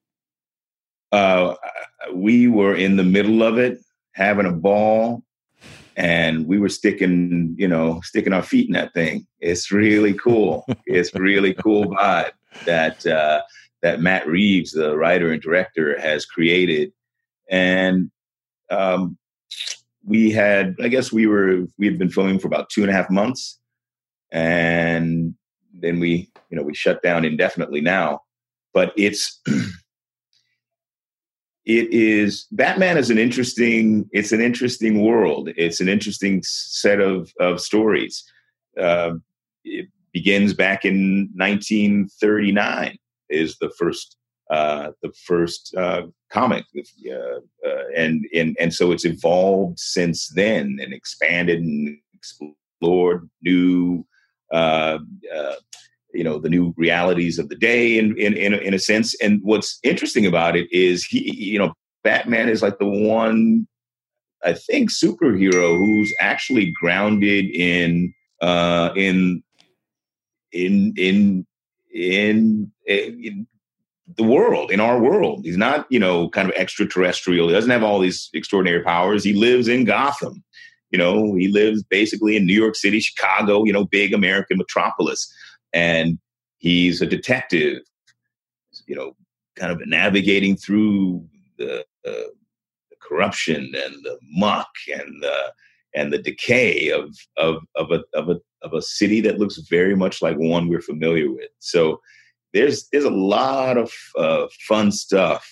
Uh, 1.14 1.54
we 2.12 2.48
were 2.48 2.74
in 2.74 2.96
the 2.96 3.04
middle 3.04 3.44
of 3.44 3.56
it, 3.56 3.78
having 4.14 4.46
a 4.46 4.52
ball, 4.52 5.22
and 5.96 6.44
we 6.44 6.58
were 6.58 6.68
sticking, 6.68 7.54
you 7.56 7.68
know, 7.68 8.00
sticking 8.02 8.32
our 8.32 8.42
feet 8.42 8.66
in 8.66 8.72
that 8.72 8.92
thing. 8.94 9.24
It's 9.38 9.70
really 9.70 10.14
cool. 10.14 10.64
it's 10.86 11.14
really 11.14 11.54
cool 11.54 11.84
vibe 11.94 12.32
that 12.66 13.06
uh, 13.06 13.42
that 13.80 14.00
Matt 14.00 14.26
Reeves, 14.26 14.72
the 14.72 14.96
writer 14.96 15.32
and 15.32 15.40
director, 15.40 15.96
has 16.00 16.26
created, 16.26 16.92
and 17.48 18.10
um, 18.70 19.16
we 20.04 20.32
had, 20.32 20.74
I 20.82 20.88
guess, 20.88 21.12
we 21.12 21.28
were 21.28 21.60
we 21.78 21.86
had 21.86 21.96
been 21.96 22.10
filming 22.10 22.40
for 22.40 22.48
about 22.48 22.70
two 22.70 22.82
and 22.82 22.90
a 22.90 22.92
half 22.92 23.08
months, 23.08 23.60
and 24.32 25.32
then 25.72 26.00
we, 26.00 26.28
you 26.50 26.56
know, 26.56 26.64
we 26.64 26.74
shut 26.74 27.04
down 27.04 27.24
indefinitely 27.24 27.82
now. 27.82 28.22
But 28.72 28.92
it's 28.96 29.40
it 31.66 31.90
is 31.92 32.46
Batman 32.52 32.98
is 32.98 33.10
an 33.10 33.18
interesting 33.18 34.08
it's 34.12 34.32
an 34.32 34.40
interesting 34.40 35.02
world. 35.02 35.50
It's 35.56 35.80
an 35.80 35.88
interesting 35.88 36.42
set 36.44 37.00
of 37.00 37.32
of 37.40 37.60
stories. 37.60 38.24
Uh, 38.78 39.14
it 39.64 39.88
begins 40.12 40.52
back 40.52 40.84
in 40.84 41.30
1939 41.34 42.96
is 43.30 43.56
the 43.58 43.70
first 43.78 44.16
uh, 44.50 44.90
the 45.02 45.12
first 45.26 45.74
uh, 45.76 46.02
comic, 46.30 46.64
uh, 46.76 47.14
uh, 47.66 47.84
and 47.96 48.26
and 48.34 48.56
and 48.60 48.74
so 48.74 48.92
it's 48.92 49.06
evolved 49.06 49.78
since 49.78 50.28
then 50.28 50.78
and 50.82 50.92
expanded 50.92 51.60
and 51.60 51.96
explored 52.12 53.28
new 53.42 54.06
uh, 54.52 54.98
you 56.14 56.24
know 56.24 56.38
the 56.38 56.48
new 56.48 56.72
realities 56.76 57.38
of 57.38 57.48
the 57.48 57.56
day 57.56 57.98
in 57.98 58.16
in 58.18 58.34
in 58.36 58.54
a, 58.54 58.56
in 58.58 58.74
a 58.74 58.78
sense. 58.78 59.14
And 59.20 59.40
what's 59.42 59.78
interesting 59.82 60.26
about 60.26 60.56
it 60.56 60.72
is 60.72 61.04
he 61.04 61.34
you 61.34 61.58
know 61.58 61.74
batman 62.02 62.48
is 62.48 62.62
like 62.62 62.78
the 62.78 62.86
one 62.86 63.66
i 64.44 64.52
think 64.52 64.90
superhero 64.90 65.76
who's 65.76 66.14
actually 66.20 66.72
grounded 66.80 67.46
in 67.46 68.12
uh 68.42 68.90
in 68.94 69.42
in 70.52 70.92
in 70.96 71.46
in, 71.94 72.70
in 72.86 73.46
the 74.16 74.22
world 74.22 74.70
in 74.70 74.80
our 74.80 75.00
world. 75.00 75.40
He's 75.44 75.56
not 75.56 75.86
you 75.90 75.98
know 75.98 76.28
kind 76.28 76.48
of 76.48 76.54
extraterrestrial. 76.56 77.48
He 77.48 77.54
doesn't 77.54 77.70
have 77.70 77.82
all 77.82 77.98
these 78.00 78.28
extraordinary 78.34 78.82
powers. 78.82 79.24
He 79.24 79.32
lives 79.32 79.68
in 79.68 79.84
gotham. 79.84 80.44
You 80.90 80.98
know 80.98 81.34
he 81.34 81.48
lives 81.48 81.82
basically 81.82 82.36
in 82.36 82.46
new 82.46 82.54
york 82.54 82.76
city 82.76 83.00
chicago 83.00 83.64
you 83.64 83.72
know 83.72 83.84
big 83.84 84.14
american 84.14 84.58
metropolis 84.58 85.28
and 85.74 86.18
he's 86.58 87.02
a 87.02 87.06
detective, 87.06 87.82
you 88.86 88.94
know, 88.94 89.14
kind 89.56 89.70
of 89.70 89.86
navigating 89.86 90.56
through 90.56 91.26
the, 91.58 91.80
uh, 92.06 92.30
the 92.90 92.96
corruption 93.02 93.64
and 93.64 93.94
the 94.04 94.18
muck 94.32 94.70
and 94.92 95.22
the 95.22 95.52
and 95.96 96.12
the 96.12 96.18
decay 96.18 96.90
of 96.90 97.14
of 97.36 97.62
of 97.74 97.90
a 97.90 98.02
of 98.14 98.28
a 98.28 98.40
of 98.62 98.72
a 98.72 98.82
city 98.82 99.20
that 99.20 99.38
looks 99.38 99.58
very 99.68 99.94
much 99.94 100.22
like 100.22 100.36
one 100.36 100.68
we're 100.68 100.80
familiar 100.80 101.30
with. 101.30 101.50
So 101.58 102.00
there's 102.52 102.88
there's 102.88 103.04
a 103.04 103.10
lot 103.10 103.76
of 103.76 103.92
uh, 104.16 104.46
fun 104.66 104.90
stuff 104.90 105.48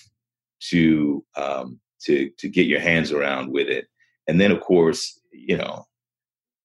to 0.69 1.23
um, 1.35 1.79
to 2.05 2.29
to 2.39 2.49
get 2.49 2.67
your 2.67 2.79
hands 2.79 3.11
around 3.11 3.51
with 3.51 3.67
it, 3.67 3.85
and 4.27 4.39
then 4.39 4.51
of 4.51 4.61
course 4.61 5.19
you 5.31 5.57
know 5.57 5.85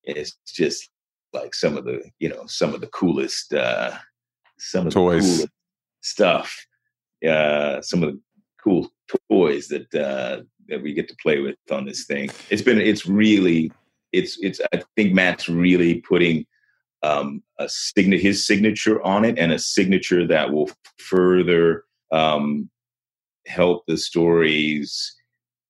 it's 0.05 0.37
just 0.47 0.91
like 1.33 1.55
some 1.55 1.77
of 1.77 1.85
the 1.85 2.03
you 2.19 2.29
know 2.29 2.45
some 2.47 2.75
of 2.75 2.81
the 2.81 2.87
coolest 2.89 3.53
uh 3.53 3.93
some 4.59 4.87
of 4.87 4.93
toys. 4.93 5.23
the 5.23 5.37
coolest 5.37 5.53
stuff 6.01 6.67
uh 7.29 7.81
some 7.81 8.03
of 8.03 8.13
the 8.13 8.21
cool 8.63 8.91
toys 9.31 9.69
that 9.69 9.95
uh 9.95 10.43
that 10.69 10.83
we 10.83 10.93
get 10.93 11.09
to 11.09 11.17
play 11.23 11.41
with 11.41 11.57
on 11.71 11.85
this 11.85 12.05
thing 12.05 12.31
it's 12.51 12.63
been 12.63 12.81
it's 12.81 13.07
really 13.07 13.71
it's 14.13 14.39
it's 14.41 14.61
i 14.73 14.83
think 14.97 15.13
matt's 15.13 15.49
really 15.49 16.01
putting 16.01 16.45
um 17.03 17.43
a 17.59 17.69
signature 17.69 18.23
his 18.23 18.47
signature 18.47 19.03
on 19.03 19.25
it 19.25 19.39
and 19.39 19.53
a 19.53 19.59
signature 19.59 20.27
that 20.27 20.53
will 20.53 20.71
further 20.99 21.85
um 22.11 22.69
help 23.47 23.85
the 23.87 23.97
stories 23.97 25.15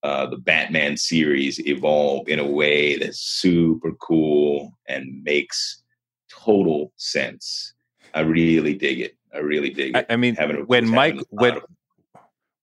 uh, 0.03 0.25
the 0.27 0.37
Batman 0.37 0.97
series 0.97 1.59
evolve 1.67 2.27
in 2.27 2.39
a 2.39 2.47
way 2.47 2.97
that's 2.97 3.19
super 3.19 3.91
cool 3.93 4.77
and 4.87 5.23
makes 5.23 5.83
total 6.29 6.93
sense. 6.95 7.73
I 8.13 8.21
really 8.21 8.75
dig 8.75 9.01
it. 9.01 9.17
I 9.33 9.39
really 9.39 9.69
dig 9.69 9.95
I, 9.95 9.99
it. 9.99 10.05
I, 10.09 10.13
I 10.13 10.15
mean, 10.17 10.35
when 10.67 10.87
Mike 10.89 11.19
when 11.29 11.59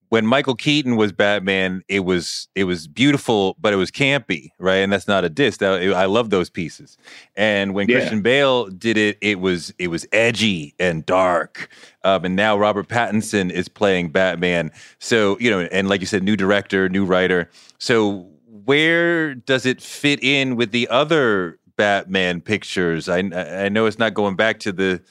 when 0.09 0.25
Michael 0.25 0.55
Keaton 0.55 0.95
was 0.95 1.11
Batman, 1.11 1.83
it 1.87 2.01
was 2.01 2.47
it 2.55 2.63
was 2.63 2.87
beautiful, 2.87 3.55
but 3.59 3.73
it 3.73 3.75
was 3.75 3.91
campy, 3.91 4.51
right? 4.57 4.77
And 4.77 4.91
that's 4.91 5.07
not 5.07 5.25
a 5.25 5.29
diss. 5.29 5.57
That, 5.57 5.81
I 5.93 6.05
love 6.05 6.29
those 6.29 6.49
pieces. 6.49 6.97
And 7.35 7.73
when 7.73 7.89
yeah. 7.89 7.97
Christian 7.97 8.21
Bale 8.21 8.67
did 8.67 8.97
it, 8.97 9.17
it 9.21 9.39
was 9.39 9.73
it 9.77 9.89
was 9.89 10.07
edgy 10.13 10.73
and 10.79 11.05
dark. 11.05 11.69
Um, 12.03 12.23
and 12.23 12.35
now 12.35 12.57
Robert 12.57 12.87
Pattinson 12.87 13.51
is 13.51 13.67
playing 13.67 14.09
Batman. 14.09 14.71
So 14.99 15.37
you 15.39 15.49
know, 15.49 15.61
and 15.71 15.89
like 15.89 15.99
you 15.99 16.07
said, 16.07 16.23
new 16.23 16.37
director, 16.37 16.87
new 16.87 17.03
writer. 17.03 17.49
So 17.79 18.29
where 18.65 19.35
does 19.35 19.65
it 19.65 19.81
fit 19.81 20.23
in 20.23 20.55
with 20.55 20.71
the 20.71 20.87
other 20.87 21.59
Batman 21.75 22.39
pictures? 22.39 23.09
I 23.09 23.19
I 23.19 23.67
know 23.67 23.85
it's 23.87 23.99
not 23.99 24.13
going 24.13 24.35
back 24.37 24.59
to 24.59 24.71
the 24.71 25.01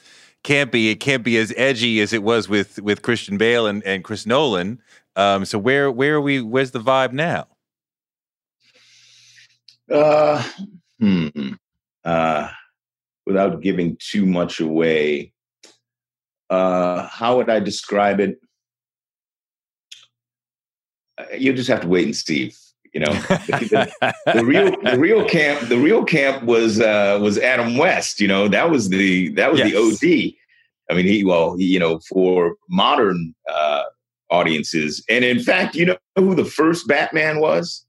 can't 0.47 0.71
be 0.71 0.89
it 0.89 1.01
can't 1.01 1.25
be 1.25 1.37
as 1.37 1.53
edgy 1.57 1.99
as 1.99 2.13
it 2.13 2.23
was 2.23 2.47
with 2.47 2.79
with 2.79 3.01
Christian 3.01 3.37
Bale 3.37 3.67
and, 3.67 3.83
and 3.83 4.01
Chris 4.01 4.25
Nolan. 4.25 4.81
Um, 5.17 5.43
so 5.43 5.59
where 5.59 5.91
where 5.91 6.15
are 6.15 6.21
we? 6.21 6.39
Where's 6.41 6.71
the 6.71 6.79
vibe 6.79 7.11
now? 7.11 7.47
Uh, 9.91 10.41
hmm. 11.01 11.27
Uh, 12.05 12.49
without 13.25 13.61
giving 13.61 13.97
too 13.99 14.25
much 14.25 14.61
away, 14.61 15.33
uh, 16.49 17.05
how 17.09 17.35
would 17.35 17.49
I 17.49 17.59
describe 17.59 18.21
it? 18.21 18.39
Uh, 21.17 21.25
you 21.37 21.51
just 21.51 21.67
have 21.67 21.81
to 21.81 21.89
wait 21.89 22.05
and 22.05 22.15
see. 22.15 22.53
You 22.97 23.05
know, 23.05 23.13
the, 23.13 23.93
the, 24.25 24.33
the, 24.33 24.43
real 24.43 24.71
the 24.81 24.97
real 24.97 25.23
camp 25.23 25.69
the 25.69 25.77
real 25.77 26.03
camp 26.03 26.41
was 26.41 26.81
uh, 26.81 27.19
was 27.21 27.37
Adam 27.37 27.77
West. 27.77 28.19
You 28.19 28.27
know, 28.27 28.47
that 28.47 28.71
was 28.71 28.89
the 28.89 29.29
that 29.35 29.51
was 29.51 29.59
yes. 29.59 29.71
the 29.71 29.77
OD. 29.77 30.33
I 30.89 30.97
mean, 30.97 31.05
he 31.05 31.23
well, 31.23 31.55
he, 31.55 31.65
you 31.65 31.77
know, 31.77 31.99
for 31.99 32.55
modern 32.71 33.35
uh, 33.53 33.83
audiences, 34.31 35.05
and 35.07 35.23
in 35.23 35.39
fact, 35.39 35.75
you 35.75 35.85
know 35.85 35.97
who 36.15 36.33
the 36.33 36.43
first 36.43 36.87
Batman 36.87 37.39
was? 37.39 37.85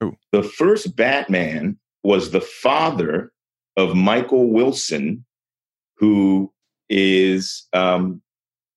Who? 0.00 0.14
The 0.32 0.42
first 0.42 0.94
Batman 0.94 1.78
was 2.04 2.32
the 2.32 2.42
father 2.42 3.32
of 3.78 3.96
Michael 3.96 4.50
Wilson, 4.50 5.24
who 5.96 6.52
is 6.90 7.66
um, 7.72 8.20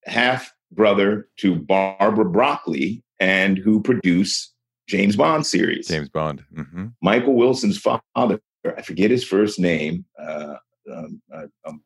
half 0.05 0.53
brother 0.71 1.27
to 1.39 1.55
Barbara 1.55 2.23
Broccoli, 2.23 3.03
and 3.19 3.57
who 3.57 3.81
produce 3.81 4.53
James 4.87 5.15
Bond 5.15 5.45
series. 5.45 5.87
James 5.87 6.09
Bond. 6.09 6.43
Mm-hmm. 6.55 6.87
Michael 7.01 7.35
Wilson's 7.35 7.77
father, 7.77 8.39
I 8.65 8.81
forget 8.81 9.11
his 9.11 9.23
first 9.23 9.59
name. 9.59 10.05
Uh, 10.19 10.55
um, 10.93 11.21
uh, 11.33 11.47
um, 11.65 11.83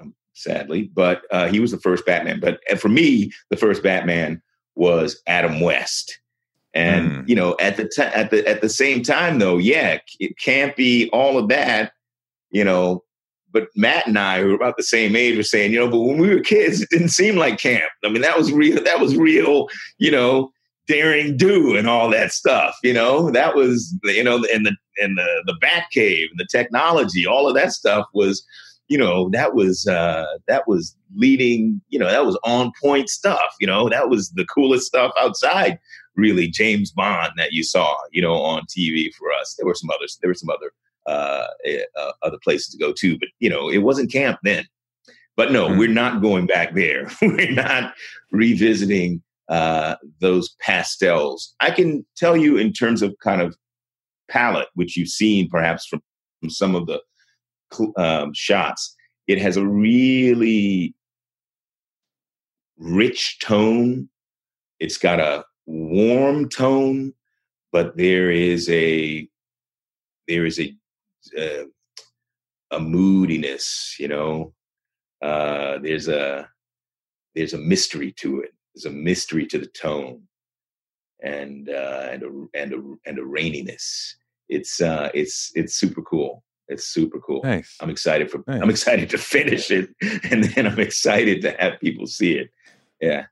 um, 0.00 0.14
sadly, 0.34 0.90
but 0.94 1.22
uh, 1.30 1.48
he 1.48 1.60
was 1.60 1.70
the 1.70 1.78
first 1.78 2.04
Batman. 2.04 2.40
But 2.40 2.60
for 2.78 2.88
me, 2.88 3.30
the 3.50 3.56
first 3.56 3.82
Batman 3.82 4.42
was 4.74 5.20
Adam 5.26 5.60
West. 5.60 6.18
And 6.72 7.10
mm. 7.10 7.28
you 7.28 7.34
know, 7.34 7.56
at 7.60 7.76
the 7.76 7.88
t- 7.88 8.02
at 8.02 8.30
the 8.30 8.46
at 8.48 8.60
the 8.60 8.68
same 8.68 9.02
time, 9.02 9.38
though, 9.38 9.58
yeah, 9.58 9.98
it 10.20 10.38
can't 10.38 10.76
be 10.76 11.10
all 11.10 11.36
of 11.36 11.48
that. 11.48 11.92
You 12.50 12.64
know, 12.64 13.04
but 13.52 13.68
Matt 13.74 14.06
and 14.06 14.18
I, 14.18 14.40
who 14.40 14.48
were 14.48 14.54
about 14.54 14.76
the 14.76 14.84
same 14.84 15.16
age, 15.16 15.36
were 15.36 15.42
saying, 15.42 15.72
you 15.72 15.80
know, 15.80 15.90
but 15.90 16.00
when 16.00 16.18
we 16.18 16.32
were 16.32 16.40
kids, 16.40 16.80
it 16.80 16.88
didn't 16.90 17.08
seem 17.08 17.36
like 17.36 17.58
camp. 17.58 17.90
I 18.04 18.08
mean, 18.08 18.22
that 18.22 18.38
was 18.38 18.52
real. 18.52 18.82
That 18.82 19.00
was 19.00 19.16
real. 19.16 19.68
You 19.98 20.12
know, 20.12 20.52
daring 20.90 21.36
do 21.36 21.76
and 21.76 21.88
all 21.88 22.10
that 22.10 22.32
stuff. 22.32 22.74
You 22.82 22.92
know, 22.92 23.30
that 23.30 23.54
was 23.54 23.96
you 24.04 24.24
know, 24.24 24.44
and 24.52 24.66
the 24.66 24.74
and 24.98 25.16
the 25.16 25.42
the 25.46 25.54
Bat 25.60 25.84
Cave 25.92 26.28
and 26.30 26.40
the 26.40 26.48
technology, 26.50 27.24
all 27.24 27.48
of 27.48 27.54
that 27.54 27.72
stuff 27.72 28.06
was, 28.12 28.44
you 28.88 28.98
know, 28.98 29.30
that 29.30 29.54
was 29.54 29.86
uh, 29.86 30.26
that 30.48 30.66
was 30.66 30.96
leading. 31.14 31.80
You 31.88 32.00
know, 32.00 32.10
that 32.10 32.26
was 32.26 32.38
on 32.44 32.72
point 32.82 33.08
stuff. 33.08 33.54
You 33.60 33.68
know, 33.68 33.88
that 33.88 34.08
was 34.08 34.30
the 34.30 34.44
coolest 34.46 34.86
stuff 34.86 35.12
outside. 35.18 35.78
Really, 36.16 36.48
James 36.48 36.90
Bond 36.90 37.32
that 37.36 37.52
you 37.52 37.62
saw, 37.62 37.94
you 38.10 38.20
know, 38.20 38.34
on 38.34 38.62
TV 38.62 39.14
for 39.14 39.32
us. 39.40 39.54
There 39.56 39.66
were 39.66 39.76
some 39.76 39.90
others. 39.90 40.18
There 40.20 40.28
were 40.28 40.34
some 40.34 40.50
other 40.50 40.72
uh, 41.06 41.46
eh, 41.64 41.82
uh, 41.96 42.12
other 42.22 42.38
places 42.42 42.68
to 42.68 42.78
go 42.78 42.92
too, 42.92 43.16
but 43.16 43.28
you 43.38 43.48
know, 43.48 43.70
it 43.70 43.78
wasn't 43.78 44.12
camp 44.12 44.40
then. 44.42 44.66
But 45.36 45.52
no, 45.52 45.68
mm-hmm. 45.68 45.78
we're 45.78 45.88
not 45.88 46.20
going 46.20 46.46
back 46.46 46.74
there. 46.74 47.08
we're 47.22 47.52
not 47.52 47.94
revisiting 48.32 49.22
uh, 49.50 49.96
those 50.20 50.54
pastels. 50.60 51.54
I 51.60 51.72
can 51.72 52.06
tell 52.16 52.36
you 52.36 52.56
in 52.56 52.72
terms 52.72 53.02
of 53.02 53.16
kind 53.22 53.42
of 53.42 53.56
palette, 54.30 54.68
which 54.74 54.96
you've 54.96 55.08
seen 55.08 55.48
perhaps 55.50 55.86
from, 55.86 56.00
from 56.40 56.50
some 56.50 56.76
of 56.76 56.86
the 56.86 57.02
um, 57.96 58.32
shots, 58.32 58.94
it 59.26 59.38
has 59.38 59.56
a 59.56 59.66
really 59.66 60.94
rich 62.78 63.38
tone. 63.42 64.08
It's 64.78 64.96
got 64.96 65.18
a 65.18 65.44
warm 65.66 66.48
tone, 66.48 67.12
but 67.72 67.96
there 67.96 68.30
is 68.30 68.68
a 68.70 69.28
there 70.28 70.46
is 70.46 70.60
a 70.60 70.72
uh, 71.36 71.64
a 72.70 72.78
moodiness. 72.78 73.96
You 73.98 74.08
know, 74.08 74.54
uh, 75.22 75.78
there's 75.82 76.06
a 76.06 76.48
there's 77.34 77.52
a 77.52 77.58
mystery 77.58 78.12
to 78.18 78.40
it 78.42 78.52
there's 78.74 78.84
a 78.84 78.90
mystery 78.90 79.46
to 79.46 79.58
the 79.58 79.66
tone 79.66 80.22
and 81.22 81.68
uh, 81.68 82.08
and 82.10 82.22
a 82.22 82.46
and 82.54 82.72
a 82.72 83.08
and 83.08 83.18
a 83.18 83.22
raininess. 83.22 84.14
It's 84.48 84.80
uh, 84.80 85.10
it's 85.14 85.52
it's 85.54 85.74
super 85.74 86.02
cool. 86.02 86.44
It's 86.68 86.86
super 86.86 87.18
cool. 87.18 87.40
Nice. 87.42 87.76
I'm 87.80 87.90
excited 87.90 88.30
for. 88.30 88.42
Nice. 88.46 88.62
I'm 88.62 88.70
excited 88.70 89.10
to 89.10 89.18
finish 89.18 89.70
it, 89.70 89.90
and 90.30 90.44
then 90.44 90.66
I'm 90.66 90.80
excited 90.80 91.42
to 91.42 91.56
have 91.58 91.80
people 91.80 92.06
see 92.06 92.34
it. 92.34 92.50
Yeah. 93.00 93.26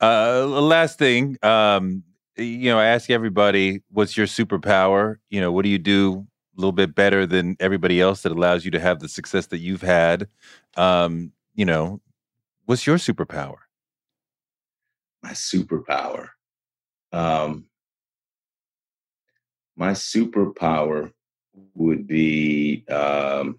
Uh, 0.00 0.46
last 0.46 0.98
thing, 0.98 1.38
um, 1.42 2.02
you 2.36 2.70
know, 2.70 2.78
I 2.78 2.86
ask 2.86 3.08
everybody, 3.08 3.82
what's 3.90 4.16
your 4.16 4.26
superpower? 4.26 5.16
You 5.30 5.40
know, 5.40 5.50
what 5.50 5.62
do 5.62 5.70
you 5.70 5.78
do 5.78 6.26
a 6.56 6.60
little 6.60 6.72
bit 6.72 6.94
better 6.94 7.26
than 7.26 7.56
everybody 7.60 8.00
else 8.00 8.22
that 8.22 8.32
allows 8.32 8.64
you 8.64 8.70
to 8.72 8.80
have 8.80 9.00
the 9.00 9.08
success 9.08 9.46
that 9.46 9.58
you've 9.58 9.82
had? 9.82 10.28
Um, 10.76 11.32
you 11.54 11.64
know, 11.64 12.00
what's 12.66 12.86
your 12.86 12.96
superpower? 12.96 13.56
My 15.26 15.32
superpower. 15.32 16.28
Um, 17.12 17.66
my 19.76 19.90
superpower 19.90 21.12
would 21.74 22.06
be 22.06 22.84
um, 22.88 23.58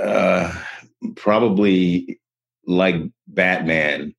uh, 0.00 0.50
probably 1.14 2.20
like 2.66 2.94
Batman. 3.28 4.14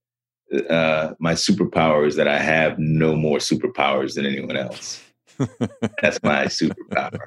Uh, 0.70 1.14
my 1.20 1.34
superpower 1.34 2.06
is 2.06 2.16
that 2.18 2.28
I 2.28 2.38
have 2.38 2.78
no 2.78 3.16
more 3.16 3.40
superpowers 3.40 4.14
than 4.14 4.28
anyone 4.28 4.58
else. 4.58 5.04
That's 6.02 6.22
my 6.22 6.46
superpower, 6.46 7.18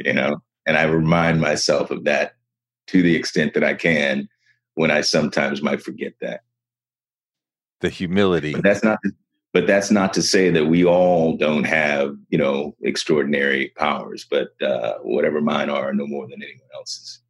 you 0.00 0.12
know, 0.12 0.36
and 0.66 0.76
I 0.76 0.84
remind 0.84 1.40
myself 1.40 1.90
of 1.90 2.04
that 2.04 2.34
to 2.88 3.02
the 3.02 3.16
extent 3.16 3.54
that 3.54 3.64
I 3.64 3.74
can 3.74 4.28
when 4.78 4.92
I 4.92 5.00
sometimes 5.00 5.60
might 5.60 5.82
forget 5.82 6.12
that. 6.20 6.42
The 7.80 7.88
humility. 7.88 8.52
But 8.52 8.62
that's 8.62 8.84
not. 8.84 9.00
To, 9.04 9.10
but 9.52 9.66
that's 9.66 9.90
not 9.90 10.12
to 10.14 10.22
say 10.22 10.50
that 10.50 10.66
we 10.66 10.84
all 10.84 11.36
don't 11.36 11.64
have, 11.64 12.14
you 12.28 12.38
know, 12.38 12.76
extraordinary 12.82 13.72
powers. 13.76 14.24
But 14.30 14.50
uh, 14.62 14.98
whatever 14.98 15.40
mine 15.40 15.68
are, 15.68 15.92
no 15.92 16.06
more 16.06 16.28
than 16.28 16.42
anyone 16.42 16.68
else's. 16.74 17.20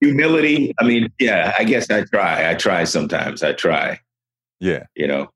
Humility. 0.00 0.74
I 0.80 0.84
mean, 0.84 1.12
yeah. 1.20 1.52
I 1.56 1.62
guess 1.62 1.88
I 1.88 2.02
try. 2.04 2.50
I 2.50 2.54
try 2.54 2.82
sometimes. 2.82 3.44
I 3.44 3.52
try. 3.52 4.00
Yeah. 4.58 4.86
You 4.96 5.06
know, 5.06 5.28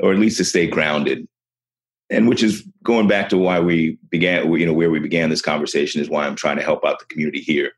or 0.00 0.12
at 0.12 0.18
least 0.18 0.38
to 0.38 0.44
stay 0.44 0.66
grounded 0.66 1.28
and 2.10 2.28
which 2.28 2.42
is 2.42 2.66
going 2.82 3.06
back 3.06 3.28
to 3.28 3.38
why 3.38 3.60
we 3.60 3.98
began 4.10 4.52
you 4.52 4.66
know 4.66 4.72
where 4.72 4.90
we 4.90 4.98
began 4.98 5.30
this 5.30 5.40
conversation 5.40 6.00
is 6.00 6.10
why 6.10 6.26
i'm 6.26 6.36
trying 6.36 6.56
to 6.56 6.62
help 6.62 6.84
out 6.84 6.98
the 6.98 7.06
community 7.06 7.40
here 7.40 7.70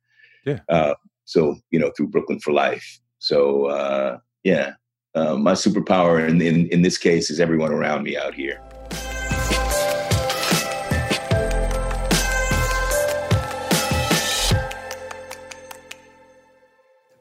yeah 0.44 0.58
uh, 0.68 0.94
so, 1.24 1.56
you 1.70 1.78
know, 1.78 1.90
through 1.96 2.08
Brooklyn 2.08 2.40
for 2.40 2.52
Life. 2.52 3.00
So, 3.18 3.66
uh, 3.66 4.18
yeah, 4.42 4.74
uh, 5.14 5.36
my 5.36 5.52
superpower 5.52 6.28
in, 6.28 6.40
in, 6.42 6.68
in 6.68 6.82
this 6.82 6.98
case 6.98 7.30
is 7.30 7.40
everyone 7.40 7.72
around 7.72 8.02
me 8.02 8.16
out 8.16 8.34
here. 8.34 8.60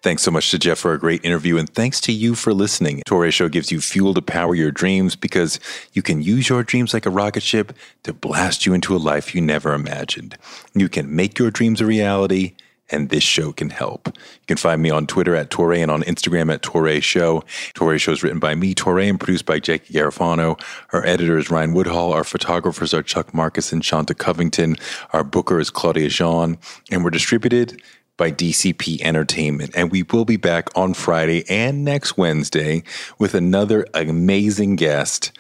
Thanks 0.04 0.22
so 0.22 0.32
much 0.32 0.51
to 0.51 0.60
Jeff 0.60 0.80
for 0.80 0.91
a 0.91 0.99
great 0.99 1.24
interview, 1.24 1.58
and 1.58 1.70
thanks 1.70 2.01
to 2.01 2.12
you 2.12 2.36
for 2.36 2.54
listening. 2.54 3.01
Touré 3.08 3.32
Show 3.32 3.47
gives 3.47 3.72
you 3.72 3.80
fuel 3.80 4.14
to 4.16 4.22
power 4.22 4.54
your 4.54 4.70
dreams 4.70 5.16
because 5.16 5.62
you 5.93 6.01
can 6.01 6.22
use 6.22 6.49
your 6.49 6.62
dreams 6.62 6.93
like 6.93 7.06
a 7.06 7.10
rocket 7.10 7.41
ship 7.41 7.72
to 8.04 8.12
blast 8.12 8.66
you 8.66 8.74
into 8.74 8.93
a 8.93 8.97
life 8.97 9.34
you 9.34 9.39
never 9.39 9.74
imagined. 9.74 10.38
You 10.76 10.89
can 10.89 11.16
make 11.16 11.39
your 11.39 11.51
dreams 11.51 11.80
a 11.80 11.86
reality 11.86 12.54
and 12.94 13.10
this 13.10 13.24
show 13.24 13.52
can 13.52 13.70
help. 13.70 14.08
You 14.08 14.46
can 14.48 14.58
find 14.58 14.82
me 14.82 14.89
on 14.89 15.08
Twitter 15.08 15.36
at 15.36 15.50
Touré 15.50 15.80
and 15.80 15.91
on 15.91 16.04
Instagram 16.04 16.54
at 16.54 16.62
Touré 16.62 17.02
Show. 17.02 17.44
Touré 17.74 18.00
Show 18.00 18.12
is 18.12 18.24
written 18.24 18.39
by 18.39 18.56
me, 18.56 18.76
Touré, 18.76 19.10
and 19.10 19.20
produced 19.20 19.46
by 19.46 19.60
Jackie 19.60 19.94
Garofano. 19.94 20.62
Our 20.94 21.06
editor 21.06 21.38
is 21.38 21.50
Ryan 21.50 21.74
Woodhall. 21.74 22.14
Our 22.14 22.24
photographers 22.24 22.94
are 22.94 23.04
Chuck 23.04 23.34
Marcus 23.34 23.74
and 23.74 23.84
Shanta 23.84 24.14
Covington. 24.14 24.78
Our 25.12 25.24
booker 25.24 25.60
is 25.60 25.70
Claudia 25.70 26.10
Jean. 26.10 26.58
And 26.91 27.04
we're 27.04 27.10
distributed 27.10 27.82
by 28.18 28.32
DCP 28.32 29.02
Entertainment. 29.02 29.72
And 29.76 29.91
we 29.91 30.04
will 30.04 30.26
be 30.26 30.38
back 30.38 30.70
on 30.76 30.94
Friday 30.94 31.44
and 31.50 31.84
next 31.84 32.18
Wednesday 32.18 32.84
with 33.18 33.34
another 33.34 33.88
amazing 33.94 34.76
guest 34.76 35.32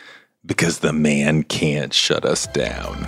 because 0.45 0.79
the 0.79 0.93
man 0.93 1.43
can't 1.43 1.93
shut 1.93 2.25
us 2.25 2.47
down. 2.47 3.07